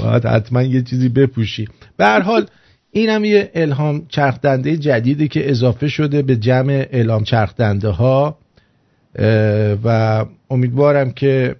[0.00, 1.68] باید حتما یه چیزی بپوشی.
[1.96, 2.46] به هر حال
[2.90, 8.36] اینم یه الهام چرخدنده جدیدی که اضافه شده به جمع الهام چرخدنده ها
[9.84, 11.56] و امیدوارم که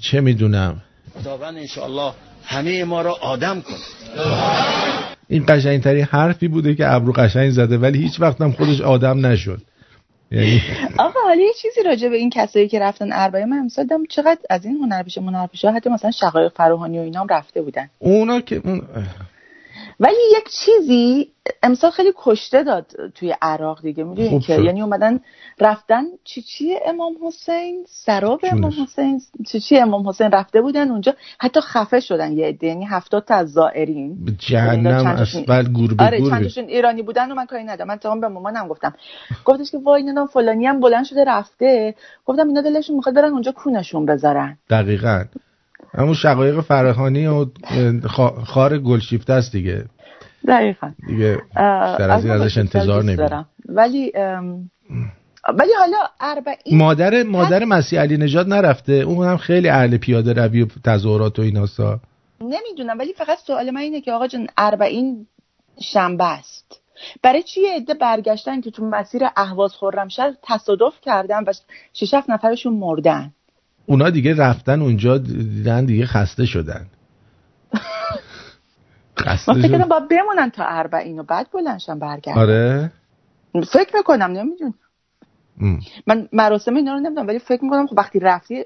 [0.00, 0.82] چه می‌دونم.
[1.14, 2.12] خداوند انشاءالله
[2.44, 3.76] همه ما را آدم کنه
[5.28, 9.62] این قشنگترین حرفی بوده که ابرو قشنگ زده ولی هیچ وقت هم خودش آدم نشد.
[10.30, 10.62] یعنی
[10.98, 14.64] آقا حالا یه چیزی راجع به این کسایی که رفتن اربعین من امسال چقدر از
[14.64, 17.88] این هنرپیشه منرپیشه حتی مثلا شقایق فراهانی و اینا هم رفته بودن.
[17.98, 18.82] اونا که اون
[20.00, 21.31] ولی یک چیزی
[21.62, 25.20] امسال خیلی کشته داد توی عراق دیگه می‌دونی که؟ یعنی اومدن
[25.60, 31.14] رفتن چی چی امام حسین؟ سراب امام حسین؟ چی چی امام حسین رفته بودن اونجا؟
[31.38, 34.36] حتی خفه شدن یه عده یعنی 70 تا از زائرین.
[34.38, 37.88] جهنم یعنی اسفل گور به آره چندشون ایرانی بودن و من کاری ندارم.
[37.88, 38.94] من تمام به مامانم گفتم.
[39.44, 41.94] گفتش که وای اینا فلانی هم بلند شده رفته.
[42.26, 44.58] گفتم اینا دلشون می‌خواد برن اونجا کونشون بذارن.
[44.70, 45.24] دقیقاً.
[45.94, 47.46] همون شقایق فرهانی و
[48.44, 49.84] خار گلشیفته است دیگه.
[50.48, 50.92] دقیقا.
[51.06, 54.12] دیگه از این ازش انتظار نمیدارم ولی
[55.48, 58.92] ولی حالا اربعین مادر مادر مسیح علی نجات نرفته.
[58.92, 62.00] اون هم خیلی اهل پیاده روی و تظاهرات و ایناسا.
[62.40, 65.26] نمی‌دونم ولی فقط سوال من اینه که آقا جان اربعین
[65.80, 66.80] شنبه است.
[67.22, 71.52] برای چی عده برگشتن که تو مسیر اهواز خرمشهر تصادف کردن و
[71.92, 73.32] شش نفرشون مردن؟
[73.86, 76.86] اونا دیگه رفتن اونجا دیدن دیگه خسته شدن.
[79.48, 82.40] من فکر باید بمونن تا اربعین و بعد بلنشن برگردن.
[82.40, 82.92] آره.
[83.72, 84.74] فکر می‌کنم نمیدون
[86.06, 88.64] من مراسم اینا رو نمی‌دونم ولی فکر می‌کنم خب وقتی رفتی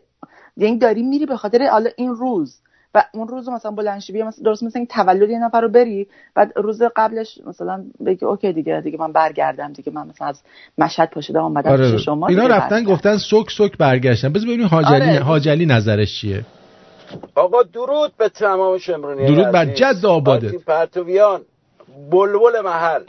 [0.56, 2.60] یعنی داری میری به خاطر حالا این روز
[2.94, 6.52] و اون روز مثلا بلنشی بیا مثلا درست مثلا تولد یه نفر رو بری بعد
[6.56, 10.42] روز قبلش مثلا بگی اوکی دیگه دیگه من برگردم دیگه من مثلا از
[10.78, 11.92] مشهد پاشدم اومدم آره.
[11.92, 14.32] پیش شما اینا رفتن گفتن سوک سوک برگشتن.
[14.32, 15.22] بذار ببینیم حاجلی آره.
[15.22, 16.44] حاجلی نظرش چیه.
[17.34, 21.42] آقا درود به تمام شمرونی درود بر جد آباده پرتویان
[22.10, 23.02] بلبل محل.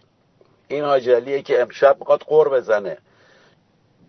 [0.68, 2.98] این حاجلیه که امشب می‌خواد قور بزنه.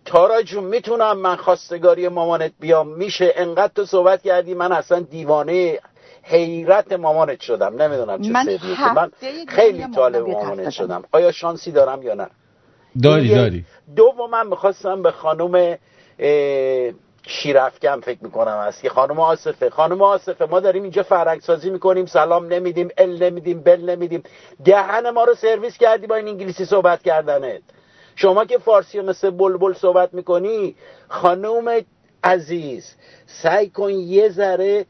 [0.05, 5.79] تارا جون می‌تونم من خواستگاری مامانت بیام؟ میشه انقدر تو صحبت کردی؟ من اصلا دیوانه
[6.23, 7.81] حیرت مامانت شدم.
[7.81, 8.59] نمی‌دونم چه من,
[8.95, 9.11] من
[9.47, 11.03] خیلی طالب مامانت شدم.
[11.11, 12.27] آیا شانسی دارم یا نه؟
[13.03, 13.65] داری داری.
[13.95, 15.75] دو من می‌خواستم به خانوم
[17.29, 18.81] شیرفکم فکر می‌کنم هست.
[18.81, 23.61] که خانم آصفه خانم آصفه ما داریم اینجا فرنگ سازی می‌کنیم سلام نمیدیم ال نمیدیم
[23.61, 24.23] بل نمیدیم.
[24.65, 27.61] دهن ما رو سرویس کردی با این انگلیسی صحبت کردنت.
[28.15, 30.75] شما که فارسی مثل بلبل صحبت می‌کنی
[31.07, 31.81] خانم
[32.23, 32.95] عزیز
[33.25, 34.85] سعی کن یه ذره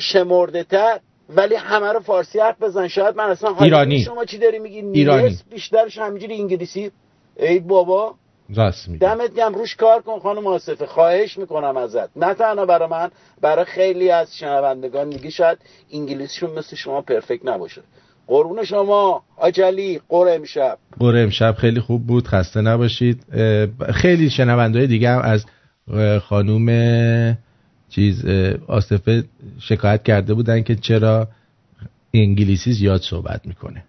[0.00, 2.88] شمرده تر ولی همه رو فارسی حرف بزن.
[2.88, 3.98] شاید من اصلا ایرانی.
[3.98, 5.38] شما چی داری میگی؟ ایرانی.
[5.50, 6.90] بیشترش همینجوری انگلیسی.
[7.36, 8.14] ای بابا.
[8.54, 8.98] راست میگی.
[8.98, 10.86] دمت گم روش کار کن خانم آصفه.
[10.86, 12.16] خواهش می‌کنم ازت.
[12.16, 13.10] نه تنها برای من
[13.40, 15.58] برای خیلی از شنوندگان میگی شاید
[15.92, 17.82] انگلیسیشون مثل شما پرفکت نباشه.
[18.26, 20.78] قربون شما آجلی قره امشب.
[20.98, 23.24] قره امشب خیلی خوب بود خسته نباشید.
[23.94, 25.44] خیلی شنونده دیگه هم از
[26.20, 26.68] خانوم
[27.88, 28.26] چیز
[28.66, 29.24] آصفه
[29.60, 31.28] شکایت کرده بودن که چرا
[32.14, 33.84] انگلیسی زیاد صحبت می‌کنه.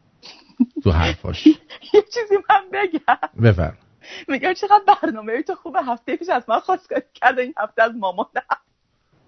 [0.83, 1.47] تو حرفاش.
[1.93, 3.43] یه چیزی من بگم.
[3.43, 3.77] بفرم.
[4.27, 8.27] میگم چقدر برنامه تو خوبه هفته پیش از من خواست کرده این هفته از مامانم.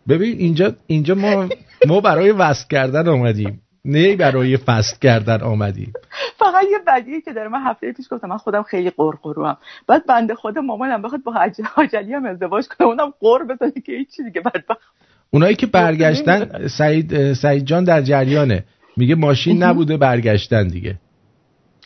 [0.08, 1.50] ببین اینجا اینجا ما
[1.88, 3.62] ما برای وصل کردن آمدیم.
[3.86, 5.94] نه برای فست کردن آمدیم.
[6.40, 10.06] فقط یه بدیه که داره من هفته پیش گفتم من خودم خیلی قرقرو هم بعد
[10.06, 11.34] بنده خود مامانم بخواد با
[11.76, 12.88] حاجلی هم ازدواج کنه.
[12.88, 14.92] اونم قر بزنه که هیچ دیگه بدبخت
[15.32, 18.66] اونایی که برگشتن سعید سعید جان در جریانه.
[18.98, 20.96] میگه ماشین نبوده برگشتن دیگه.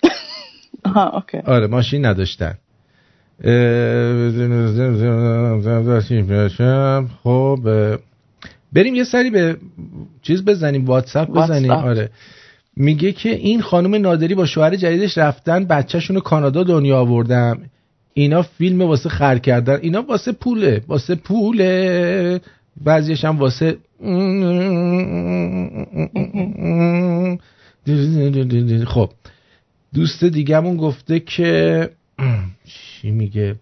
[0.86, 1.38] آها اوکی.
[1.38, 2.58] آره ماشین نداشتن.
[7.24, 7.60] خب
[8.74, 9.58] بریم یه سری به
[10.22, 11.72] چیز بزنیم واتساپ بزنیم.
[11.72, 12.10] آره.
[12.76, 17.62] میگه که این خانم نادری با شوهر جدیدش رفتن بچهشون رو کانادا دنیا آوردم
[18.14, 19.80] اینا فیلم واسه خر کردن.
[19.82, 20.82] اینا واسه پوله.
[20.88, 22.42] واسه پوله.
[22.84, 23.78] بعضیش هم واسه
[28.86, 29.10] خب.
[29.94, 31.90] دوست دیگهمون گفته که
[33.06, 33.56] چی میگه؟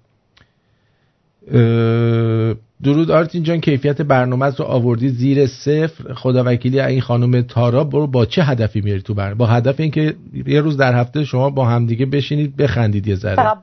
[2.83, 6.13] درود آرتین جان کیفیت برنامه رو آوردی زیر صفر.
[6.13, 10.15] خدا وکیلی این خانم تارا برو با چه هدفی میری تو برنامه؟ با هدف اینکه
[10.45, 13.53] یه روز در هفته شما با همدیگه بشینید بخندید یه ذره.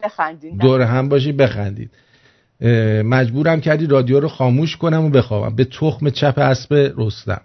[0.61, 1.91] دور هم باشید بخندید.
[3.05, 5.57] مجبورم کردی رادیو رو خاموش کنم و بخوابم.
[5.57, 7.41] به تخم چپ اسب رستم.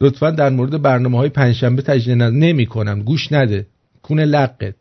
[0.00, 3.66] لطفا در مورد برنامه های پنجشنبه تجدید نمی کنم گوش نده.
[4.02, 4.74] کونه لقت.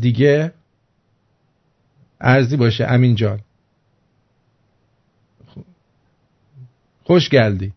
[0.00, 0.52] دیگه
[2.20, 2.84] ارزی باشه.
[2.84, 3.38] امین جان.
[7.02, 7.72] خوش گلدی.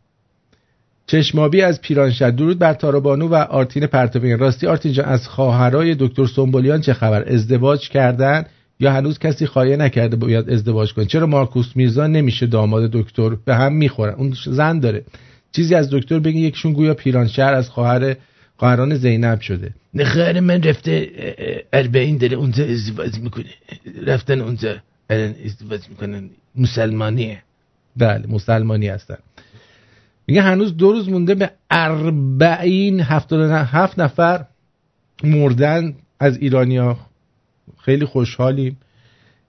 [1.07, 4.39] چشمابی از پیرانشد درود بر تارابانو و آرتین پرتوین.
[4.39, 8.45] راستی آرتین جان از خواهرای دکتر سنبولیان چه خبر؟ ازدواج کردن
[8.79, 13.55] یا هنوز کسی خواهی نکرده باید ازدواج کنه؟ چرا مارکوس میرزا نمیشه داماد دکتر به
[13.55, 15.03] هم می‌خورن؟ اون زن داره.
[15.51, 18.15] چیزی از دکتر بگی یکشون گویا پیرانشهر از خواهر
[18.61, 19.73] خواهران زینب شده.
[19.93, 21.09] نه من رفته
[21.73, 23.45] اربعین داره اونجا ازدواج می‌کنه.
[24.07, 24.75] رفتن اونجا
[25.45, 27.43] ازدواج می‌کنن مسلمانیه
[27.97, 29.17] بله مسلمانی هستن.
[30.27, 34.45] میگه هنوز دو روز مونده به اربعین هفت نفر
[35.23, 36.97] مردن از ایرانیا.
[37.85, 38.77] خیلی خوشحالیم.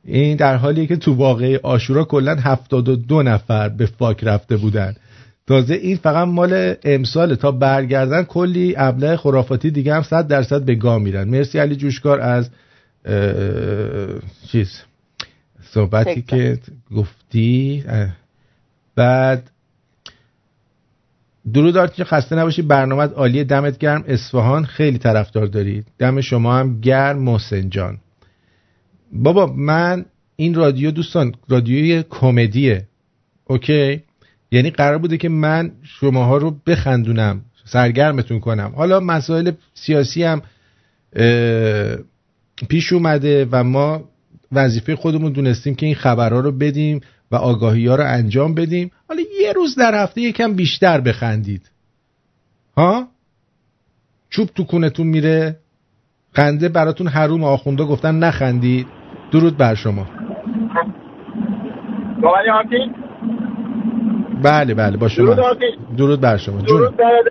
[0.04, 4.94] این در حالیه که تو واقعی آشورا کلا 72 نفر به فاک رفته بودن.
[5.46, 10.74] تازه این فقط مال امسال تا برگردن کلی ابله خرافاتی دیگه هم 100 درصد به
[10.74, 11.28] گام میرن.
[11.28, 12.50] مرسی علی جوشکار از
[14.46, 14.82] چیز
[15.62, 16.58] صحبتی که
[16.96, 17.84] گفتی.
[18.94, 19.50] بعد
[21.52, 22.62] درود که خسته نباشی.
[22.62, 24.04] برنامه عالی دمت گرم.
[24.06, 25.86] اصفهان خیلی طرفدار دارید.
[25.98, 27.98] دم شما هم گرم محسن جان.
[29.12, 30.04] بابا من
[30.36, 32.86] این رادیو دوستان رادیوی کمدیه.
[33.44, 34.02] اوکی؟
[34.52, 38.72] یعنی قرار بوده که من شماها رو بخندونم سرگرمتون کنم.
[38.76, 40.42] حالا مسائل سیاسی هم
[42.68, 44.04] پیش اومده و ما
[44.52, 47.00] وظیفه خودمون دونستیم که این خبرها رو بدیم
[47.30, 48.90] و آگاهی ها رو انجام بدیم.
[49.08, 51.70] حالا یه روز در هفته یکم بیشتر بخندید.
[52.76, 53.08] ها؟
[54.30, 55.56] چوب تو کونتون میره
[56.32, 58.86] خنده براتون حروم آخونده گفتن نخندید.
[59.32, 60.06] درود بر شما.
[64.44, 65.34] بله بله با شما.
[65.98, 66.60] درود, بر شما.
[66.60, 67.22] درود بر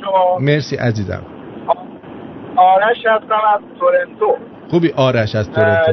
[0.00, 1.22] شما؟ مرسی عزیزم.
[2.56, 4.36] آرش هستم از تورنتو.
[4.70, 5.92] خوبی؟ آرش از تورنتو.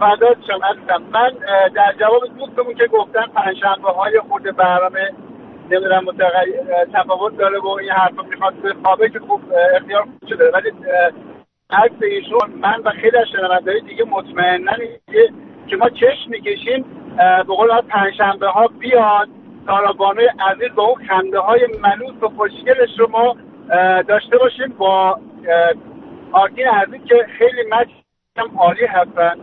[0.00, 1.30] فدات شما هستم من
[1.74, 5.10] در جواب دوستمون که گفتن پنجشنبه های خود برنامه
[5.70, 6.04] نمی‌دونم
[6.94, 8.22] تفاوت داره و این حرفا.
[8.22, 9.40] می‌خواد به خوابه که خوب
[9.76, 10.70] اختیار شده ولی
[11.70, 14.72] عکس ایشون من و خیلی از شنوندهای دیگه مطمئنا
[15.66, 16.84] که ما چشم می‌کشیم
[17.16, 19.28] به قول پنجشنبه ها بیاد
[19.66, 23.36] تارابانوی عزیز با اون خنده های ملوس و خوشگلش رو ما
[24.02, 25.18] داشته باشیم با
[26.32, 27.88] آرتین عزیز که خیلی مچ
[28.58, 29.36] عالی هستن.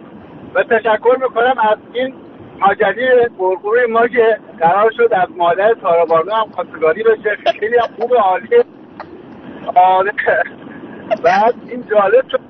[0.54, 2.14] و تشکر می‌کنم از این
[2.60, 3.08] حاجلی
[3.40, 7.38] گرگوی ما که قرار شد از مادر تارابانو هم خواستگاری بشه.
[7.60, 8.64] خیلی هم خوب عالیه
[9.76, 10.12] آره.
[11.24, 12.49] بعد این جالب شد.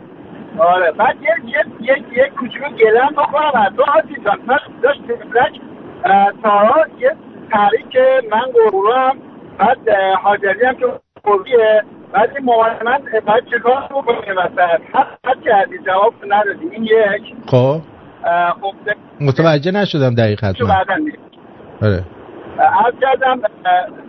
[0.60, 3.84] آره بعد یک یک یک یک کوچولو گلم بکنم از تو
[4.26, 5.61] جان من داشت تفلک
[6.44, 7.15] تارا یه
[7.52, 7.98] تحریک
[8.31, 9.18] من گروه هم
[9.57, 9.90] بعد
[10.23, 10.86] حاجری هم که
[11.23, 11.84] خوبیه.
[12.14, 12.45] بعد این
[12.84, 16.69] من بعد چیکار بکنیم وسط حد کردی جواب ندادی.
[16.72, 17.36] این یک.
[17.48, 17.81] خب.
[18.61, 18.73] خب
[19.22, 20.73] متوجه نشدم دقیق حتما
[21.81, 22.03] آره.
[22.60, 23.41] عرض کردم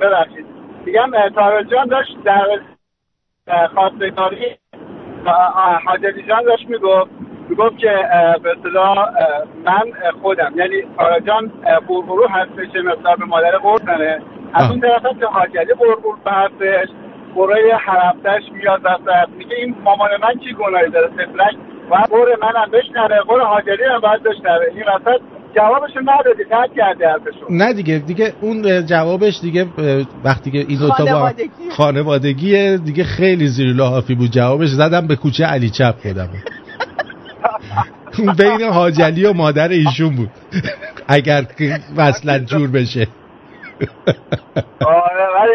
[0.01, 0.47] ببخشید.
[0.85, 4.57] دیگم تارل جان داشت در خواستگاری
[5.85, 7.11] حاجری جان داشت می‌گفت
[7.49, 8.09] می‌گفت که
[8.43, 9.09] به اصطلاح
[9.65, 10.53] من خودم.
[10.57, 10.83] یعنی
[11.27, 11.53] جان
[11.89, 14.23] بربرو هستش مقدار به مادر قرصنه
[14.55, 16.89] از اون طرف که حاجری بربرو هستش
[17.37, 21.57] برای هر هفتهش میاد دست میگه این مامان من چی گناهی داره؟ تفلک.
[21.91, 25.21] و بر منم بشنره بر حاجری هم باید بشنره این وسط
[25.57, 29.67] جوابشو ندادی قطع کرده حرفشو نه دیگه دیگه اون جوابش دیگه
[30.25, 30.67] وقتی که
[30.99, 31.33] با
[31.71, 34.31] خانوادگیه دیگه خیلی زیر لحافی بود.
[34.31, 36.29] جوابش زدم به کوچه علی چپ خودم.
[38.39, 40.31] بین حاجلی و مادر ایشون بود.
[41.09, 41.45] اگر
[41.97, 43.07] وصلت جور بشه.
[44.81, 45.55] آره ولی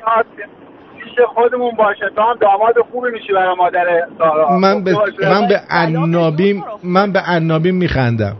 [1.36, 2.10] خودمون باشه.
[2.16, 3.86] تو هم داماد خوبی میشی برای مادر
[4.18, 4.58] سارا.
[4.58, 8.36] من به من به عنابیم من به عنابیم میخندم.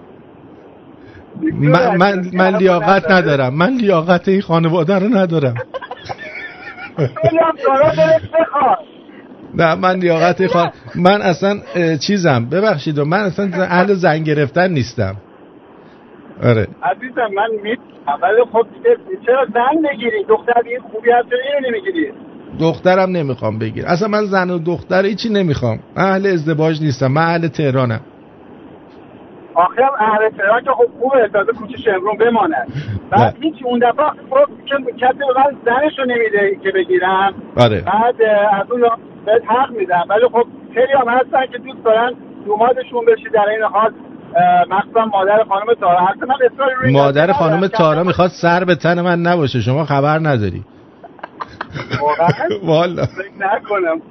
[1.42, 3.54] من, من, من لیاقت ندارم.
[3.54, 5.56] من لیاقت این خانواده رو ندارم.
[9.54, 11.60] نه من لیاقت خان من اصلا
[11.98, 12.46] چیزم.
[12.46, 15.16] ببخشید من اصلا اهل زن گرفتن نیستم.
[16.44, 16.68] آره.
[16.84, 18.68] عزیزم من می‌تونم ولی خب
[19.26, 22.12] چرا زن بگیری؟ دختر این خوبی هست اینو نمی‌گیری؟
[22.60, 25.80] دخترم نمی‌خوام بگیر اصلا من زن و دختر هیچی نمی‌خوام.
[25.96, 27.08] اهل ازدواج نیستم.
[27.08, 28.00] من اهل تهرانم.
[29.56, 32.68] آخه اهل تهران که خب خوبه تازه کوچه شمرون بماند
[33.12, 34.48] بعد هیچ اون دفعه خب
[34.98, 37.34] کسی به من زنشو نمیده که بگیرم.
[37.58, 37.82] آره.
[37.82, 38.22] بعد
[38.62, 38.82] از اون
[39.26, 40.06] بهت حق میدم.
[40.10, 42.14] ولی خب خیلی هم هستن که دوست دارن
[42.46, 43.94] دومادشون بشی در این حال
[44.70, 46.08] مخصوصا مادر خانم تارا.
[46.84, 49.62] من مادر خانم تارا می‌خواد سر به تن من نباشه.
[49.62, 50.64] شما خبر نداری.
[52.02, 53.06] واقعا؟ والا.
[53.06, 54.02] فکر نکنم.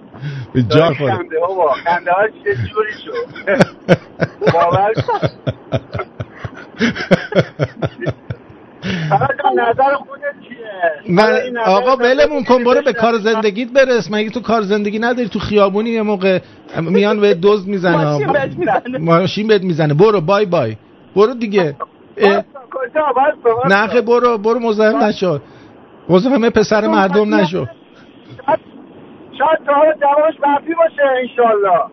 [0.53, 3.27] به جا خود خنده ها خنده ها چه جوری شد؟
[4.53, 4.93] باور
[9.55, 14.09] نظر خودت چیه؟ من آقا ولمون کن برو به کار زندگیت برس.
[14.11, 16.39] مگه تو کار زندگی نداری؟ تو خیابونی یه موقع
[16.81, 18.27] میان به دوز می‌زنه.
[18.99, 19.95] ماشین بهت می‌زنه.
[19.95, 20.77] برو بای بای.
[21.17, 21.77] برو دیگه.
[23.69, 25.41] نه برو برو مزاحم نشو.
[26.11, 27.67] همه پسر مردم نشو.
[29.39, 31.85] شاید تا جوابش منفی باشه انشالله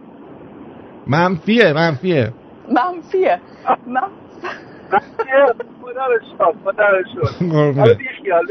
[1.07, 2.33] منفیه منفیه.
[2.69, 3.39] منفیه.
[3.87, 5.45] منفیه.
[5.81, 7.45] خدا رو شد خدا رو شد
[7.79, 7.93] حالا
[8.23, 8.45] خیال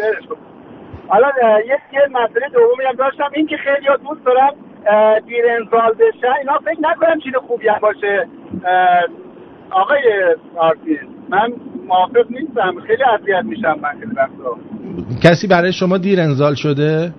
[1.09, 1.29] حالا
[1.67, 1.79] یه
[2.11, 4.55] مسئله دومی هم داشتم این که خیلی ها دوست دارم
[5.27, 6.33] دیر انزال بشن.
[6.41, 8.27] اینا فکر نکنم چیز خوبی هم باشه.
[9.71, 10.99] آقای آرتین
[11.29, 11.53] من
[11.87, 12.81] موافق نیستم.
[12.87, 14.57] خیلی اذیت میشم من خیلی وقتا.
[15.23, 17.13] کسی برای شما دیر انزال شده؟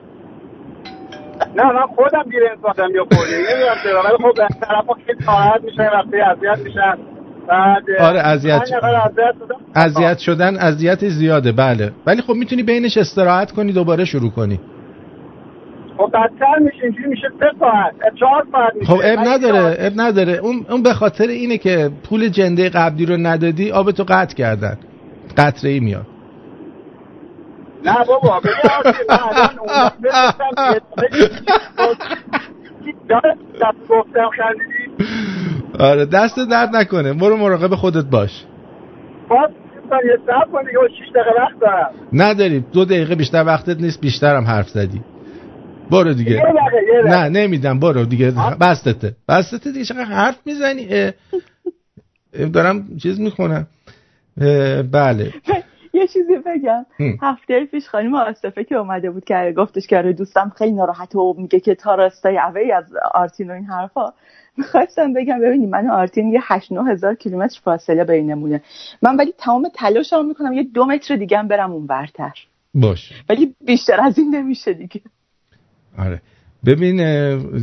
[1.55, 5.83] نه من خودم دیر انزالم یا کلی نمی‌دونم چرا ولی خب طرفا خیلی ناراحت میشن
[5.83, 6.97] وقتی اذیت میشن.
[7.47, 8.61] بعد آره اذیت
[9.75, 11.91] اذیت شدن اذیت زیاده بله.
[12.05, 14.59] ولی خب می‌تونی بینش استراحت کنی دوباره شروع کنی.
[15.97, 18.91] خب بدتر میشه اینجوری میشه سه ساعت چهار ساعت میشه.
[18.91, 20.33] خب اب نداره اب نداره.
[20.33, 24.77] اون اون به خاطر اینه که پول جنده قبلی رو ندادی آب قطع کردن.
[25.37, 26.07] قطره ای میاد.
[27.85, 28.41] نه بابا
[33.89, 34.31] گفتم
[35.79, 38.45] آره دست درد نکنه برو مراقب خودت باش
[40.05, 40.17] یه
[41.13, 45.01] دقیقه وقت دارم نداری دو دقیقه بیشتر وقتت نیست بیشترم حرف زدی
[45.91, 46.43] برو دیگه
[47.05, 48.31] نه نمیدم برو دیگه
[48.61, 51.11] بستته بستته دیگه چقدر حرف می‌زنی
[52.53, 53.67] دارم چیز می‌خونم
[54.91, 55.33] بله
[55.93, 56.85] یه چیزی بگم.
[57.21, 61.35] هفته پیش خانم آصفه که اومده بود که گفتش که آره دوستم خیلی ناراحت و
[61.37, 64.13] میگه که تا راستای اوی از آرتین و این حرفا.
[64.57, 68.61] می‌خواستم بگم ببینید من آرتین یه 8 هزار کیلومتر فاصله بینمونه
[69.01, 72.33] من ولی تمام تلاشم می‌کنم یه دو متر دیگه هم برم اون برتر
[72.73, 73.13] باش.
[73.29, 75.01] ولی بیشتر از این نمیشه دیگه.
[75.97, 76.21] آره.
[76.65, 76.97] ببین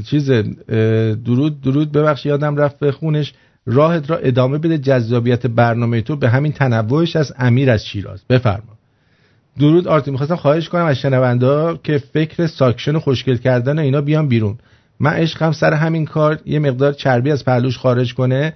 [0.03, 0.31] چیز
[1.25, 3.35] درود درود ببخش یادم رفت به خونش.
[3.71, 4.79] راهت را ادامه بده.
[4.79, 8.23] جذابیت برنامه تو به همین تنوعش از امیر از شیراز.
[8.31, 8.79] بفرما.
[9.59, 14.29] درود آرتی می‌خواستم خواهش کنم از شنونده که فکر suction و خوشگل کردن اینا بیان
[14.29, 14.59] بیرون.
[15.01, 16.41] من عشقم سر همین کار.
[16.47, 18.55] یه مقدار چربی از پهلوش خارج کنه.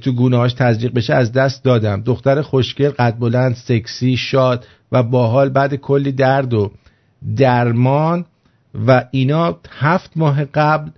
[0.00, 2.02] تو گونه‌هاش تزریق بشه از دست دادم.
[2.02, 6.70] دختر خوشگل قد بلند سکسی شاد و باحال بعد کلی درد و
[7.36, 8.24] درمان
[8.86, 10.90] و اینا هفت ماه قبل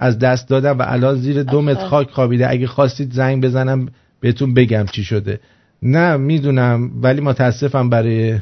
[0.00, 2.50] از دست دادم و الان زیر دومت خاک خوابیده.
[2.50, 3.88] اگه خواستید زنگ بزنم
[4.20, 5.40] بهتون بگم چی شده.
[5.82, 8.38] نه می‌دونم ولی متاسفم برای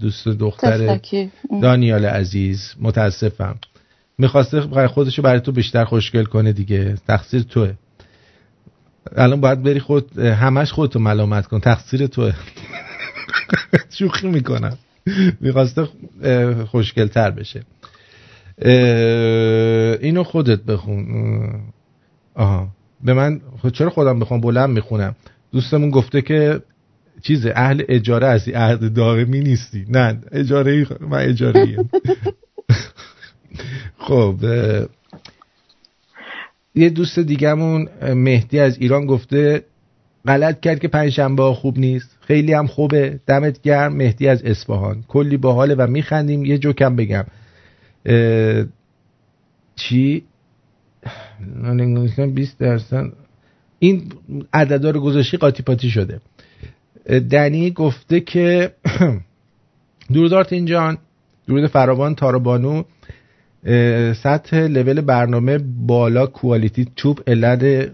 [0.00, 1.00] دوست دختر
[1.62, 2.74] دانیال عزیز.
[2.80, 3.56] متاسفم.
[4.18, 6.94] می‌خواسته خودشو برای تو بیشتر خوشگل کنه دیگه.
[7.08, 7.72] تقصیر توه.
[9.16, 11.60] الان باید بری خود همش خودتو ملامت کن.
[11.60, 12.32] تقصیر توه.
[13.98, 14.78] شوخی می‌کنم.
[15.40, 15.88] می‌خواسته
[16.66, 17.62] خوشگل تر بشه.
[18.62, 21.04] اینو خودت بخون.
[22.34, 22.68] آها.
[23.04, 23.40] به من
[23.72, 25.16] چرا خودم بخوام بلند می‌خونم؟
[25.52, 26.60] دوستمون گفته که
[27.22, 29.86] چیز اهل اجاره از عهد دائمی نیستی.
[29.88, 31.76] نه اجاره ای من اجاره
[34.08, 34.34] خب
[36.74, 39.62] یه دوست دیگهمون مهدی از ایران گفته
[40.26, 42.16] غلط کرد که پنجشنبه خوب نیست.
[42.20, 43.20] خیلی هم خوبه.
[43.26, 43.96] دمت گرم.
[43.96, 45.04] مهدی از اصفهان.
[45.08, 46.44] کلی باحاله و میخندیم.
[46.44, 47.24] یه جوکم بگم.
[49.76, 50.24] چی؟
[52.34, 53.04] 20 درصد.
[53.78, 54.12] این
[54.52, 56.20] عددا رو گذاشتی قاطی پاتی شده.
[57.30, 58.72] دنی گفته که
[60.12, 60.98] درود اینجان
[61.48, 62.82] درود فراوان تاربانو
[64.14, 67.88] سطح لول برنامه بالا کوالیتی توپ علل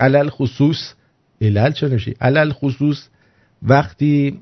[0.00, 0.94] علل خصوص.
[1.40, 3.08] علل چه نشی علل خصوص.
[3.62, 4.40] وقتی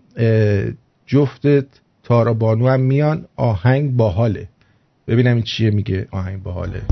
[1.07, 1.67] جفتت
[2.03, 4.49] تارابانو هم میان آهنگ باحاله.
[5.09, 6.09] ببینم این چیه میگه.
[6.11, 6.83] آهنگ باحاله.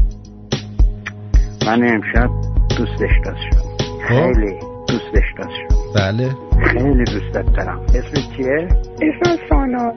[1.67, 2.31] من امشب
[2.79, 3.61] دوستش داشتم.
[3.79, 4.33] خب.
[4.33, 4.55] خیلی
[4.89, 5.77] دوستش داشتم.
[5.95, 6.31] بله.
[6.73, 7.81] خیلی دوستت دارم.
[7.81, 8.69] اسم چیه؟
[9.03, 9.95] اسم سانا.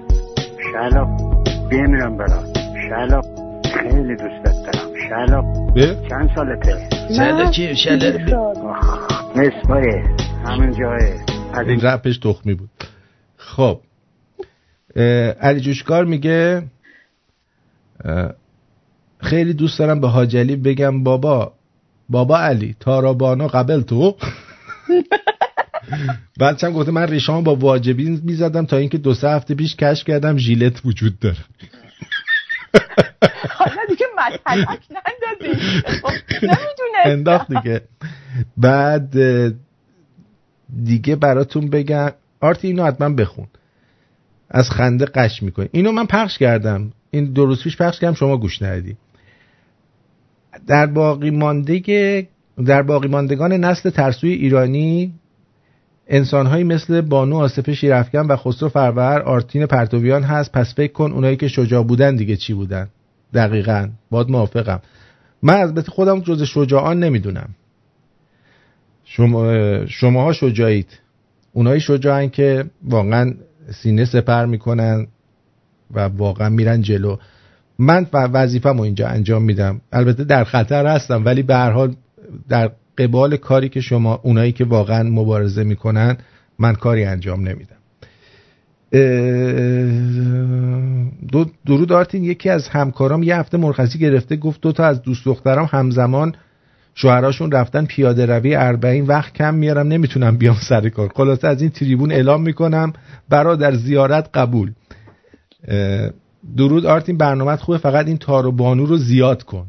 [0.71, 1.07] شلق
[1.69, 2.57] بیمیرم برات
[2.89, 3.25] شلق
[3.79, 4.93] خیلی دوستت دارم.
[5.09, 8.33] شلق چند سالته؟ شلق چیه؟ شلق
[9.35, 10.03] مصبایه
[10.45, 11.19] همین جایه
[11.67, 12.69] این رپش تخمی بود.
[13.37, 13.79] خب.
[15.41, 16.63] علی جوشکار میگه
[19.19, 21.53] خیلی دوست دارم به حاجلی بگم بابا
[22.09, 24.15] بابا علی تارابانو قبل تو.
[26.39, 30.03] بعد چند گفته من ریشام با واجبین می‌زدم تا اینکه دو سه هفته پیش کش
[30.03, 31.37] کردم ژیلت وجود داره.
[33.57, 35.61] حالا دیگه مطلق نندازی.
[37.05, 37.81] انداخت دیگه.
[38.57, 39.15] بعد
[40.83, 42.11] دیگه براتون بگم
[42.41, 43.47] آرتی اینو حتما بخون.
[44.49, 45.69] از خنده قش می‌کنی.
[45.71, 46.91] اینو من پخش کردم.
[47.13, 48.97] این دو روز پیش پخش کردم شما گوش ندیدی
[50.67, 52.27] در باقی مانده
[52.65, 55.13] در باقی ماندگان نسل ترسوی ایرانی
[56.07, 60.51] انسانهایی مثل بانو آصف شیرفکن و خسرو فرور آرتین پرتویان هست.
[60.51, 62.89] پس فکر کن اونایی که شجاع بودن دیگه چی بودن؟
[63.33, 63.89] دقیقا.
[64.09, 64.81] باد موافقم.
[65.41, 67.49] من از خودم جز شجاعان نمی‌دونم.
[69.05, 70.99] شما شماها شجاعید.
[71.53, 73.33] اونایی شجاعن که واقعا
[73.71, 75.07] سینه سپر می‌کنن.
[75.91, 77.17] و واقعا میرن جلو.
[77.79, 79.81] من وظیفه‌مو اینجا انجام میدم.
[79.91, 81.95] البته در خطر هستم ولی به هر حال
[82.49, 86.17] در قبال کاری که شما اونایی که واقعا مبارزه می‌کنن
[86.59, 87.75] من کاری انجام نمیدم.
[91.31, 95.25] دو درود آرتین یکی از همکارام یه هفته مرخصی گرفته گفت دو تا از دوست
[95.25, 96.35] دخترام همزمان
[96.95, 101.11] شوهراشون رفتن پیاده روی اربعین وقت کم میارم نمی‌تونم بیام سر کار.
[101.15, 102.93] خلاصه از این تریبون اعلام می‌کنم
[103.29, 104.71] برا در زیارت قبول.
[106.57, 109.67] درود آرتین برنامه خوبه فقط این تار و بانو رو زیاد کن.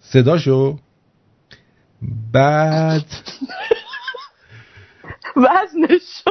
[0.00, 0.78] صداشو؟
[2.32, 3.04] بعد
[5.36, 6.22] وزنش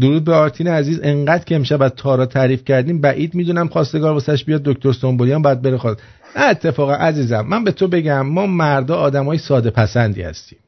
[0.00, 1.00] درود به آرتین عزیز.
[1.02, 5.62] انقدر که امشب از تارا تعریف کردیم بعید می‌دونم خواستگار واسش بیاد دکتر سنبولیان باید
[5.62, 6.02] بره خواست.
[6.36, 10.58] نه اتفاقا عزیزم من به تو بگم ما مردا آدمای ساده پسندی هستیم.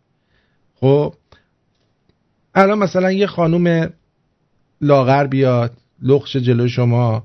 [0.81, 1.15] خب
[2.55, 3.91] الان مثلا یه خانوم
[4.81, 5.73] لاغر بیاد
[6.03, 7.25] لخش جلو شما.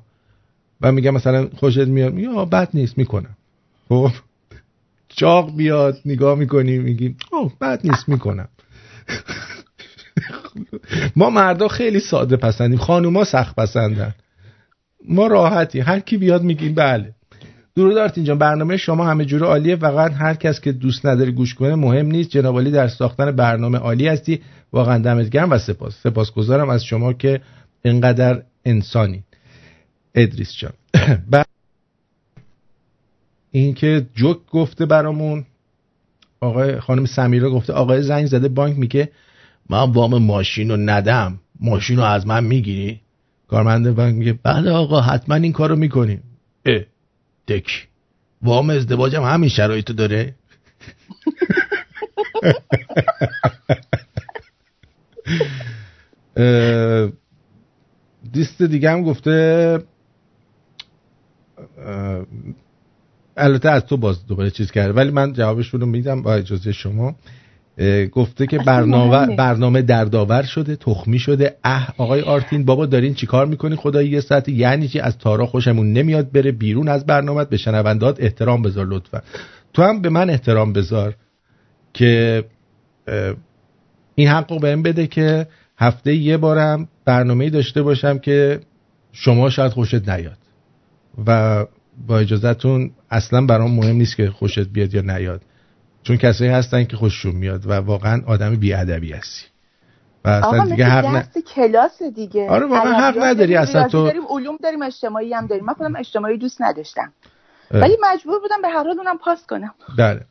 [0.82, 3.38] و میگه مثلا خوشت میاد یا بد نیست می‌کنم.
[3.90, 4.12] خب
[5.10, 8.48] چاق بیاد نگاه می‌کنی میگی اوه بد نیست می‌کنم.
[11.16, 14.16] ما مردا خیلی ساده پسندیم خانوما سخت پسندن.
[15.10, 17.16] ما راحتی هر کی بیاد میگیم بله.
[17.80, 19.76] درود اینجا برنامه شما همه جوره عالیه.
[19.76, 22.30] فقط هر کس که دوست نداره گوش کنه مهم نیست.
[22.30, 24.42] جناب در ساختن برنامه عالی هستی.
[24.74, 25.96] واقعا دمت گرم و سپاس.
[26.04, 27.42] سپاسگزارم از شما که
[27.86, 29.24] اینقدر انسانی
[30.16, 30.74] ادریس جان
[33.52, 35.46] این که جوک گفته برامون
[36.40, 39.12] آقای خانم سمیرا گفته آقای زنگ زده بانک میگه
[39.70, 41.40] من وام ماشین رو ندم.
[41.60, 43.02] ماشین رو از من می‌گیری؟
[43.48, 46.24] کارمنده بانک میگه بله آقا حتما این کارو می‌کنیم.
[47.50, 47.88] دک.
[48.42, 50.36] وام ازدواجم همین شرایطو داره.
[58.32, 59.84] دیست دیگه هم گفته
[63.38, 67.16] البته از تو باز دوباره چیز کرده ولی من جوابش رو میدم با اجازه شما.
[68.12, 71.58] گفته که برنامه برنامه دردآور شده تخمی شده.
[71.64, 75.94] اه آقای آرتین بابا دارین چیکار می‌کنی خدایی یه ساعت یعنی چی؟ از تارا خوشمون
[75.94, 79.22] نمیاد بره بیرون از برنامه به شنوندات احترام بذار لطفا.
[79.74, 81.16] تو هم به من احترام بذار
[81.94, 82.44] که
[84.16, 85.48] این حق رو بهم بده که
[85.78, 88.60] هفته یه بارم برنامه داشته باشم که
[89.12, 90.38] شما شاید خوشت نیاد.
[91.28, 91.66] و
[92.08, 95.42] با اجازهتون اصلا برام مهم نیست که خوشت بیاد یا نیاد.
[96.04, 99.46] چون کسایی هستن که خوششون میاد و واقعا آدم بیادبی هستی.
[100.26, 102.50] و اصلا دیگه حق نه کلاس دیگه.
[102.50, 105.66] آره واقعا حق نداری اصلا تو داریم علوم داریم اجتماعی هم داریم.
[105.66, 107.14] من خودم اجتماعی دوست نداشتم.
[107.72, 109.74] ولی مجبور بودم به هر حال اونم پاس کنم.
[109.98, 110.26] بله.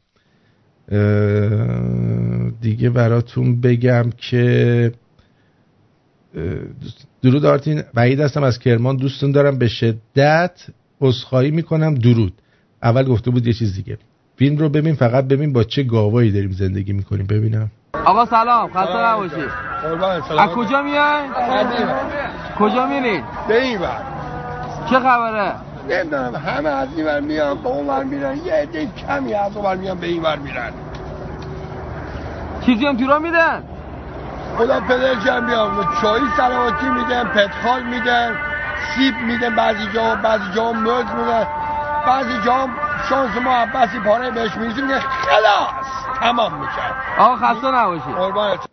[2.60, 4.92] دیگه براتون بگم که
[7.22, 7.82] درود آرتین.
[7.94, 8.96] وحید هستم از کرمان.
[8.96, 10.60] دوستون دارم به شدت
[11.00, 11.94] عذرخواهی می‌کنم.
[11.94, 12.32] درود.
[12.82, 13.98] اول گفته بود یه چیز دیگه.
[14.38, 17.26] فیلم رو ببین فقط ببین با چه گاوایی داریم زندگی می‌کنیم.
[17.26, 17.70] ببینم.
[18.04, 19.34] آقا سلام خسته نباشی.
[20.38, 21.22] از کجا میای؟
[22.58, 23.98] کجا میرین؟ به این بر
[24.90, 25.52] چه خبره؟
[25.90, 28.36] نمی‌دونم همه از این بر میان به اون بر میرن.
[28.36, 30.72] یه عده کمی از اون بر میان به این بر میرن.
[32.66, 33.62] چیزی هم تو میدن؟
[34.58, 38.34] خدا پدرشم بیان چایی سلامتی میدن پتخال میدن
[38.96, 39.54] سیب میدن.
[39.54, 41.46] بعضی جا بعضی جا مرد میدن.
[42.08, 42.68] بعضی جا
[43.08, 45.86] شانس ما عباسی پاره بهش می‌رسیم خلاص
[46.20, 47.18] تمام میشه.
[47.18, 48.68] آقا خسته نباشی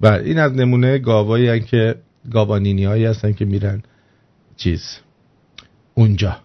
[0.00, 1.94] بله این از نمونه گاوایی که
[2.32, 3.82] گاوانینی هایی هستن که میرن
[4.56, 4.98] چیز
[5.94, 6.36] اونجا.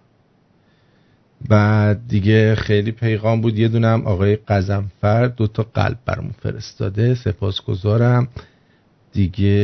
[1.49, 8.28] بعد دیگه خیلی پیغام بود یه دونم آقای قزنفر دو تا قلب برامون فرستاده سپاسگزارم.
[9.14, 9.56] دیگه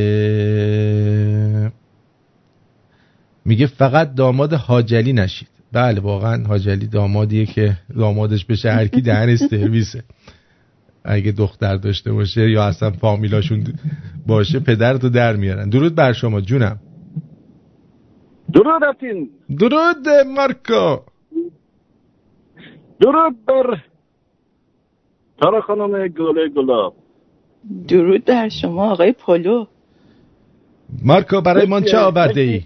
[3.46, 5.59] میگه فقط داماد حاجلی نشید.
[5.72, 10.04] بله واقعا حاجلی دامادیه که دامادش بشه هرکی دهن سرویسه.
[11.04, 13.64] اگه دختر داشته باشه یا اصلا فامیلاشون
[14.28, 15.70] باشه پدرتو در میارن.
[15.70, 16.80] درود بر شما جونم.
[18.54, 19.30] درود اتین
[19.60, 20.98] درود مارکو.
[23.00, 23.84] درود بر
[25.42, 26.94] تارا خانم گله گلاب.
[27.88, 29.66] درود در شما آقای پولو.
[31.04, 32.64] مارکو برای من چه آورده ای؟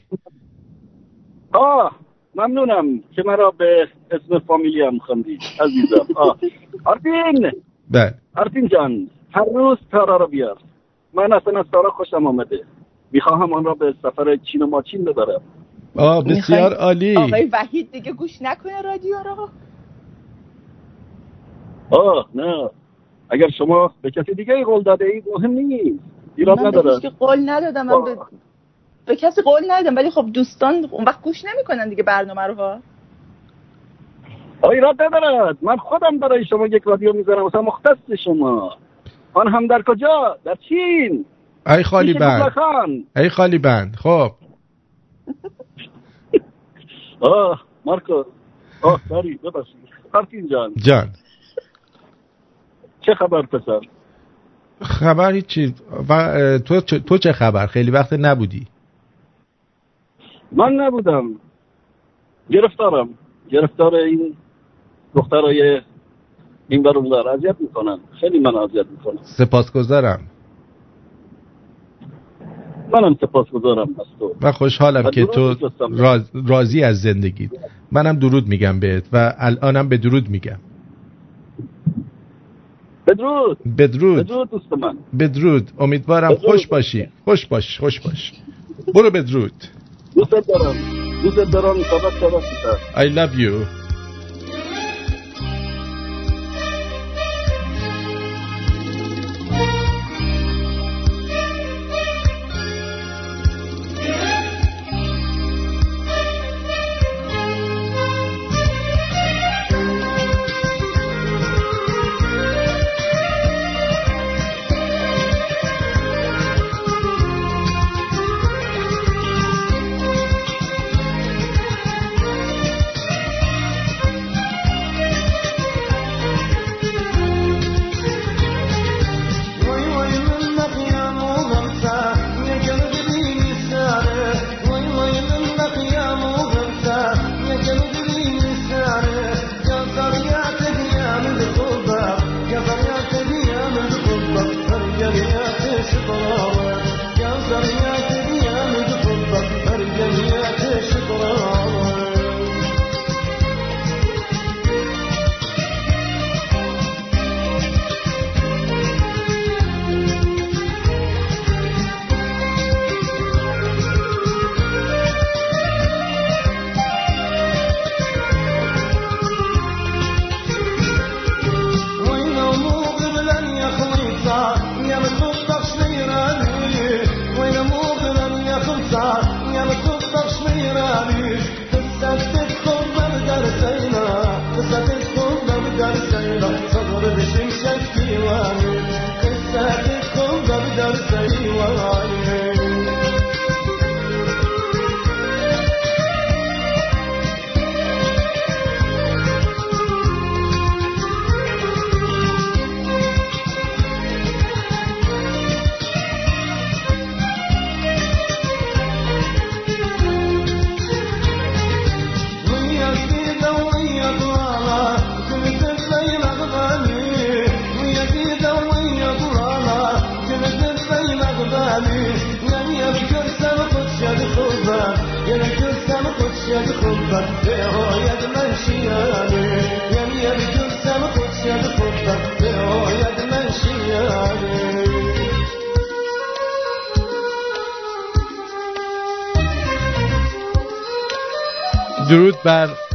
[1.53, 2.02] آه
[2.35, 6.07] ممنونم که مرا به اسم فامیلی هم خندید عزیزم.
[6.15, 6.37] آه.
[6.85, 7.51] آرتین!
[7.91, 8.13] بله.
[8.35, 10.57] آرتین جان هر روز تارا رو بیار.
[11.13, 12.63] من اصلا از تارا خوشم آمده.
[13.11, 15.41] می‌خواهم آن را به سفر چین و ماچین ببرم.
[15.95, 17.17] آه بسیار عالی.
[17.17, 19.49] آقای وحید دیگه گوش نکنه رادیو رو.
[21.91, 22.69] آه نه.
[23.29, 25.99] اگر شما به کسی دیگه قول داده اید مهم نیست.
[26.35, 28.17] ایراد نداره من قول ندادم من به...
[29.05, 32.79] به کسی قول ندادم ولی خب دوستان اون وقت گوش نمی‌کنن دیگه برنامه رو ها
[34.71, 38.77] ایراد ندارد من خودم برای شما یک رادیو می‌ذارم مثلا مختص شما.
[39.33, 41.25] آن هم در کجا؟ در چین.
[41.67, 42.51] ای خالی بند.
[43.15, 43.95] ای خالی بند.
[43.95, 44.31] خب.
[47.19, 48.23] آه مارکو.
[48.81, 50.49] آه داری ببخشید.
[50.51, 50.73] جان.
[50.75, 51.09] جان.
[53.01, 53.79] چه خبر پسر؟
[54.81, 55.75] خبری چی
[56.09, 58.67] و تو تو چه خبر؟ خیلی وقت نبودی.
[60.53, 61.29] من نبودم.
[62.49, 63.09] گرفتارم.
[63.49, 64.33] گرفتار این
[65.15, 65.81] دخترای
[66.67, 67.99] این برون دار اذیت می‌کنن.
[68.19, 70.19] خیلی من اذیت می‌کنن سپاسگزارم.
[72.93, 74.35] منم سپاسگزارم از تو.
[74.41, 75.55] و خوشحالم که تو
[76.47, 77.49] راضی از زندگیت.
[77.91, 80.57] منم درود میگم بهت و الانم به درود میگم.
[83.07, 83.57] بدرود.
[83.77, 84.25] بدرود.
[84.25, 84.97] بدرود دوست من.
[85.19, 85.71] بدرود.
[85.79, 87.07] امیدوارم خوش باشی.
[87.25, 87.79] خوش باش.
[87.79, 88.33] خوش باش.
[88.95, 89.53] برو بدرود.
[90.15, 90.75] دوست دارم
[91.23, 91.75] دوست دارم
[92.95, 93.82] I love you.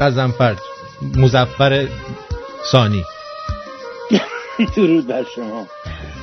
[0.09, 0.57] قزنفر
[1.17, 1.87] مزفر
[2.73, 3.05] ثانی.
[4.77, 5.67] درود بر شما.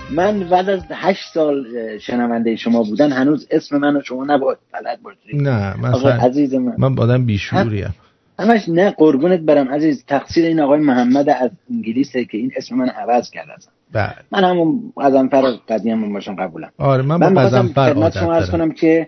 [0.10, 1.66] من بعد از هشت سال
[1.98, 6.76] شنونده شما بودن هنوز اسم منو شما نباید بلد باشید نه من عزیز من.
[6.78, 7.94] من بادم بیشوریم
[8.40, 10.06] همش نه قربونت برم عزیز.
[10.08, 14.16] تقصیر این آقای محمد از انگلیسه که این اسم من عوض کرد ازم بله.
[14.32, 16.72] من همون قزنفر قدیم باشم قبولم.
[16.78, 19.08] آره من با قزنفر شما کنم که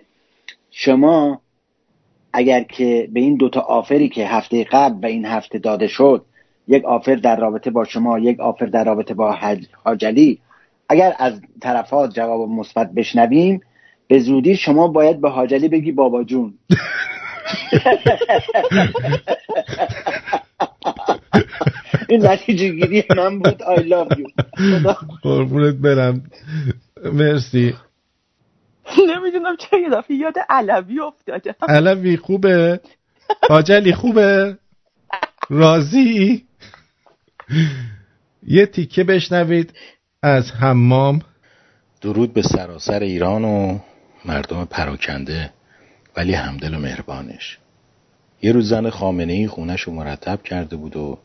[0.70, 1.40] شما
[2.38, 6.24] اگر که به این دوتا آفری که هفته قبل و این هفته داده شد
[6.68, 9.36] یک آفر در رابطه با شما یک آفر در رابطه با
[9.84, 10.38] حاجلی
[10.88, 13.60] اگر از طرفات جواب مثبت بشنویم
[14.08, 16.54] به زودی شما باید به حاجلی بگی بابا جون.
[22.08, 23.62] این نتیجه گیری من بود.
[23.62, 24.32] I love you.
[25.22, 26.22] قربونت برم.
[27.12, 27.74] مرسی.
[29.16, 31.54] نمی‌دونم چه یه دفعه یاد علوی افتادم.
[31.68, 32.80] علوی خوبه؟
[33.48, 34.58] حاجلی خوبه؟
[35.50, 36.46] راضی؟
[38.46, 39.72] یه تیکه بشنوید
[40.22, 41.22] از حمام.
[42.00, 43.78] درود به سراسر ایران و
[44.24, 45.50] مردم پراکنده
[46.16, 47.58] ولی همدل و مهربانش.
[48.42, 51.18] یه روز زن خامنه ای خونش رو مرتب کرده بود و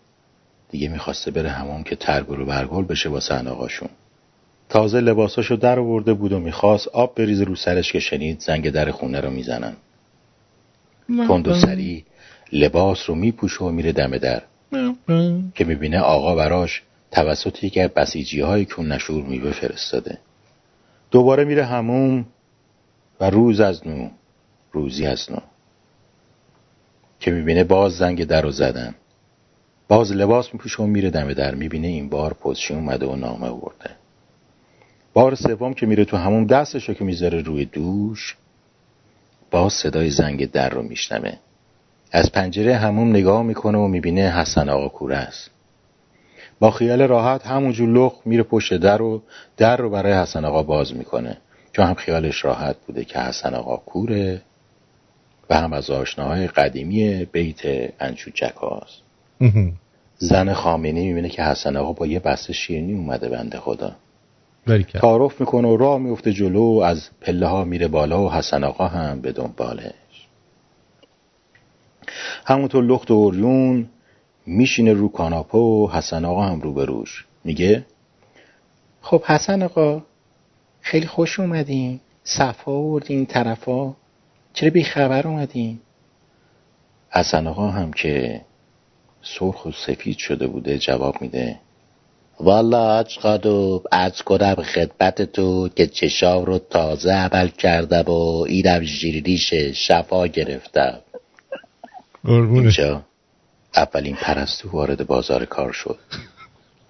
[0.70, 3.90] دیگه می‌خواسته بره همون که ترگل و برگل بشه با آقاشون
[4.74, 8.92] تازه لباساشو در آورده بود و می‌خواست آب بریزه رو سرش که شنید زنگ در
[8.92, 9.74] خونه رو می‌زنن.
[11.08, 12.06] تند و سری
[12.52, 14.42] لباس رو میپوشه و میره دم در.
[15.56, 16.82] که می‌بینه آقا براش
[17.12, 20.18] توسط یکی از بسیجی های کون نشور میوه فرستاده.
[21.12, 22.26] دوباره میره هموم
[23.20, 24.10] و روز از نو
[24.72, 25.40] روزی از نو.
[27.20, 28.96] که می‌بینه باز زنگ در رو زدن.
[29.88, 31.56] باز لباس میپوشه و میره دم در.
[31.56, 34.03] می‌بینه این بار پوزشی اومده و نامه ورده
[35.14, 38.38] بار سوم که میره تو همون دستشو که می‌ذاره روی دوش
[39.52, 41.40] باز صدای زنگ در رو میشنمه
[42.12, 45.50] از پنجره همون نگاه می‌کنه و می‌بینه حسن آقا کوره است.
[46.60, 49.22] با خیال راحت همونجور لخ میره پشت در و
[49.58, 51.38] در رو برای حسن آقا باز می‌کنه.
[51.72, 54.42] چون هم خیالش راحت بوده که حسن آقا کوره
[55.50, 57.62] و هم از آشناهای قدیمی بیت
[58.00, 59.02] انچو جکاست
[60.18, 63.96] زن خامنه می‌بینه که حسن آقا با یه بسته شیرنی اومده بنده خدا.
[64.94, 69.22] تعارف می‌کنه و راه میفته جلو از پله ها میره بالا و حسن آقا هم
[69.22, 69.94] به دنبالش.
[72.46, 73.90] همونطور لخت و اوریون
[74.46, 77.86] میشینه رو کاناپه و حسن آقا هم رو بروش میگه
[79.02, 80.04] خب حسن آقا
[80.82, 82.00] خیلی خوش اومدین.
[82.24, 83.94] صفا آوردین طرفا.
[84.54, 85.80] چرا بی خبر اومدین؟
[87.10, 88.42] حسن آقا هم که
[89.22, 91.60] سرخ و سفید شده بوده جواب میده.
[92.40, 98.84] والا آج خانم از کنم خدمت تو که چشام رو تازه عمل کردم و اینم
[98.84, 101.00] ژیریش شفا گرفتم.
[102.26, 103.04] اینجا
[103.76, 106.00] اولین پرستو وارد بازار کار شد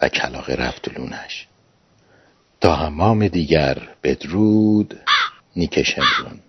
[0.01, 1.47] و کلاقه رفت لونش.
[2.61, 4.99] تا همام دیگر بدرود
[5.55, 6.39] نیک شمرون.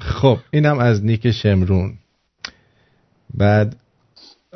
[0.00, 1.98] خب اینم از نیک شمرون.
[3.34, 3.76] بعد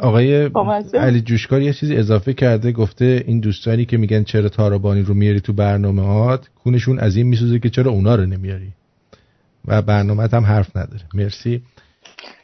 [0.00, 0.50] آقای
[0.94, 5.40] علی جوشکار یه چیزی اضافه کرده گفته این دوستانی که میگن چرا تارابانی رو میاری
[5.40, 8.72] تو برنامه هات کونشون از این میسوزه که چرا اونا رو نمیاری.
[9.64, 11.02] و برنامه هم حرف نداره.
[11.14, 11.62] مرسی.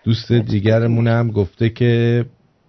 [0.05, 2.25] دوست دیگرمون هم گفته که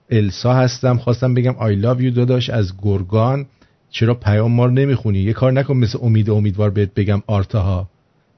[0.10, 3.46] السا هستم خواستم بگم I love you داداش از گرگان.
[3.90, 7.90] چرا پیام ما رو نمی‌خونی؟ یه کار نکن مثل امید امیدوار بهت بگم آرتاها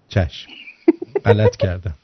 [0.09, 0.49] چشم.
[1.25, 1.95] غلط کردم.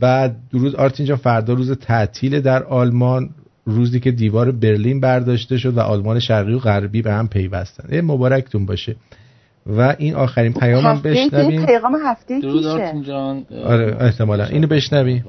[0.00, 3.30] بعد روز آرتین جان فردا روز تعطیل در آلمان
[3.64, 8.00] روزی که دیوار برلین برداشته شد و آلمان شرقی و غربی به هم پیوستن.
[8.00, 8.96] مبارکتون باشه.
[9.66, 13.44] و این آخرین پیامم بشنویم پیغام هفته درود آرتین جان.
[13.64, 14.44] آره احتمالا.
[14.44, 15.24] اینو بشنویم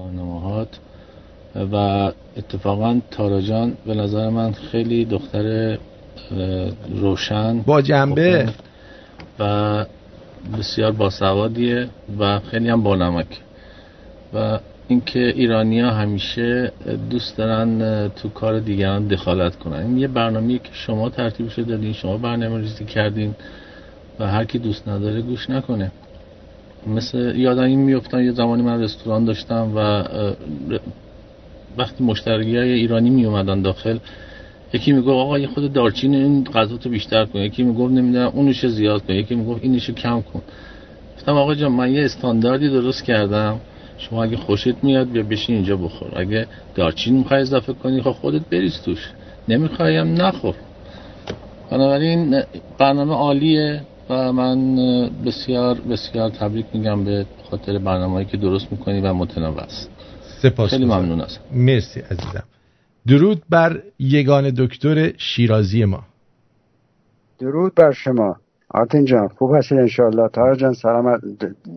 [1.71, 1.75] و
[2.37, 5.77] اتفاقا تارا جان به نظر من خیلی دختر
[7.01, 7.59] روشن.
[7.61, 8.49] با جنبه.
[9.39, 9.85] و
[10.57, 13.27] بسیار باسوادیه و خیلی هم بانمک
[14.35, 16.71] و اینکه ایرانیا همیشه
[17.09, 19.79] دوست دارن تو کار دیگران دخالت کنن.
[19.79, 23.35] این یه برنامه‌ای که شما ترتیبش دادین شما برنامه ریزی کردین
[24.19, 25.91] و هر کی دوست نداره گوش نکنه.
[26.87, 30.03] مثل یادم این میفتم یه زمانی من رستوران داشتم و
[31.77, 33.97] وقتی مشتری های ایرانی می اومدن داخل
[34.73, 37.39] یکی می‌گفت آقا یه خود دارچین این غذا تو بیشتر کن.
[37.39, 39.13] یکی می‌گفت نمی‌دونم اونش زیاد کن.
[39.13, 40.41] یکی می‌گفت اینش کم کن.
[41.15, 43.59] گفتم آقا جان من یه استانداردی درست کردم.
[43.97, 46.19] شما اگه خوشت میاد بیا بشین اینجا بخور.
[46.19, 49.11] اگه دارچین می‌خوای اضافه کنی خب خودت بریز توش.
[49.47, 50.55] نمی‌خوایم نخور.
[51.71, 52.43] بنابراین
[52.77, 54.75] برنامه عالیه و من
[55.25, 59.89] بسیار بسیار تبریک میگم به خاطر برنامه‌ای که درست می‌کنی و متنوع است
[60.41, 62.43] سپاس خیلی ممنون هستم مرسی عزیزم.
[63.07, 66.03] درود بر یگان دکتر شیرازی ما.
[67.39, 68.35] درود بر شما.
[68.73, 71.21] آرتین جان خوب هستید انشالله تارا جان سلامت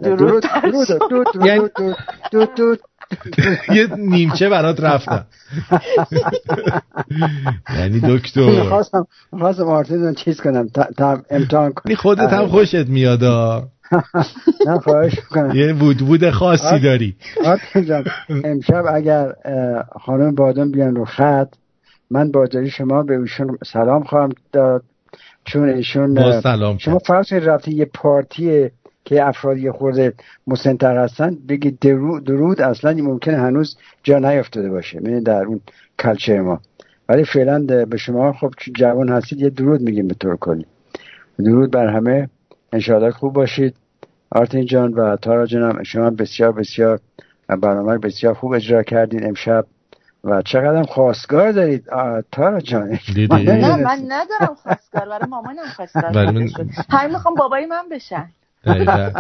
[0.03, 0.43] درود.
[0.63, 1.71] درود درود درود
[2.33, 2.81] درود درود
[3.75, 5.27] یه نیمچه برات رفتم.
[7.79, 8.63] یعنی دکتر.
[8.63, 10.69] خواستم خواستم آرتین چیز کنم
[11.31, 11.95] امتحان کنم.
[11.95, 13.25] خودت هم خوشت میاد
[14.67, 17.17] نه خواهش کنم یه بود بود خاصی داری.
[17.89, 18.05] جان
[18.45, 19.33] امشب اگر
[20.01, 21.49] خانم بادم بیان رو خط
[22.11, 24.85] من با شما به ایشون سلام خواهم داد.
[25.47, 28.71] چون ایشون سلام شما فرض رفتی یه پارتی
[29.05, 30.15] که افرادی خورده
[30.47, 35.03] مسنتر هستن بگی درود, درود اصلا ممکنه هنوز جا نیافتاده باشه.
[35.03, 35.61] یعنی در اون
[35.99, 36.61] کلچر ما.
[37.09, 40.67] ولی فعلا به شما خب جوان هستید یه درود میگیم به طور کلی
[41.39, 42.29] درود بر همه.
[42.73, 43.75] انشاءالله خوب باشید.
[44.31, 47.01] آرتین جان و تارا جانم شما بسیار بسیار
[47.49, 49.27] برنامه بسیار خوب اجرا کردین.
[49.27, 49.67] امشب
[50.27, 51.85] و چقدر خواستگار دارید؟
[52.33, 52.99] تارا جان.
[53.29, 55.09] نه من ندارم خواستگار.
[55.09, 56.49] برای مامانم خواستگار من...
[56.91, 58.31] همین می‌خوام بابای من بشن.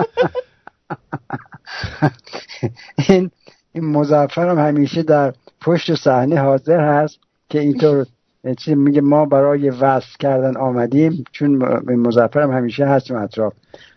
[3.08, 3.30] این
[3.72, 7.18] این مزفرم همیشه در پشت صحنه حاضر هست
[7.48, 8.06] که اینطور
[8.54, 11.50] چی میگه ما برای وصل کردن آمدیم چون
[11.86, 13.52] مزفرم همیشه هستیم اطراف.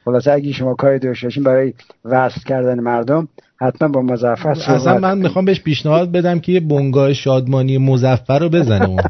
[0.06, 1.74] خلاصه اگه شما کاری داشته برای
[2.06, 3.28] وصل کردن مردم
[3.62, 8.50] حتما با مزفر اصلا من می‌خوام بهش پیشنهاد بدم که یه بنگاه شادمانی مزفر رو
[8.50, 9.02] بزنه اون.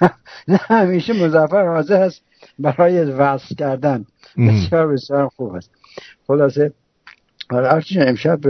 [0.48, 2.22] نه همیشه مزفر حاضر هست
[2.58, 4.04] برای وصل کردن.
[4.38, 5.70] بسیار بسیار خوب است.
[6.26, 6.72] خلاصه
[7.50, 8.40] آره امشب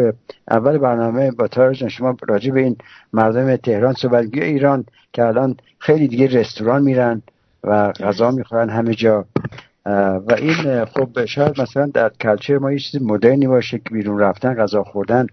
[0.51, 2.77] اول برنامه با تارجان شما راجع به این
[3.12, 7.23] مردم تهران صحبت ایران که الان خیلی دیگه رستوران میرن
[7.64, 9.24] و غذا می‌خورن همه جا.
[9.86, 14.55] و این خب شاید مثلا در کلچر ما یه چیز مدرنی باشه که بیرون رفتن
[14.55, 15.27] غذا خوردن.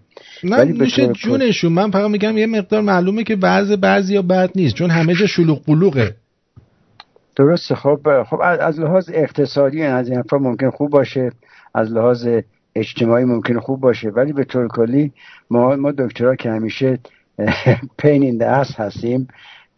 [0.44, 1.72] نه ولی میشه جونشون.
[1.72, 5.26] من فقط میگم یه مقدار معلومه که بعض بعضی یا بد نیست چون همه جا
[5.26, 6.14] شلوغ بلوغه.
[7.36, 7.74] درسته.
[7.74, 11.32] خب خب از لحاظ اقتصادی از این ممکن خوب باشه.
[11.74, 12.28] از لحاظ
[12.74, 14.10] اجتماعی ممکن خوب باشه.
[14.10, 15.12] ولی به طور کلی
[15.50, 16.98] ما ما دکترها که همیشه
[17.98, 19.28] پین این هستیم.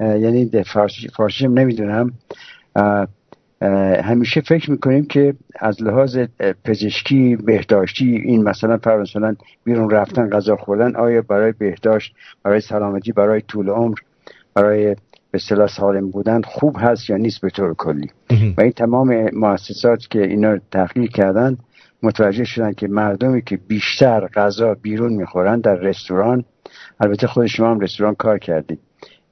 [0.01, 2.13] یعنی فارسی فارسی نمی‌دونم.
[4.05, 6.19] همیشه فکر می‌کنیم که از لحاظ
[6.65, 13.41] پزشکی بهداشتی این مثلا مثلا بیرون رفتن غذا خوردن آیا برای بهداشت برای سلامتی برای
[13.41, 13.99] طول عمر
[14.55, 14.97] برای
[15.31, 18.11] به صلاح سالم بودن خوب هست یا نیست به طور کلی؟
[18.57, 21.57] و این تمام مؤسسات که اینا تحقیق کردن
[22.03, 26.45] متوجه شدن که مردمی که بیشتر غذا بیرون می‌خورن در رستوران
[27.01, 28.79] البته خود شما هم رستوران کار کردید.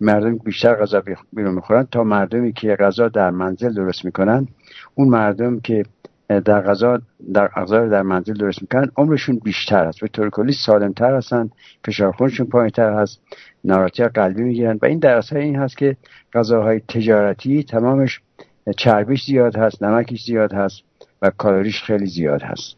[0.00, 1.02] مردم بیشتر غذا
[1.32, 4.48] بیرون می‌خورن تا مردمی که غذا در منزل درست می‌کنن
[4.94, 5.82] اون مردم که
[6.28, 7.00] در غذا
[7.34, 10.00] در غذا در منزل درست می‌کنن عمرشون بیشتر است.
[10.00, 11.50] به طور کلی سالمتر هستن
[11.84, 13.20] فشار خونشون پایینتر هست
[13.64, 15.96] ناراحتی قلبی می‌گیرن و این در این هست که
[16.32, 18.20] غذاهای تجارتی تمامش
[18.76, 20.89] چربیش زیاد هست نمکش زیاد هست.
[21.22, 22.76] و کالریش خیلی زیاد هست.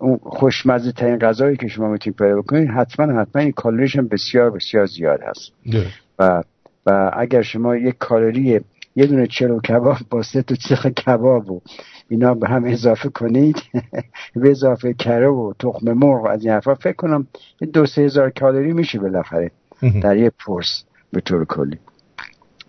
[0.00, 4.50] اون خوشمزه ترین غذایی که شما می‌تونید پیدا بکنید حتما حتما این کالریش هم بسیار
[4.50, 5.52] بسیار زیاد هست.
[6.18, 6.42] و
[6.86, 8.60] و اگر شما یک کالری
[8.96, 11.60] یه دونه چلو کباب با سه تا چخ کباب و
[12.08, 13.56] اینا به هم اضافه کنید
[14.36, 17.26] به اضافه کره و تخم مرغ از این حرفا فکر کنم
[17.72, 19.50] دو سه هزار کالری میشه بالاخره
[20.02, 21.78] در یه پرس به طور کلی.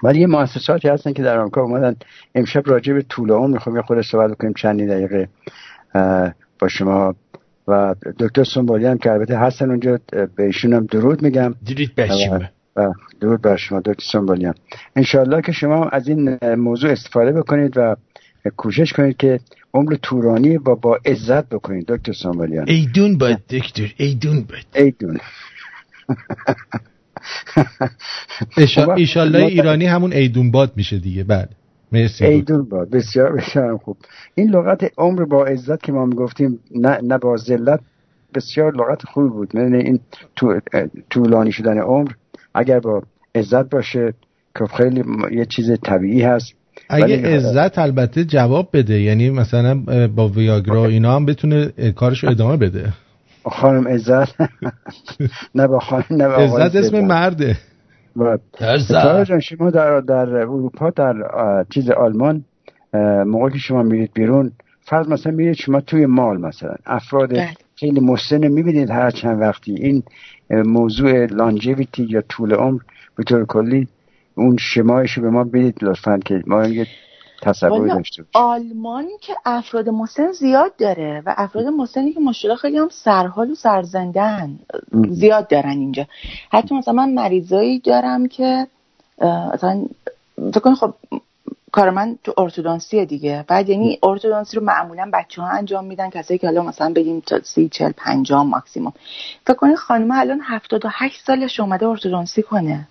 [0.04, 1.96] ولی یه مؤسساتی هستن که در آمریکا اومدن.
[2.36, 5.30] امشب راجع به طول عمر می‌خوام یه خود صحبت کنیم چندی دقیقه
[6.60, 7.16] با شما.
[7.68, 10.00] و دکتر سنبالی هم که البته هستن اونجا
[10.36, 11.56] به ایشون هم درود میگم.
[11.66, 14.54] درود و درود بر شما دکتر سنبالی هم.
[14.96, 17.96] انشالله که شما از این موضوع استفاده بکنید و
[18.58, 19.40] کوشش کنید که
[19.74, 25.18] عمر تورانی با با عزت بکنید دکتر سنبالیان ایدون باید دکتر ایدون باید ایدون.
[28.96, 31.50] ایشالله ایرانی همون ایدون باد میشه دیگه بله
[31.92, 32.26] مرسی.
[32.26, 33.98] ایدون باد بسیار بسیار خوب.
[34.36, 37.80] این لغت عمر با عزت که ما می‌گفتیم نه, نه با ذلت
[38.36, 39.56] بسیار لغت خوبی بود.
[39.56, 40.00] یعنی این
[41.10, 42.12] طولانی شدن عمر
[42.56, 43.04] اگر با
[43.36, 44.14] عزت باشه
[44.60, 46.54] که خیلی یه چیز طبیعی هست.
[46.90, 49.02] اگه عزت البته جواب بده.
[49.02, 49.76] یعنی مثلا
[50.16, 52.94] با ویاگرا اینا هم بتونه کارشو ادامه بده.
[53.44, 54.36] خانم عزت.
[55.56, 57.58] نه با خانم نه با عزت اسم مرده.
[59.26, 61.14] جان شما در, در اروپا در
[61.70, 62.44] چیز آلمان
[63.26, 64.52] موقعی که شما میرید بیرون
[64.82, 66.76] فرض مثلا میرید شما توی مال مثلا.
[66.86, 67.50] افراد بله.
[67.76, 69.74] خیلی مسن می‌بینید هر چند وقتی.
[69.74, 70.04] این
[70.50, 72.82] موضوع لانجویتی یا طول عمر
[73.16, 73.88] به طور کلی
[74.36, 76.88] اون شمایش به ما بدید لطفا که ما یه
[77.42, 82.90] تصور داشته آلمان که افراد مسن زیاد داره و افراد مسنی که مشکل خیلی هم
[82.92, 84.60] سرحال و سرزندن
[85.10, 86.08] زیاد دارن اینجا.
[86.52, 88.68] حتی مثلا من مریضایی دارم که
[89.54, 89.86] مثلا
[90.54, 90.94] فکر خب
[91.72, 93.46] کار من تو ارتودانسیه دیگه.
[93.48, 97.40] بعد یعنی ارتودانسی رو معمولا بچه ها انجام میدن کسایی که حالا مثلا بگیم تا
[97.44, 98.94] سی چل پنجام ماکسیموم.
[99.48, 102.88] فکر کنید خانم الان هفتاد و هشت سالش اومده ارتودانسی کنه.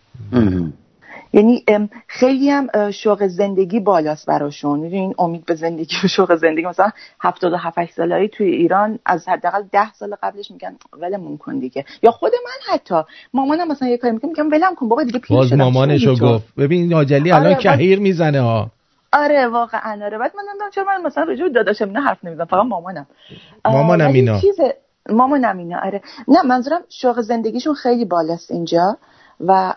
[1.33, 1.65] یعنی
[2.07, 4.85] خیلی هم شوق زندگی بالاست براشون.
[4.85, 6.67] این امید به زندگی و شوق زندگی.
[6.67, 6.91] مثلا
[7.21, 11.85] 77 سالایی توی ایران از حداقل 10 سال قبلش میگن ولمون کن دیگه.
[12.03, 12.95] یا خود من حتی.
[13.35, 16.55] مامانم مثلا یه کاری میگم میگم ولم کن بابا دیگه پیر باز مامانشو گفت.
[16.55, 18.71] ببین آجلی الان آره کهیر می‌زنه ها.
[19.13, 20.05] آره واقعا.
[20.05, 20.19] آره.
[20.19, 22.47] بعد من نمی‌دونم چرا من مثلا رجوع داداشم اینا حرف نمی‌زنم.
[22.47, 23.07] فقط مامانم.
[23.65, 24.41] مامانم اینا.
[24.41, 24.57] چیز
[25.11, 25.79] مامانم اینا.
[25.85, 26.03] آره.
[26.29, 28.97] نه منظورم شوق زندگیشون خیلی بالاست اینجا.
[29.47, 29.75] و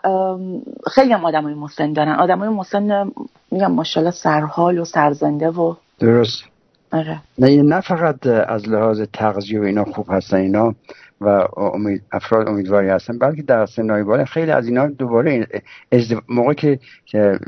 [0.91, 2.15] خیلی هم آدم های مسن دارن.
[2.15, 3.11] آدم های مسن
[3.51, 6.43] میگم ماشاءالله سرحال و سرزنده و درست.
[6.91, 7.21] آره.
[7.37, 10.75] نه نه فقط از لحاظ تغذیه و اینا خوب هستن اینا
[11.21, 11.27] و
[11.57, 15.47] امید افراد امیدواری هستن بلکه در سنهای بالا خیلی از اینا دوباره
[15.91, 16.21] ازدو...
[16.29, 16.79] موقع که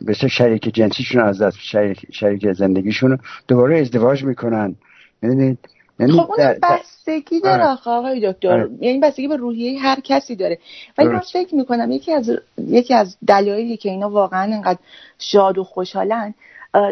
[0.05, 4.75] به شریک جنسیشون از دست شریک, شریک زندگیشون دوباره ازدواج می‌کنن.
[5.21, 5.57] می‌دونید؟
[5.99, 7.79] یعنی خب اون بستگی داره آره.
[7.85, 8.47] آقای دکتر.
[8.47, 8.69] آره.
[8.79, 10.59] یعنی بستگی به روحیه هر کسی داره.
[10.97, 14.79] ولی من فکر می‌کنم یکی از یکی از دلایلی که اینا واقعا اینقدر
[15.19, 16.33] شاد و خوشحالن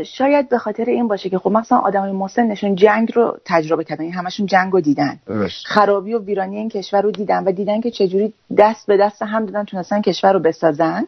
[0.06, 4.04] شاید به خاطر این باشه که خب مثلا آدمای مسنشون جنگ رو تجربه کردن.
[4.04, 5.20] یعنی همشون جنگ رو دیدن.
[5.66, 9.46] خرابی و ویرانی این کشور رو دیدن و دیدن که چجوری دست به دست هم
[9.46, 11.08] دادن تونستن کشور رو بسازن.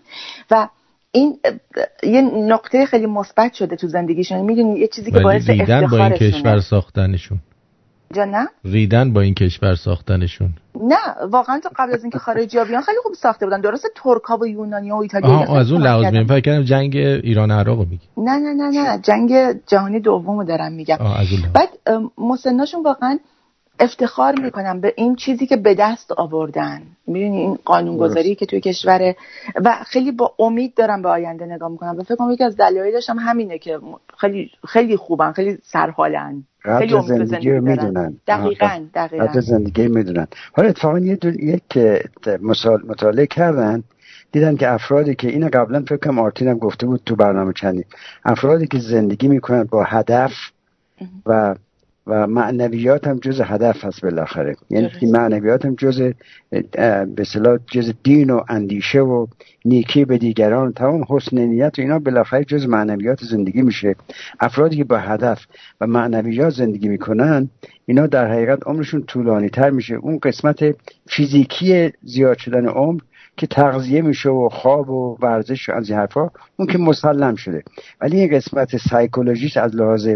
[0.51, 0.67] و
[1.11, 1.39] این
[2.03, 4.41] یه نقطه خیلی مثبت شده تو زندگیشون.
[4.41, 7.39] می‌دونی یه چیزی که باعث افتخارشونه با این کشور ساختنشون.
[8.19, 10.49] نه؟ ریدن با این کشور ساختنشون.
[10.81, 10.97] نه
[11.31, 13.61] واقعا تو قبل از اینکه خارجی بیان خیلی خوب ساخته بودن.
[13.61, 16.25] درسته ترکا و یونانی و ایتالیا از اون لحاظ میگم.
[16.25, 18.07] فکر کردم جنگ ایران عراق میگی.
[18.17, 18.99] نه نه نه نه.
[19.01, 19.31] جنگ
[19.67, 20.97] جهانی دومو دارم میگم.
[21.53, 21.69] بعد
[22.17, 23.19] مسناشون واقعا
[23.79, 26.81] افتخار می‌کنم به این چیزی که به دست آوردن.
[27.07, 29.15] می‌دونی این قانونگذاری که توی کشور
[29.55, 31.97] و خیلی با امید دارم به آینده نگاه می‌کنم.
[31.97, 33.79] و فکر کنم یکی از دلایلش هم همینه که
[34.17, 36.43] خیلی خیلی خوبن خیلی سرحالن.
[36.77, 38.17] خیلی زندگی رو می‌دونن.
[38.27, 39.41] دقیقا دقیقا.
[39.41, 40.27] زندگی می‌دونن.
[40.53, 41.77] حالا اتفاقا یه یک
[42.87, 43.83] مطالعه کردن
[44.31, 47.85] دیدن که افرادی که این قبلا فکر کنم آرتین هم گفته بود تو برنامه چندی
[48.25, 50.31] افرادی که زندگی می‌کنن با هدف
[51.25, 51.55] و
[52.07, 54.55] و معنویات هم جز هدف هست بالاخره.
[54.69, 56.13] یعنی معنویات هم جز
[57.15, 59.27] به صلاح جز دین و اندیشه و
[59.65, 60.73] نیکی به دیگران.
[60.73, 63.95] تمام حسن نیت و اینا بالاخره جز معنویات زندگی میشه.
[64.39, 65.45] افرادی که با هدف
[65.81, 67.49] و معنویات زندگی می‌کنن
[67.85, 69.95] اینا در حقیقت عمرشون طولانی تر میشه.
[69.95, 70.75] اون قسمت
[71.07, 73.01] فیزیکی زیاد شدن عمر
[73.37, 77.63] که تغذیه میشه و خواب و ورزش و از این حرفا اون که مسلم شده.
[78.01, 80.09] ولی این قسمت سایکولوژیش از لحاظ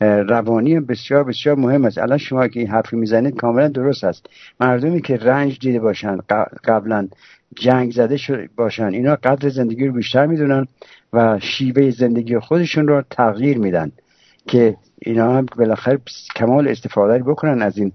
[0.00, 1.98] روانی بسیار بسیار مهم است.
[1.98, 4.26] الان شما که این حرفی می‌زنید کاملا درست است.
[4.60, 6.18] مردمی که رنج دیده باشن
[6.64, 7.08] قبلا
[7.56, 8.18] جنگ زده
[8.56, 10.66] باشن اینا قدر زندگی رو بیشتر می‌دونن
[11.12, 13.92] و شیوه زندگی خودشون رو تغییر میدن
[14.46, 15.98] که اینا هم بالاخره
[16.36, 17.92] کمال استفاده بکنن از این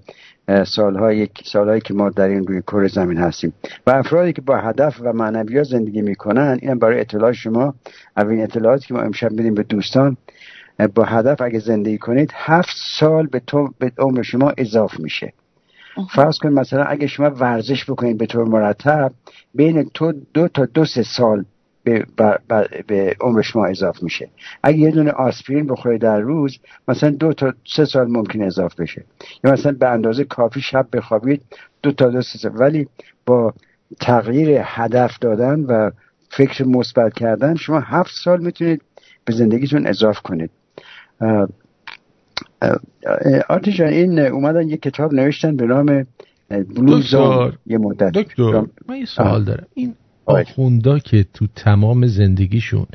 [0.47, 3.53] سالهای سالهایی که ما در این روی کره زمین هستیم.
[3.87, 7.73] و افرادی که با هدف و معنویات زندگی می‌کنن این برای اطلاع شما
[8.17, 10.17] اولین اطلاعاتی که ما امشب میدیم به دوستان
[10.95, 15.33] با هدف اگه زندگی کنید هفت سال به, تو به عمر شما اضاف میشه.
[16.15, 19.11] فرض کنید مثلا اگه شما ورزش بکنید به طور مرتب
[19.55, 21.45] بین تو دو تا دو سه سال
[21.83, 22.05] به,
[22.87, 24.29] به عمر شما اضاف میشه.
[24.63, 26.57] اگه یه دونه آسپرین بخورید در روز
[26.87, 29.03] مثلا دو تا سه سال ممکن اضاف بشه.
[29.43, 31.41] یا مثلا به اندازه کافی شب بخوابید
[31.83, 32.51] دو تا دو سه سال.
[32.55, 32.87] ولی
[33.25, 33.53] با
[33.99, 35.91] تغییر هدف دادن و
[36.29, 38.81] فکر مثبت کردن شما هفت سال می‌تونید
[39.25, 40.49] به زندگیتون اضاف کنید.
[43.49, 46.07] آرتیجان این اومدن یک کتاب نوشتن به نام
[46.49, 47.13] بلوز
[47.65, 48.11] یه مدت.
[48.11, 48.63] دکتر.
[48.87, 49.67] من یه سوال دارم.
[49.73, 52.85] این آخوندا که تو تمام زندگیشون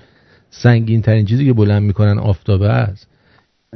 [0.50, 3.08] سنگین ترین چیزی که بلند می‌کنن آفتابه است.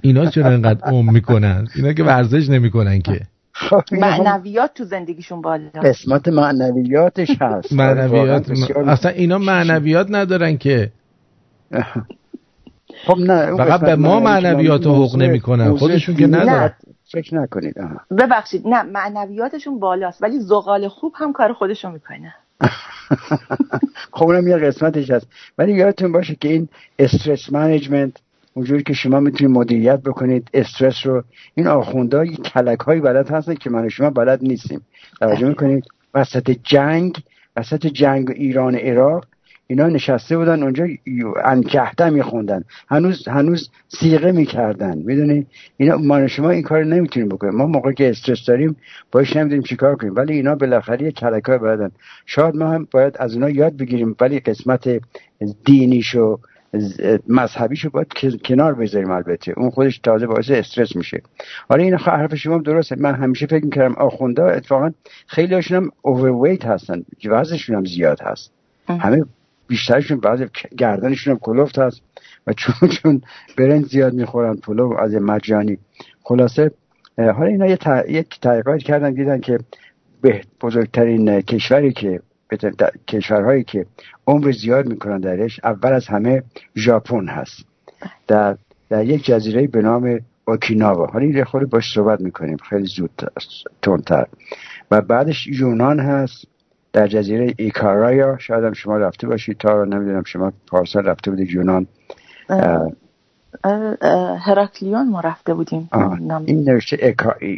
[0.02, 3.20] اینا چرا انقدر عم می‌کنن؟ اینا که ورزش نمی‌کنن که.
[3.52, 5.68] خب، معنویات تو زندگیشون بالا.
[5.82, 7.72] قسمت معنویاتش هست.
[7.82, 8.50] معنویات
[8.86, 10.90] اصلا اینا معنویات ندارن که.
[13.06, 15.76] خب نه فقط به ما معنویات حقوق نمی‌کنن.
[15.76, 16.74] خودشون که ندارن.
[17.12, 17.74] فکر نکنید
[18.18, 22.34] ببخشید نه معنویاتشون بالاست ولی زغال خوب هم کار خودشون می‌کنه
[24.12, 25.26] خب اونم یه قسمتش هست.
[25.59, 26.68] ولی یادتون باشه که این
[26.98, 28.12] استرس منیجمنت
[28.55, 31.24] اونجوری که شما می‌تونید مدیریت بکنید استرس رو
[31.55, 34.80] این آخونده کلک هایی بلد هستن که من شما بلد نیستیم.
[35.20, 35.84] توجه می‌کنید؟
[36.14, 37.22] وسط جنگ
[37.56, 39.26] وسط جنگ ایران عراق
[39.72, 40.86] اینا نشسته بودن اونجا
[41.44, 42.64] انکهته میخوندن.
[42.88, 44.98] هنوز هنوز سیغه می‌کردن.
[44.98, 45.46] می‌دونی؟
[45.76, 48.76] اینا ما شما این کار نمی‌تونیم بکنیم ما موقع که استرس داریم
[49.12, 50.14] باش نمی‌دونیم چیکار کنیم.
[50.16, 51.90] ولی اینا بالاخره یه کلکای بردن
[52.26, 55.00] شاید ما هم باید از اونا یاد بگیریم ولی قسمت
[55.64, 56.38] دینیشو
[57.28, 59.54] مذهبیشو باید کنار بذاریم البته.
[59.56, 61.22] اون خودش تازه باعث استرس میشه.
[61.68, 62.96] حالا این حرف شما درسته.
[62.96, 64.90] من همیشه فکر می‌کردم آخونده اتفاقا
[65.26, 67.02] خیلی هاشون هم اوورویت هستن.
[67.24, 68.52] وزنشون هم زیاد هست.
[68.88, 69.24] همه
[69.72, 70.46] بیشترشون بعضی
[70.78, 72.02] گردنشون هم کلفت هست.
[72.46, 73.22] و چون چون
[73.58, 75.78] برنج زیاد می‌خورن پلو از مجانی.
[76.22, 76.70] خلاصه
[77.18, 77.78] حالا اینا یه
[78.08, 79.58] یک تحقیقات کردن دیدن که
[80.22, 82.20] به بزرگترین کشوری که
[83.08, 83.86] کشورهایی که
[84.26, 86.42] عمر زیاد می‌کنن درش اول از همه
[86.76, 87.64] ژاپن هست.
[88.26, 88.56] در
[88.90, 91.06] در یک جزیره به نام اوکیناوا.
[91.06, 92.56] حالا این خود باش صحبت می‌کنیم.
[92.56, 93.10] خیلی زود
[93.82, 94.26] تندتر.
[94.90, 96.51] و بعدش یونان هست.
[96.93, 101.86] در جزیره ایکارایا شاید هم شما رفته باشید تا نمی‌دونم شما پارسال رفته بودید یونان.
[104.40, 105.89] هراکلیون ما رفته بودیم.
[106.47, 107.14] این نوشته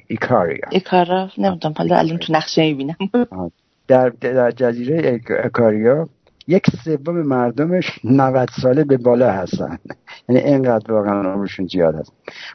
[0.09, 0.69] ایکاریا.
[0.71, 2.97] ایکارا نمی‌دونم حالا الان تو نقشه می‌بینم.
[3.89, 6.09] در, در جزیره اکاریا
[6.47, 9.79] یک سوم مردمش 90 ساله به بالا هستن.
[10.29, 12.13] یعنی اینقدر واقعا عمرشون زیاد هست.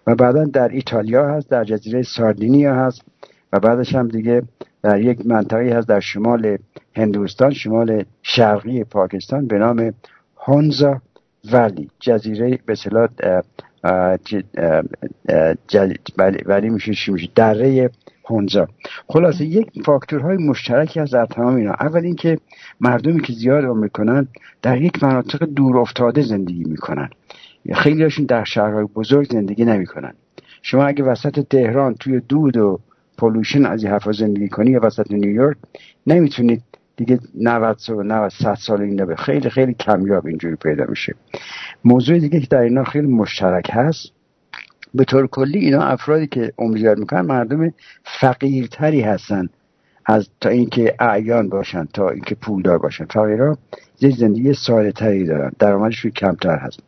[0.07, 3.01] و بعدا در ایتالیا هست در جزیره ساردینیا هست.
[3.53, 4.41] و بعدش هم دیگه
[4.83, 6.57] در یک منطقه هست در شمال
[6.95, 9.93] هندوستان شمال شرقی پاکستان به نام
[10.37, 11.01] هونزا
[11.51, 11.89] ولی.
[11.99, 13.07] جزیره به صلاح
[16.45, 17.89] ولی میشه چی میشه؟ دره
[18.25, 18.67] هونزا.
[19.07, 21.71] خلاصه یک فاکتورهای مشترکی از در تمام اینا.
[21.71, 22.37] اول اینکه
[22.79, 24.27] مردمی که زیاد عمر می‌کنن
[24.61, 27.09] در یک مناطق دور افتاده زندگی می‌کنن.
[27.75, 30.13] هاشون در شهرهای بزرگ زندگی نمی‌کنن.
[30.61, 32.79] شما اگه وسط تهران توی دود و
[33.19, 35.57] پولوشن از این حرفا زندگی کنی یا وسط نیویورک
[36.07, 36.63] نمی‌تونید
[36.95, 41.15] دیگه 90 سال 90 100 سال این نبه خیلی خیلی کمیاب اینجوری پیدا میشه.
[41.85, 44.11] موضوع دیگه که در اینا خیلی مشترک هست
[44.93, 47.73] به طور کلی اینا افرادی که عمر زیاد می‌کنن مردم
[48.03, 49.49] فقیرتری هستن
[50.05, 53.05] از تا اینکه اعیان باشن تا اینکه پولدار باشن.
[53.05, 53.57] فقیرها
[54.01, 55.51] یه زندگی ساده تری دارن.
[55.59, 56.79] درآمدشون کمتر هست.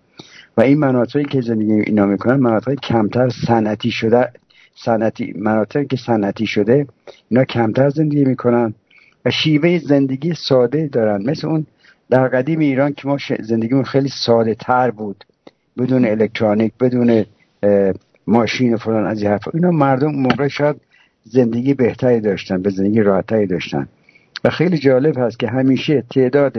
[0.57, 4.29] و این مناطقی که زندگی اینا می‌کنن مناطق کمتر صنعتی شده
[4.75, 6.87] صنعتی مناطقی که صنعتی شده
[7.29, 8.73] اینا کمتر زندگی می‌کنن
[9.25, 11.23] و شیوه زندگی ساده دارن.
[11.29, 11.65] مثل اون
[12.09, 15.25] در قدیم ایران که ما زندگیمون خیلی ساده تر بود.
[15.77, 17.25] بدون الکترونیک بدون
[18.27, 19.51] ماشین و فلان از این حرفا.
[19.53, 20.75] اینا مردم موقع شاید
[21.23, 23.87] زندگی بهتری داشتن به زندگی راحتری داشتن.
[24.43, 26.57] و خیلی جالب هست که همیشه تعداد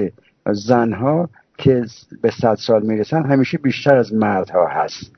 [0.53, 1.29] زنها
[1.59, 1.85] که
[2.23, 5.13] به صد سال می‌رسن همیشه بیشتر از مردها هست.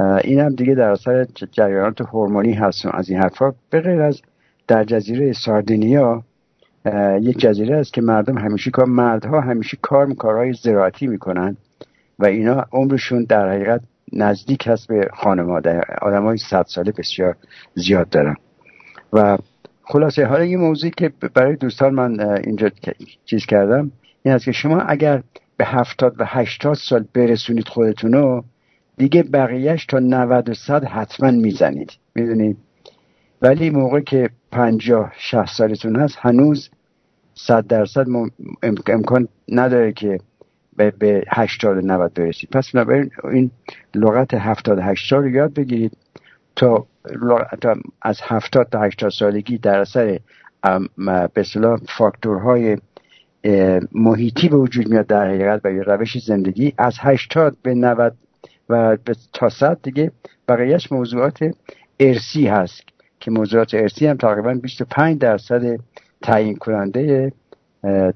[0.00, 3.54] این هم دیگه در اثر جریانات هورمونی هست از این حرفا.
[3.70, 4.20] به غیر از
[4.68, 6.22] در جزیره ساردینیا
[7.20, 11.56] یک جزیره است که مردم همیشه کار مردها همیشه کار کارهای زراعتی می‌کنن
[12.18, 13.80] و اینا عمرشون در حقیقت
[14.12, 15.80] نزدیک هست به خانواده.
[16.02, 17.36] آدم های صد ساله بسیار
[17.74, 18.36] زیاد دارن.
[19.12, 19.38] و
[19.82, 22.70] خلاصه حالا یه موضوعی که برای دوستان من اینجا
[23.24, 23.90] چیز کردم
[24.22, 25.22] این است که شما اگر
[25.56, 28.42] به هفتاد و هشتاد سال برسونید خودتونو
[28.98, 31.92] دیگه بقیهش تا 90 و صد حتما می‌زنید.
[32.14, 32.56] می‌دونید
[33.42, 36.70] ولی موقع که پنجاه شهست سالتون هست هنوز
[37.34, 38.06] صد درصد
[38.88, 40.18] امکان نداره که
[40.76, 42.50] به, به 80 و 90 برسید.
[42.50, 43.50] پس بنابراین این
[43.94, 45.96] لغت 70 80 رو یاد بگیرید
[46.56, 46.86] تا,
[47.60, 50.20] تا از 70 تا 80 سالگی در اثر
[50.96, 52.78] به اصطلاح فاکتورهای
[53.92, 58.16] محیطی به وجود میاد در حقیقت و روش زندگی از 80 به 90
[58.68, 60.12] و به تا 100 دیگه
[60.48, 61.38] بقیهش موضوعات
[62.00, 62.82] ارسی هست
[63.20, 65.78] که موضوعات ارسی هم تقریبا 25 درصد
[66.22, 67.32] تعیین کننده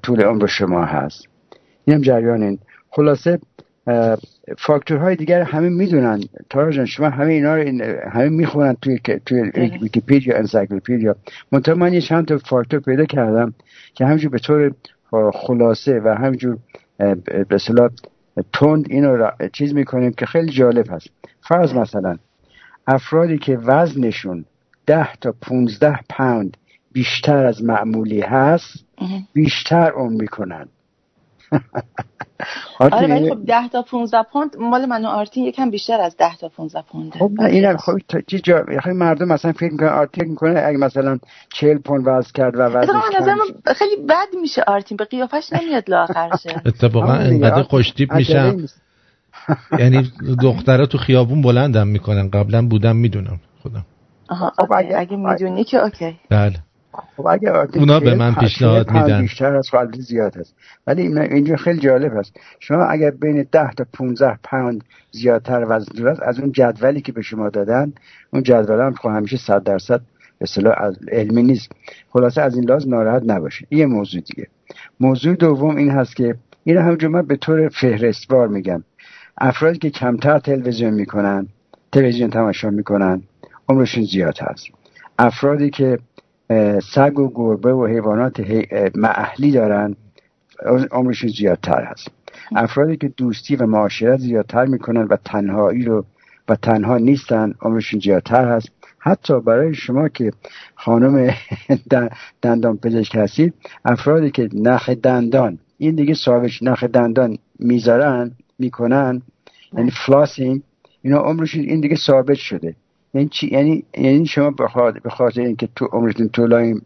[0.03, 1.29] طول عمر شما هست.
[1.85, 2.59] این هم جریان این
[2.91, 3.39] خلاصه
[4.59, 6.21] فاکتورهای دیگر همه می‌دونن.
[6.51, 7.63] تارا جان شما همه اینا رو
[8.13, 9.43] همه می‌خونن توی توی
[9.83, 11.17] ویکیپدیا encyclopedia
[11.53, 13.55] منتها من یه چند تا فاکتور پیدا کردم
[13.95, 14.73] که همینجور به طور
[15.33, 16.59] خلاصه و همینجور
[17.25, 17.91] به اصطلاح
[18.53, 21.09] تند اینو را چیز می‌کنیم که خیلی جالب هست.
[21.49, 22.17] فرض مثلا
[22.87, 24.45] افرادی که وزنشون
[24.87, 26.57] ده تا 15 pound
[26.93, 28.85] بیشتر از معمولی هست
[29.33, 30.69] بیشتر اون می‌کنن.
[32.79, 36.37] آره ولی خب 10 تا 15 پوند مال من و آرتین یکم بیشتر از 10
[36.37, 37.19] تا 15 پونده.
[37.19, 41.19] خب نه اینم خب چی جا مردم مثلا فکر می‌کنن آرتین می‌کنه اگه مثلا
[41.55, 46.63] 40 پوند وزن کرد و وزنش کم خیلی بد میشه آرتین به قیافش نمیاد لاخرشه
[46.67, 48.57] اتفاقا انقدر خوشتیپ میشم.
[49.79, 50.13] یعنی
[50.43, 53.85] دخترها تو خیابون بلندم می‌کنن قبلا بودم می‌دونم خودم.
[54.29, 56.19] آها خب اگه, اگه می‌دونی که اوکی.
[56.31, 56.57] بله.
[57.17, 59.21] خب اگه اونا به من پیشنهاد میدن.
[59.21, 60.55] بیشتر از خالدی زیاد هست.
[60.87, 62.33] ولی اینجا خیلی جالب هست.
[62.61, 67.23] شما اگر بین 10 تا 15 پوند زیادتر وزن دارد از اون جدولی که به
[67.23, 67.93] شما دادن
[68.33, 70.01] اون جدول هم خب همیشه 100 درصد
[70.41, 71.73] اصطلاح از علمی نیست.
[72.11, 74.47] خلاصه از این لحاظ ناراحت نباشه یه موضوع دیگه.
[75.01, 78.85] موضوع دوم این هست که این همونجور من به طور فهرستوار میگم
[79.39, 81.49] افرادی که کمتر تلویزیون می‌کنن
[81.93, 83.23] تلویزیون تماشا می‌کنن
[83.69, 84.67] عمرشون زیاد هست.
[85.19, 85.99] افرادی که
[86.83, 88.43] سگ و گربه و حیوانات
[88.95, 89.97] معهلی دارن.
[90.91, 92.09] عمرشون زیادتر هست.
[92.57, 96.05] افرادی که دوستی و معاشرت زیادتر می‌کنن و تنهایی رو
[96.49, 98.69] و تنها نیستن عمرشون زیادتر هست.
[98.99, 100.33] حتی برای شما که
[100.75, 101.35] خانم
[102.43, 103.55] دندان پزشک هستید
[103.85, 109.23] افرادی که نخ دندان این دیگه ساوش نخ دندان می‌ذارن می‌کنن
[109.73, 110.63] یعنی فلاسینگ
[111.03, 112.77] اینا عمرشون این دیگه ثابت شده.
[113.15, 116.81] یعنی چی؟ یعنی یعنی شما به خاطر اینکه تو عمرتون طولانی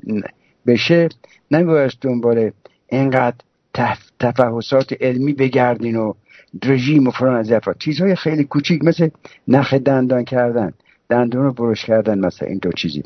[0.67, 1.09] بشه
[1.51, 2.51] نمیباید دنبال
[2.89, 3.37] اینقدر
[4.19, 6.13] تفحصات علمی بگردین و
[6.65, 9.09] رژیم و فلان از چیزهای خیلی کوچیک مثل
[9.49, 10.73] نخ دندان کردن
[11.09, 13.03] دندون رو برش کردن مثلا این دو چیزی.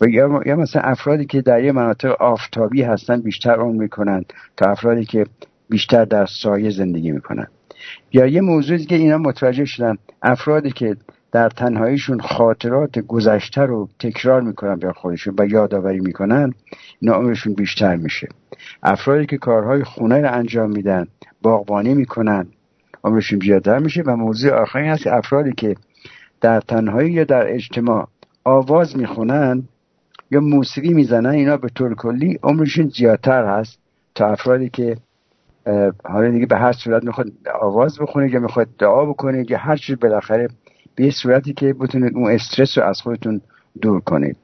[0.00, 4.24] و یا, یا مثلا افرادی که در یه مناطق آفتابی هستن بیشتر اون می‌کنن
[4.56, 5.26] تا افرادی که
[5.68, 7.46] بیشتر در سایه زندگی می‌کنن.
[8.12, 10.96] یا یه موضوعی که اینا متوجه شدن افرادی که
[11.32, 16.54] در تنهاییشون خاطرات گذشته رو تکرار می‌کنن به خودشون و یادآوری می‌کنن
[17.02, 18.28] نامشون بیشتر میشه.
[18.82, 21.06] افرادی که کارهای خونه رو انجام میدن
[21.42, 22.46] باغبانی می‌کنن
[23.04, 25.76] عمرشون بیشتر میشه و موضوع آخری هست که افرادی که
[26.40, 28.08] در تنهایی یا در اجتماع
[28.44, 29.62] آواز می‌خونن
[30.30, 33.78] یا موسیقی می‌زنن اینا به طور کلی عمرشون زیادتر هست
[34.14, 34.96] تا افرادی که
[36.04, 37.26] حالا دیگه به هر صورت می‌خواد
[37.60, 40.48] آواز بخونه یا می‌خواد دعا بکنه یا هر چیز بالاخره
[40.98, 43.40] به صورتی که بتونید اون استرس رو از خودتون
[43.82, 44.36] دور کنید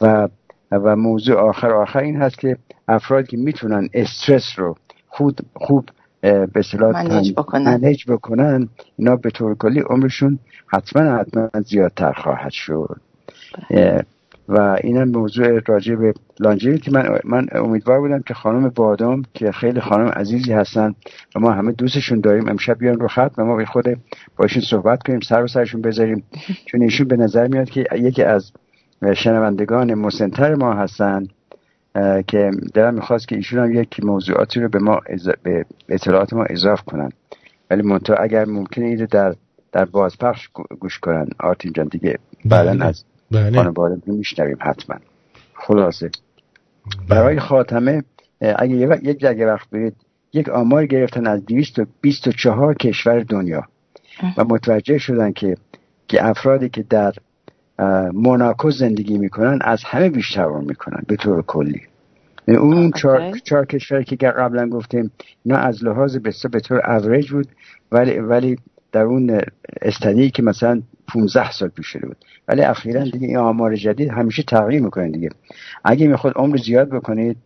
[0.00, 0.28] و
[0.70, 2.56] و موضوع آخر آخر این هست که
[2.88, 5.88] افرادی که می‌تونن استرس رو خود خوب
[6.22, 7.88] به منیج بکنن.
[8.08, 13.00] بکنن اینا به طور کلی عمرشون حتما حتما زیادتر خواهد شد
[13.70, 14.04] بله.
[14.48, 19.80] و اینم موضوع راجع به لانجریتی من من امیدوار بودم که خانم بادام که خیلی
[19.80, 20.94] خانم عزیزی هستن
[21.34, 23.98] و ما همه دوستشون داریم امشب بیان رو خط و ما به خود
[24.36, 26.22] باشون صحبت کنیم سر و سرشون بذاریم.
[26.66, 28.52] چون ایشون به نظر میاد که یکی از
[29.14, 31.26] شنوندگان مسنتر ما هستن
[32.26, 35.00] که دلم می‌خواست که ایشون هم یک موضوعاتی رو به ما
[35.42, 37.08] به اطلاعات ما اضاف کنن.
[37.70, 39.34] ولی منتها اگر ممکنه ایده در
[39.72, 40.48] در بازپخش
[40.80, 41.28] گوش کنن.
[41.40, 42.84] آرتین جان دیگه بعدا بله.
[42.84, 43.62] از بله.
[43.62, 44.96] خانواده میشنویم حتما.
[45.54, 46.10] خلاصه.
[47.08, 48.02] برای خاتمه
[48.40, 49.96] اگه یک جگه وقت برید
[50.32, 53.64] یک آمار گرفتن از 224 کشور دنیا.
[54.36, 55.56] و متوجه شدن که
[56.08, 57.12] که افرادی که در
[58.12, 61.82] موناکو زندگی می‌کنن از همه بیشتر اون می‌کنن به طور کلی.
[62.48, 65.10] اون چهار, چهار کشوری که قبلا گفتیم
[65.44, 66.16] اینا از لحاظ
[66.52, 67.48] به طور اوریج بود
[67.92, 68.58] ولی ولی
[68.92, 69.40] در اون
[69.82, 72.16] استنی که مثلا 15 سال پیش شده بود.
[72.48, 75.28] ولی اخیرا دیگه این آمار جدید همیشه تغییر می‌کنه دیگه.
[75.84, 77.36] اگه می‌خواد عمر زیاد بکنید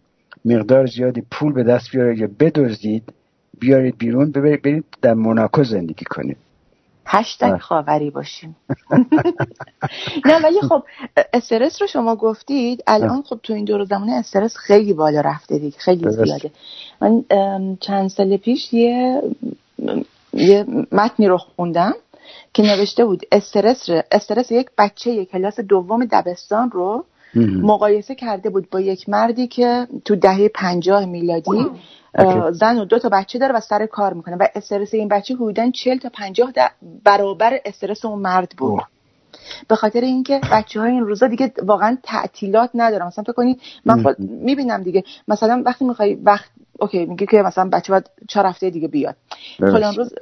[0.44, 3.12] مقدار زیادی پول به دست بیارید یا بدزدید
[3.58, 6.36] بیارید بیرون ببرید برید در موناکو زندگی کنید.
[7.06, 8.56] هشتگ خاوری باشیم
[10.28, 10.82] نه ولی خب
[11.32, 15.78] استرس رو شما گفتید الان خب تو این دور زمانه استرس خیلی بالا رفته دیگه
[15.78, 16.50] خیلی زیاده.
[17.00, 17.24] من
[17.80, 19.22] چند سال پیش یه
[20.32, 21.92] یه متنی رو خوندم.
[22.52, 27.04] که نوشته بود استرس استرس یک بچه یک کلاس دوم دبستان رو
[27.62, 31.66] مقایسه کرده بود با یک مردی که تو دهه پنجاه میلادی
[32.52, 35.70] زن و دو تا بچه داره و سر کار می‌کنه و استرس این بچه حدودا
[35.70, 36.52] چل تا پنجاه
[37.04, 38.82] برابر استرس اون مرد بود.
[39.68, 44.14] به خاطر اینکه بچه های این روزا دیگه واقعا تعطیلات ندارم مثلا فکر کنید من
[44.18, 45.04] می‌بینم دیگه.
[45.28, 49.16] مثلا وقتی می‌خوای وقت اوکی میگه که مثلا بچه باید چهار هفته دیگه بیاد.
[49.58, 50.12] فلان روز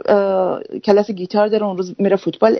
[0.85, 2.59] کلاس گیتار داره اون روز میره فوتبال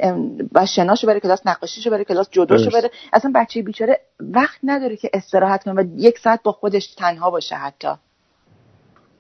[0.53, 2.91] و شناشو بره کلاس نقاشیشو بره کلاس جودوشو بره.
[3.13, 7.55] اصلا بچه بیچاره وقت نداره که استراحت کنه و یک ساعت با خودش تنها باشه
[7.55, 7.89] حتی.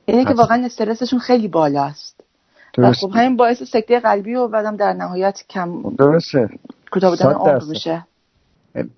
[0.06, 2.20] اینه که واقعا استرسشون خیلی بالاست.
[2.74, 3.00] درست.
[3.00, 6.48] خب همین باعث سکته قلبی و بعدم در نهایت کم درسته.
[6.90, 8.04] کوتاه بودن عمر میشه.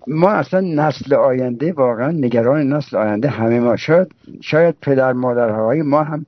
[0.07, 3.75] ما اصلا نسل آینده واقعا نگران نسل آینده همه ما.
[3.75, 4.07] شاید
[4.41, 6.25] شاید پدر مادرهای ما هم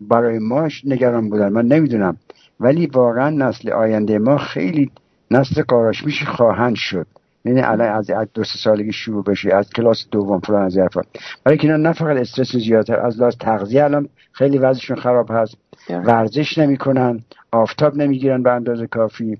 [0.00, 2.16] برای ما نگران بودن من نمی‌دونم.
[2.60, 4.90] ولی واقعا نسل آینده ما خیلی
[5.30, 7.06] نسل قاراشمیش خواهند شد.
[7.44, 11.00] یعنی الان از دو سه سالگی شروع بشه از کلاس دوم فلان از حرفا.
[11.44, 15.56] برای که نه فقط استرس زیادتر از لحاظ تغذیه الان خیلی وضعشون خراب هست.
[15.90, 17.20] ورزش نمی‌کنن
[17.52, 19.38] آفتاب نمی‌گیرن به اندازه کافی.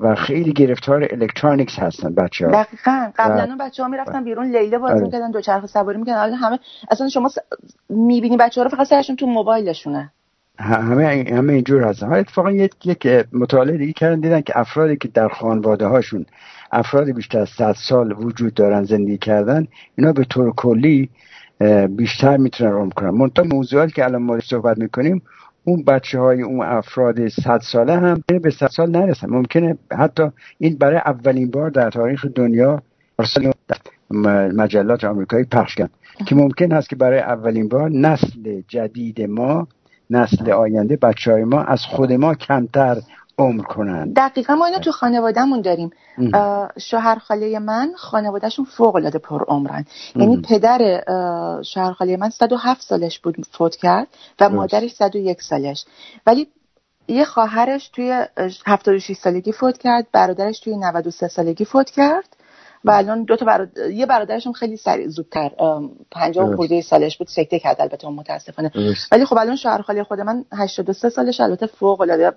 [0.00, 3.10] و خیلی گرفتار الکترونیکس هستن بچه ها دقیقا.
[3.18, 5.02] قبلا بچه ها می‌رفتن بیرون لیله بازی آره.
[5.02, 6.18] می‌کردن دوچرخه سواری می‌کردن.
[6.18, 6.58] الان همه
[6.90, 7.38] اصلا شما س...
[7.88, 10.10] می‌بینی بچه ها رو فقط سرشون تو موبایلشونه.
[10.58, 12.06] همه همه اینجور هستن.
[12.06, 16.26] ها اتفاقا یک یک مطالعه دیگه کردن دیدن که افرادی که در خانواده هاشون
[16.72, 19.66] افراد بیشتر از 100 سال وجود دارن زندگی کردن
[19.96, 21.10] اینا به طور کلی
[21.88, 23.10] بیشتر می‌تونن عمر کنن.
[23.10, 25.22] منتها موضوعاتی که الان ما صحبت می‌کنیم
[25.68, 29.30] اون بچه های اون افراد 100 ساله هم به 100 سال نرسن.
[29.30, 30.22] ممکنه حتی
[30.58, 32.82] این برای اولین بار در تاریخ دنیا
[34.56, 35.90] مجلات آمریکایی پخش کرد.
[36.26, 39.68] که ممکن هست که برای اولین بار نسل جدید ما
[40.10, 42.96] نسل آینده بچه های ما از خود ما کمتر
[43.38, 44.16] عمر کنند.
[44.16, 45.90] دقیقا ما اینو تو خانوادهمون داریم.
[46.78, 49.84] شوهر خاله من خانوادهشون فوق العاده پر عمرن.
[50.16, 51.02] یعنی پدر
[51.62, 54.06] شوهر خاله من 107 سالش بود فوت کرد
[54.40, 55.84] و مادرش 101 سالش.
[56.26, 56.48] ولی
[57.08, 58.26] یه خواهرش توی
[58.66, 62.36] 76 سالگی فوت کرد برادرش توی 93 سالگی فوت کرد.
[62.88, 63.90] و الان دو تا برادر...
[63.90, 65.50] یه برادرشون خیلی سریع زودتر
[66.10, 68.72] 50 خورده سالش بود سکته کرد البته متاسفانه.
[69.12, 72.32] ولی خب الان شوهر خاله خود من 83 سالش البته فوق العاده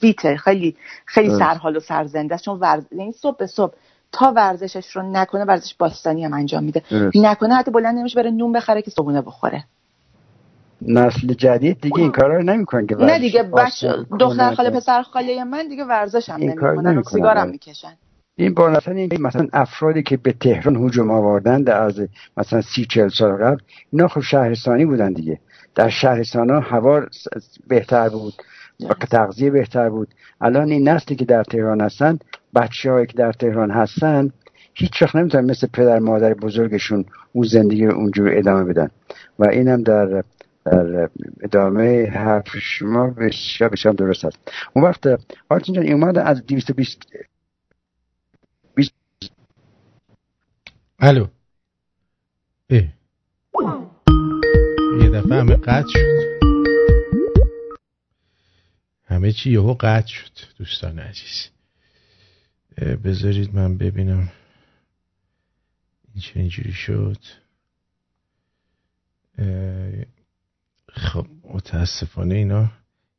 [0.00, 0.76] فیته خیلی
[1.06, 2.44] خیلی سرحال و سرزنده است.
[2.44, 2.84] چون ورز...
[2.92, 3.72] یعنی صبح به صبح
[4.12, 6.82] تا ورزشش رو نکنه ورزش باستانی هم انجام میده.
[7.14, 9.64] نکنه حتی بلند نمیشه بره نون بخره که صبحونه بخوره.
[10.82, 15.44] نسل جدید دیگه این کارا رو نمی‌کنن که نه دیگه بچه دختر خاله پسر خاله
[15.44, 17.96] من دیگه ورزش هم نمی‌کنن سیگارم می‌کشن.
[18.38, 23.32] این با این مثلا افرادی که به تهران هجوم آوردن از مثلا سی چل سال
[23.32, 23.60] قبل
[23.92, 25.40] اینا خب شهرستانی بودن دیگه.
[25.74, 27.02] در شهرستان ها هوا
[27.68, 28.34] بهتر بود
[28.80, 30.08] و تغذیه بهتر بود.
[30.40, 32.18] الان این نسلی که در تهران هستن
[32.54, 34.30] بچه هایی که در تهران هستن
[34.74, 38.90] هیچ وقت نمی‌تونن مثل پدر مادر بزرگشون اون زندگی رو اونجور ادامه بدن.
[39.38, 40.22] و اینم در
[40.64, 41.08] در
[41.42, 44.38] ادامه حرف شما بسیار بسیار درست هست
[44.72, 46.98] اون وقت آرتین جان اومد از 220
[50.98, 51.26] الو.
[52.70, 52.82] اه.
[55.02, 56.36] یه دفعه همه قطع شد.
[59.04, 61.48] همه چی یهو قطع شد دوستان عزیز.
[63.04, 64.32] بذارید من ببینم.
[66.14, 67.18] این چه اینجوری شد.
[70.92, 72.70] خب متاسفانه اینا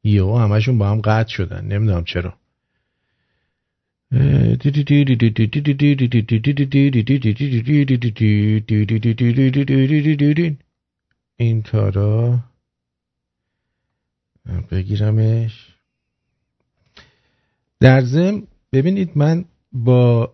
[0.03, 1.65] یهو همشون با هم قطع شدن.
[1.65, 2.37] نمی‌دونم چرا.
[4.11, 4.57] این
[11.63, 12.39] تارا
[14.71, 15.67] بگیرمش.
[17.79, 18.43] در ضمن
[18.73, 20.33] ببینید من با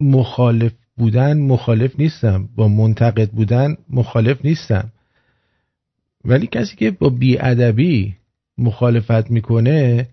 [0.00, 2.48] مخالف بودن مخالف نیستم.
[2.56, 4.92] با منتقد بودن مخالف نیستم.
[6.24, 8.16] ولی کسی که با بیادبی
[8.58, 10.08] مخالفت می‌کنه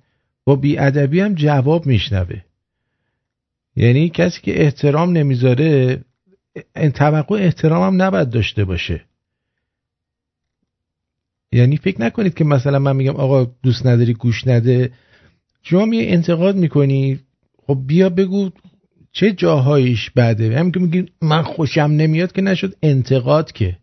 [0.48, 2.41] با بیادبی هم جواب میشنوه.
[3.76, 6.02] یعنی کسی که احترام نمی‌ذاره
[6.94, 9.02] توقع احترام هم نباید داشته باشه.
[11.52, 14.91] یعنی فکر نکنید که مثلا من میگم آقا دوست نداری گوش نده.
[15.64, 17.19] شما می انتقاد می‌کنی
[17.68, 18.49] خب بیا بگو
[19.11, 23.78] چه جاهایش بده هم که میگی من خوشم نمیاد که نشد انتقاد که.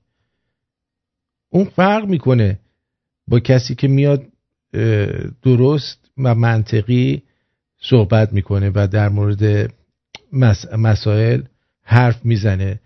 [1.51, 2.59] اون فرق می‌کنه
[3.29, 4.27] با کسی که میاد
[5.43, 7.23] درست و منطقی
[7.81, 9.73] صحبت می‌کنه و در مورد
[10.79, 11.43] مسائل
[11.83, 12.81] حرف می‌زنه.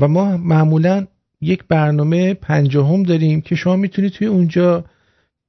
[0.00, 1.06] و ما معمولا
[1.40, 4.84] یک برنامه پنجاهم داریم که شما می‌تونید توی اونجا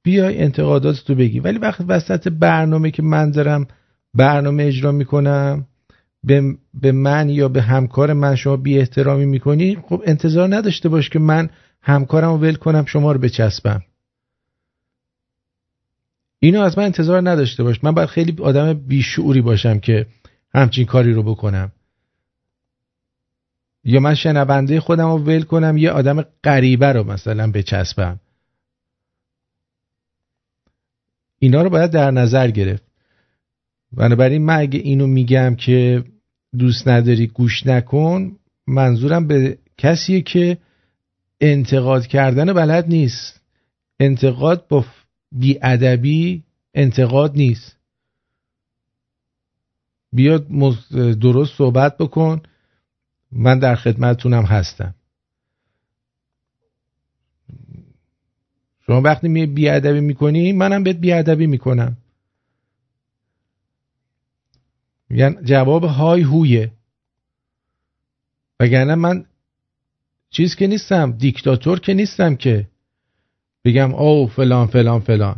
[0.02, 1.40] بیای انتقادات تو بگی.
[1.40, 3.66] ولی وقت وسط برنامه که من دارم
[4.14, 5.66] برنامه اجرا می‌کنم
[6.24, 6.42] به,
[6.74, 11.18] به من یا به همکار من شما بی احترامی می‌کنی خب انتظار نداشته باش که
[11.18, 11.50] من
[11.82, 13.82] همکارم رو ول کنم شما رو بچسبم.
[16.40, 17.84] اینو از من انتظار نداشته باش.
[17.84, 20.06] من باید خیلی آدم بیشعوری باشم که
[20.54, 21.72] همچین کاری رو بکنم.
[23.84, 28.20] یا من شنونده خودم رو ول کنم یه آدم غریبه رو مثلا بچسبم.
[31.38, 32.82] اینا رو باید در نظر گرفت.
[33.92, 36.04] بنابراین من اگه اینو میگم که
[36.58, 38.36] دوست نداری گوش نکن
[38.66, 40.58] منظورم به کسیه که
[41.40, 43.40] انتقاد کردن بلد نیست.
[44.00, 44.84] انتقاد با
[45.32, 46.44] بیادبی
[46.74, 47.76] انتقاد نیست.
[50.12, 50.48] بیاد
[51.18, 52.42] درست صحبت بکن.
[53.32, 54.94] من در خدمتتونم هستم.
[58.86, 61.96] شما وقتی می بیادبی می‌کنی منم بهت بیادبی می‌کنم.
[65.10, 66.72] یعنی جواب های هویه.
[68.60, 69.24] وگرنه من
[70.30, 72.68] چیز که نیستم دیکتاتور که نیستم که.
[73.64, 75.36] بگم او فلان فلان فلان.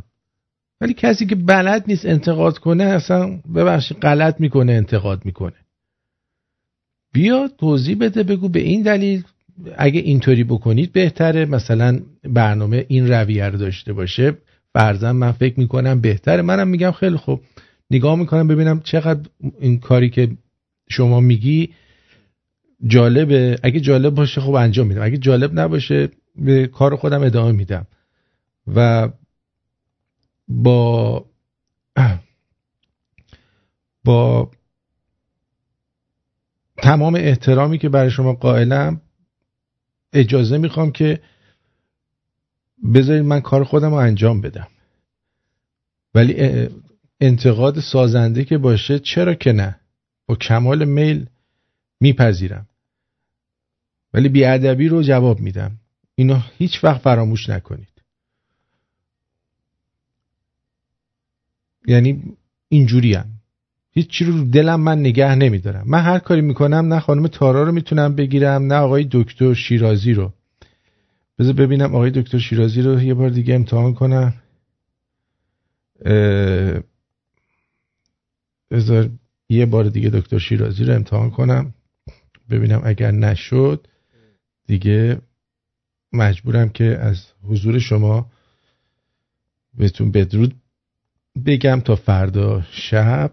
[0.81, 5.57] ولی کسی که بلد نیست انتقاد کنه اصلا ببخشید غلط می‌کنه انتقاد می‌کنه.
[7.13, 9.25] بیا توضیح بده بگو به این دلیل.
[9.77, 11.45] اگه اینطوری بکنید بهتره.
[11.45, 14.37] مثلا برنامه این رویه رو داشته باشه.
[14.73, 16.43] فرزن من فکر می‌کنم بهتره.
[16.43, 17.41] منم میگم خیلی خوب.
[17.91, 19.29] نگاه می‌کنم ببینم چقدر
[19.61, 20.29] این کاری که
[20.89, 21.71] شما میگی
[22.87, 23.59] جالبه.
[23.63, 25.03] اگه جالب باشه خب انجام میدم.
[25.03, 27.87] اگه جالب نباشه به کار خودم ادامه میدم.
[28.67, 29.09] و
[30.49, 31.25] با
[34.05, 34.51] با
[36.77, 39.01] تمام احترامی که برای شما قائلم
[40.13, 41.21] اجازه می‌خوام که
[42.95, 44.69] بذارید من کار خودم رو انجام بدم.
[46.15, 46.69] ولی
[47.21, 49.81] انتقاد سازنده که باشه چرا که نه؟
[50.27, 51.27] با کمال میل
[52.01, 52.69] میپذیرم.
[54.15, 55.79] ولی بیادبی رو جواب میدم.
[56.15, 57.92] اینو هیچ وقت فراموش نکنید.
[61.87, 62.23] یعنی
[62.69, 63.27] اینجوری هم.
[63.91, 65.85] هیچ چی رو دلم من نگه نمیدارم.
[65.87, 70.33] من هر کاری می‌کنم نه خانم تارا رو می‌تونم بگیرم نه آقای دکتر شیرازی رو.
[71.39, 74.35] بذار ببینم آقای دکتر شیرازی رو یه بار دیگه امتحان کنم.
[78.71, 79.11] بذار
[79.49, 81.75] یه بار دیگه دکتر شیرازی رو امتحان کنم.
[82.51, 83.87] ببینم اگر نشد
[84.67, 85.19] دیگه
[86.13, 88.31] مجبورم که از حضور شما
[89.75, 90.55] بهتون بدرود
[91.47, 93.31] بگم تا فردا شب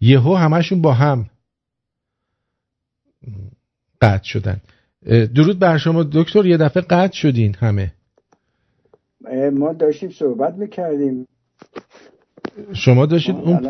[0.00, 1.30] یهو همشون با هم
[4.00, 4.60] قطع شدن.
[5.34, 7.92] درود بر شما دکتر یه دفعه قطع شدین همه.
[9.52, 11.26] ما داشتیم صحبت می‌کردیم.
[12.72, 13.66] شما داشتید اون,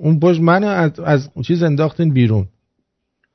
[0.00, 2.48] اون باش من از, از چیز انداختین بیرون.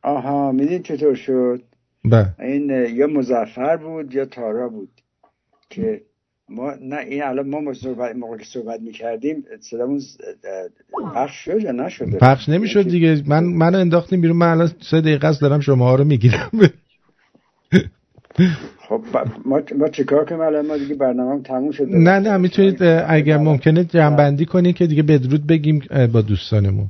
[0.03, 1.63] آها میدین چطور شد؟
[2.05, 2.09] با.
[2.09, 2.47] بله.
[2.49, 4.89] این یا مزفر بود یا تارا بود
[5.69, 6.01] که
[6.49, 10.01] ما نه این الان ما صحبت موقع که صحبت می‌کردیم صدامون
[11.15, 13.23] پخش شد یا نشد؟ پخش نمی‌شد دیگه.
[13.27, 14.37] من منو انداختیم بیرون.
[14.37, 16.51] من الان سه دقیقه است دارم شما ها رو می‌گیرم.
[18.77, 19.01] خب
[19.45, 23.83] ما ما چیکار کنیم الان؟ ما دیگه برنامه تموم شد نه نه می‌تونید اگر ممکنه
[23.83, 25.81] جنبندی کنید که دیگه بدرود بگیم
[26.13, 26.87] با دوستانمون.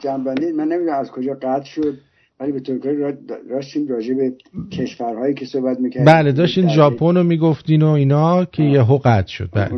[0.00, 1.98] جنبندی من نمی‌دونم از کجا قطع شد.
[2.40, 3.12] ولی به طور کلی
[3.50, 4.32] داشتیم راجع به
[4.72, 6.04] کشورهایی که صحبت می‌کردیم.
[6.04, 9.48] بله داشتین ژاپن رو می‌گفتین و اینا که یه قطع شد.
[9.52, 9.74] بله.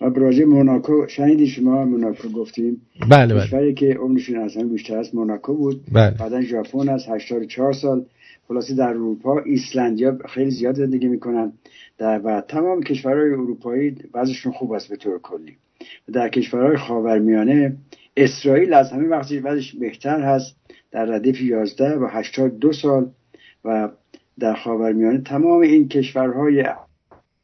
[0.00, 2.82] ما راجع موناکو شنیدی شما موناکو گفتیم.
[3.10, 3.44] بله بله.
[3.44, 5.80] کشوری که عمرشون اصلا بیشتر از موناکو بود.
[5.92, 6.10] بله.
[6.10, 8.04] بعدا ژاپن از 84 سال.
[8.48, 11.52] خلاصی در اروپا ایسلندیا خیلی زیاد زندگی می‌کنن.
[11.98, 15.56] در و تمام کشورهای اروپایی وضعشون خوب است به طور کلی.
[16.12, 17.76] در کشورهای خاورمیانه
[18.16, 19.42] اسرائیل از همه وقتی
[19.80, 20.59] بهتر هست
[20.92, 23.10] در ردیف 11 و 82 سال
[23.64, 23.88] و
[24.38, 26.64] در خاورمیانه تمام این کشورهای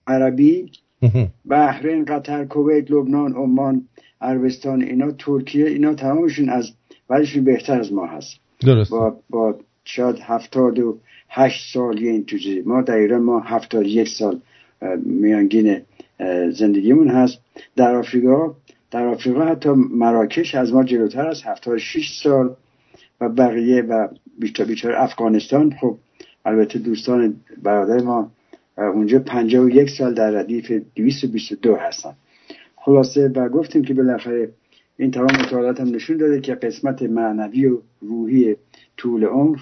[0.06, 0.70] عربی
[1.50, 3.88] بحرین قطر کویت لبنان عمان
[4.20, 6.72] عربستان اینا ترکیه اینا تمامشون از
[7.10, 8.36] ولیشون بهتر از ما هست.
[8.60, 8.90] درست.
[8.90, 10.98] با, با شاید هفتاد و
[11.28, 14.40] هشت سال یه این توجه ما در ایران ما هفتاد یک سال
[15.04, 15.80] میانگین
[16.50, 17.38] زندگیمون هست.
[17.76, 18.54] در آفریقا
[18.90, 22.56] در آفریقا حتی مراکش از ما جلوتر است هفتاد شیش سال
[23.20, 25.74] و بقیه و بیشتر بیشتر افغانستان.
[25.80, 25.96] خب
[26.44, 28.30] البته دوستان برادر ما
[28.76, 32.12] اونجا پنجاه و یک سال در ردیف دویست و بیست و دو هستن.
[32.76, 34.48] خلاصه و گفتیم که بالاخره
[34.96, 38.56] این تمام مطالعات هم نشون داده که قسمت معنوی و روحی
[38.96, 39.58] طول عمر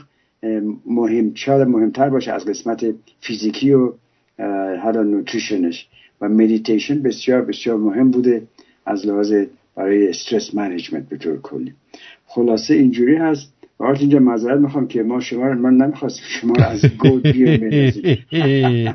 [0.86, 2.86] مهم شاید مهمتر باشه از قسمت
[3.20, 3.93] فیزیکی و
[4.82, 5.89] حالا nutrition ش.
[6.20, 8.43] و مدیتیشن بسیار بسیار مهم بوده
[8.86, 9.35] از لحاظ
[9.76, 11.72] برای stress management به طور کلی.
[12.26, 13.55] خلاصه اینجوری هست.
[13.80, 17.56] وقت اینجا معذرت می‌خوام که ما شما رو من نمی‌خواستم شما رو از گود بیرون
[17.56, 18.18] بندازیم.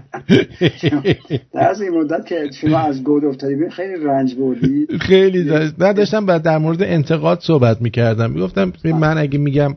[1.53, 4.88] در از این مدت که شما از گود افتادی خیلی رنج بردی.
[5.01, 5.43] خیلی
[5.80, 8.31] نه داشتم بعد در مورد انتقاد صحبت می‌کردم.
[8.31, 9.76] می‌گفتم من اگه میگم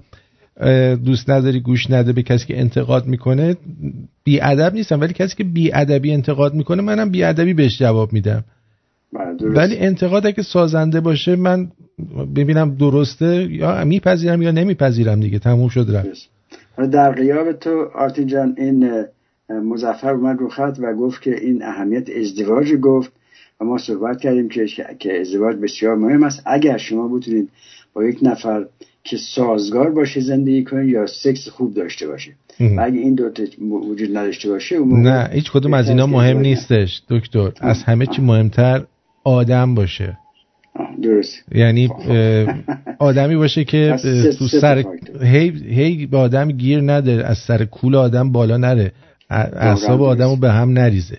[1.04, 3.56] دوست نداری گوش نده به کسی که انتقاد می‌کنه
[4.24, 5.00] بی ادب نیستم.
[5.00, 8.44] ولی کسی که بی ادبی انتقاد می‌کنه منم بی ادبی بهش جواب میدم.
[9.40, 11.70] ولی انتقاد اگه سازنده باشه من
[12.36, 15.38] ببینم درسته یا میپذیرم یا نمیپذیرم دیگه.
[15.38, 16.28] تموم شد رفت.
[16.90, 19.04] در غیاب تو آرتین جان این
[19.50, 23.12] مزفر اومد رو خط و گفت که این اهمیت ازدواج گفت
[23.60, 24.66] و ما صحبت کردیم که
[24.98, 26.42] که ازدواج بسیار مهم است.
[26.46, 27.48] اگر شما بتونید
[27.94, 28.66] با یک نفر
[29.04, 32.30] که سازگار باشه زندگی کنید یا سکس خوب داشته باشه.
[32.60, 33.30] و اگه این دو
[33.90, 37.52] وجود نداشته باشه نه هیچ کدوم از اینا مهم نیستش دکتر.
[37.60, 38.84] از همه چی مهمتر
[39.24, 40.18] آدم باشه.
[41.02, 41.44] درست.
[41.54, 41.88] یعنی
[42.98, 43.96] آدمی باشه که
[44.38, 44.84] تو سر
[45.22, 48.92] هی, هی به آدم گیر نده از سر کول آدم بالا نره.
[49.30, 51.18] اعصاب آدم رو به هم نریزه.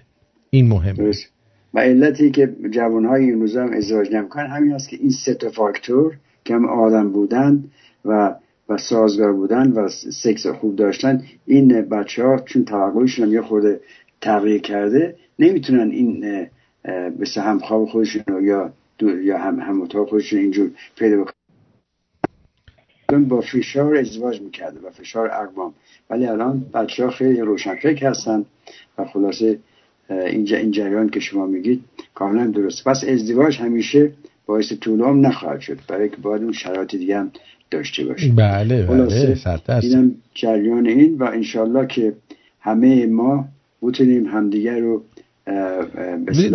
[0.49, 0.93] این مهمه.
[0.93, 1.29] درست.
[1.73, 5.49] و علتی که جوانهای این روزا هم ازدواج نمی‌کنن همین است که این سه تا
[5.49, 6.13] فاکتور
[6.45, 7.63] که هم آدم بودن
[8.05, 8.35] و
[8.69, 9.89] و سازگار بودن و
[10.23, 13.79] سکس خوب داشتن این بچه ها چون توقعشون هم یه خورده
[14.21, 16.47] تغییر کرده نمی‌تونن این
[17.19, 21.33] مثل همخواب خودشون یا یا هم هم اتاق خودشون اینجور پیدا بکنن.
[23.27, 25.73] با فشار ازدواج می‌کرده و فشار اقوام.
[26.09, 28.45] ولی الان بچه ها خیلی روشنفکر هستن
[28.97, 29.59] و خلاصه
[30.09, 32.83] اینجا این جریان که شما میگید کاملا درست.
[32.83, 34.11] پس ازدواج همیشه
[34.45, 37.31] باعث طول هم نخواهد شد برای که باید اون شرایط دیگه هم
[37.71, 39.37] داشته باشه بله بله
[39.81, 42.13] اینم جریان این و انشالله که
[42.59, 43.47] همه ما
[43.81, 45.03] بتونیم همدیگر رو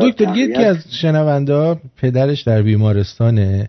[0.01, 3.69] دکتر یکی از شنونده پدرش در بیمارستانه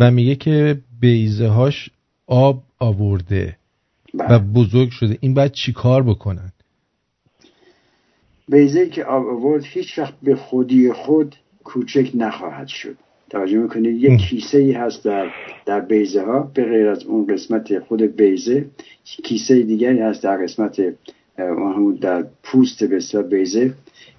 [0.00, 1.90] و میگه که بیزه هاش
[2.26, 3.56] آب آورده
[4.14, 4.38] و بله.
[4.38, 5.18] بزرگ شده.
[5.20, 6.52] این باید چی کار بکنن؟
[8.48, 12.96] بیزه که آب آورد هیچ وقت به خودی خود کوچک نخواهد شد.
[13.30, 15.30] توجه می‌کنید یک کیسه ای هست در,
[15.66, 18.66] در بیزه ها به غیر از اون قسمت خود بیزه
[19.04, 20.82] کیسه دیگری هست در قسمت
[21.38, 23.74] همون در پوست به بیزه.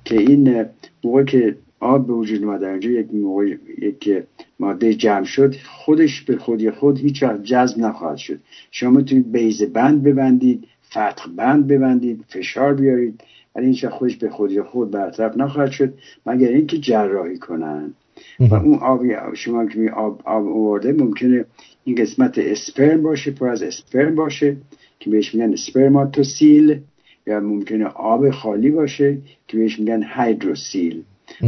[0.05, 0.65] که این
[1.03, 4.23] موقع که آب به وجود اومد اینجا یک موقع یک
[4.59, 8.39] ماده جمع شد خودش به خودی خود هیچ وقت جذب نخواهد شد.
[8.71, 13.21] شما می‌تونید بیز بند ببندید فتح بند ببندید فشار بیارید
[13.55, 15.93] ولی این خودش به خودی خود برطرف نخواهد شد
[16.25, 17.93] مگر اینکه جراحی کنن
[18.39, 21.45] و اون آبی شما که آب, آب آورده ممکنه
[21.83, 24.57] این قسمت اسپرم باشه پر از اسپرم باشه
[24.99, 26.79] که بهش میگن اسپرماتوسیل.
[27.27, 31.03] یا ممکنه آب خالی باشه که بهش میگن هایدروسیل.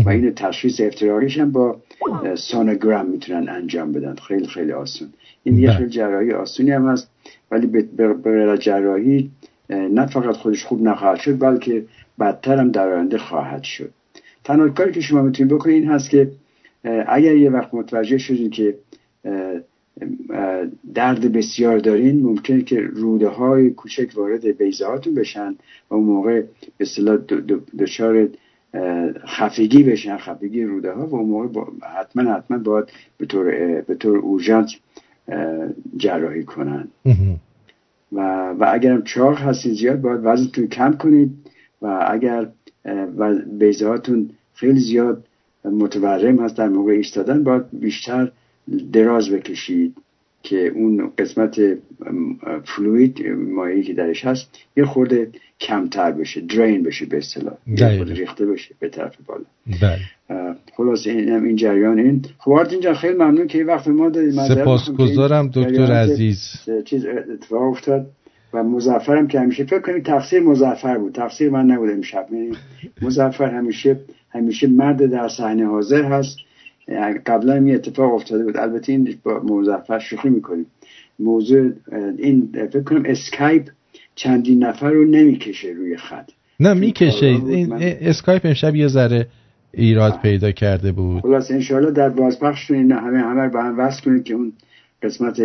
[0.06, 1.81] و این تشخیص افتراریش هم با
[2.35, 4.15] سونوگرام می‌تونن انجام بدن.
[4.15, 5.07] خیلی خیلی آسون.
[5.43, 5.77] این یه بله.
[5.77, 7.09] خیلی جراحی آسونی هم هست
[7.51, 9.31] ولی به جراحی
[9.69, 11.85] نه فقط خودش خوب نخواهد شد بلکه
[12.19, 13.91] بدتر هم در آینده خواهد شد.
[14.43, 16.31] تنها کاری که شما می‌تونید بکنید این هست که
[17.07, 18.75] اگر یه وقت متوجه شدید که
[20.93, 25.56] درد بسیار دارین ممکنه که روده های کوچک وارد بیزه هاتون بشن
[25.90, 26.48] و اون موقع به
[26.80, 27.17] اصطلاح
[27.80, 28.30] دچار
[29.27, 31.61] خفگی بشن خفگی روده ها و اون موقع
[32.00, 32.85] حتما حتما باید
[33.17, 33.45] به طور
[33.82, 34.76] به طور اورژانس
[35.98, 36.88] جراحی کنن.
[38.11, 41.32] و و اگرم چاق هستین زیاد باید وزنتون کم کنید
[41.82, 42.48] و اگر
[43.59, 45.24] بیزه هاتون خیلی زیاد
[45.66, 48.32] متورم هست در موقع ایستادن باید بیشتر
[48.93, 49.95] دراز بکشید
[50.43, 51.59] که اون قسمت
[52.65, 55.29] فلوید مایعی که درش هست یه خورده
[55.61, 57.53] کمتر بشه درین بشه به اصطلاح.
[58.03, 59.43] ریخته بشه به طرف بالا.
[59.81, 59.99] بله.
[60.77, 62.21] خلاص این این جریان این.
[62.37, 66.39] خب اینجا خیلی ممنون که وقت ما دادید سپاسگزارم دکتر عزیز.
[66.85, 68.07] چیز اتفاق افتاد
[68.53, 71.13] و مزفرم که همیشه فکر کنید تقصیر مزفر بود.
[71.13, 72.27] تقصیر من نبود امشب.
[72.31, 72.51] یعنی
[73.01, 76.37] مظفر همیشه همیشه مرد در صحنه حاضر هست.
[77.25, 78.57] قبلا این اتفاق افتاده بود.
[78.57, 80.66] البته این با مظفر شوخی می‌کنیم.
[81.19, 81.72] موضوع
[82.17, 83.69] این فکر کنم اسکایپ
[84.16, 86.30] چندین نفر رو نمی‌کشه روی خط.
[86.59, 87.25] نه می‌کشه.
[87.25, 89.27] این اسکایپ امشب یه ذره
[89.74, 91.22] ایراد پیدا کرده بود.
[91.22, 94.53] خلاص انشاءالله در بازپخش این همه همه با هم وصل کنید که اون
[95.03, 95.41] قسمت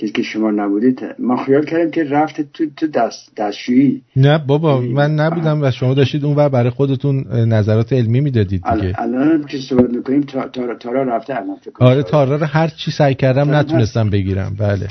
[0.00, 4.02] چیزی که شما نبودید ما خیال کردیم که رفت تو, تو دست دستشویی.
[4.16, 9.00] نه بابا من نبودم و شما داشتید اون و برای خودتون نظرات علمی می‌دادید دیگه.
[9.00, 10.20] الان که صحبت می‌کنیم
[10.52, 14.56] تارا, تارا رفته الان آره تارا رو هر چی سعی کردم نتونستم بگیرم.
[14.58, 14.88] بله.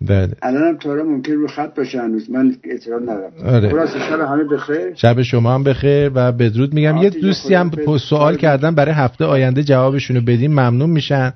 [0.00, 0.32] بله.
[0.42, 2.30] الان هم تارا ممکن رو خط باشه هنوز.
[2.30, 3.32] من اعتراض ندارم.
[3.44, 3.86] آره.
[3.86, 4.94] شب همه بخیر.
[4.94, 6.96] شب شما هم بخیر و بدرود میگم.
[6.96, 10.50] یه دوستی هم سوال کردن برای هفته آینده جوابشونو بدیم.
[10.50, 11.32] ممنون میشن.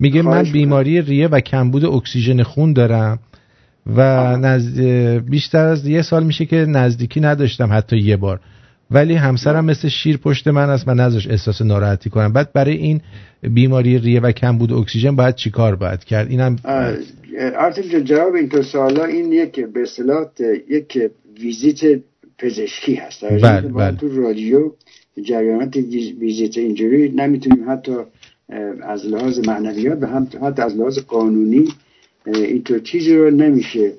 [0.00, 3.18] میگه من بیماری ریه و کمبود اکسیژن خون دارم
[3.86, 4.00] و
[4.36, 4.80] نزد...
[5.30, 8.40] بیشتر از یه سال میشه که نزدیکی نداشتم حتی یه بار.
[8.90, 12.32] ولی همسرم مثل شیر پشت من است و نذاشت احساس ناراحتی کنم.
[12.32, 13.00] بعد برای این
[13.42, 16.56] بیماری ریه و کمبود اکسیژن باید چیکار باید کرد؟ اینم
[17.58, 20.26] آرتین جواب این تو سوالا این یک به اصطلاح
[20.70, 20.98] یک
[21.40, 22.00] ویزیت
[22.38, 23.24] پزشکی هست.
[23.24, 23.96] بله بله.
[23.96, 24.72] تو رادیو
[25.28, 25.76] جریانات
[26.20, 27.92] ویزیت اینجوری نمی‌تونیم حتی
[28.82, 31.68] از لحاظ معنویات و هم حتی از لحاظ قانونی
[32.26, 33.92] اینطور چیزی رو نمیشه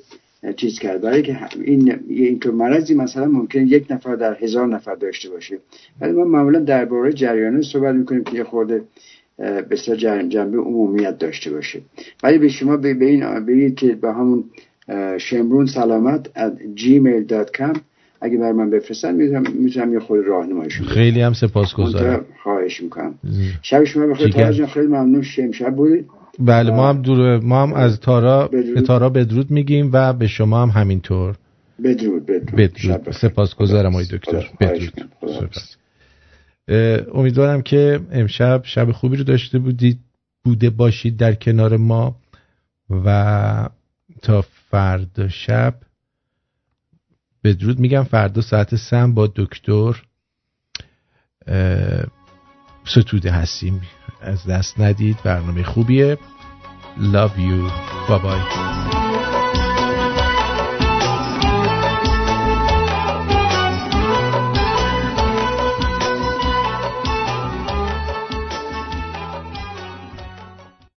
[0.56, 1.02] چیز کرد.
[1.02, 5.58] برای که این اینطور مرضی مثلا ممکن یک نفر در هزار نفر داشته باشه.
[6.02, 8.82] ولی ما معمولا درباره جریان صحبت می‌کنیم که یه خورده
[9.72, 11.82] بسیار جنبه عمومیت داشته باشه.
[12.24, 14.44] ولی به شما به این بگید که با همون
[15.18, 17.78] شمرون سلامت at gmail.com
[18.22, 19.16] اگه بر من بفرستن
[19.60, 22.26] می‌تونم یه خود راهنماییشون خیلی هم سپاسگزارم.
[22.44, 23.16] خواهش می‌کنم.
[23.62, 24.66] شب شما بخیر.
[24.66, 25.22] خیلی ممنون.
[25.52, 26.06] شب بودید.
[26.40, 28.74] بله ما هم دور ما هم از تارا بدرود.
[28.76, 31.36] به تارا بدرود میگیم و به شما هم همینطور.
[31.84, 33.12] بدرود بدرود, بدرود.
[33.12, 34.50] سپاسگزارم آقای دکتر.
[34.60, 35.52] بدرود.
[37.14, 40.00] امیدوارم که امشب شب خوبی رو داشته بودید
[40.44, 42.16] بوده باشید در کنار ما
[43.06, 43.70] و
[44.22, 45.74] تا فردا شب
[47.44, 50.02] بدرود میگم فردا ساعت سم با دکتر
[52.86, 53.82] ستوده هستیم.
[54.22, 56.18] از دست ندید برنامه خوبیه.
[56.98, 57.72] Love you.
[58.08, 59.01] Bye bye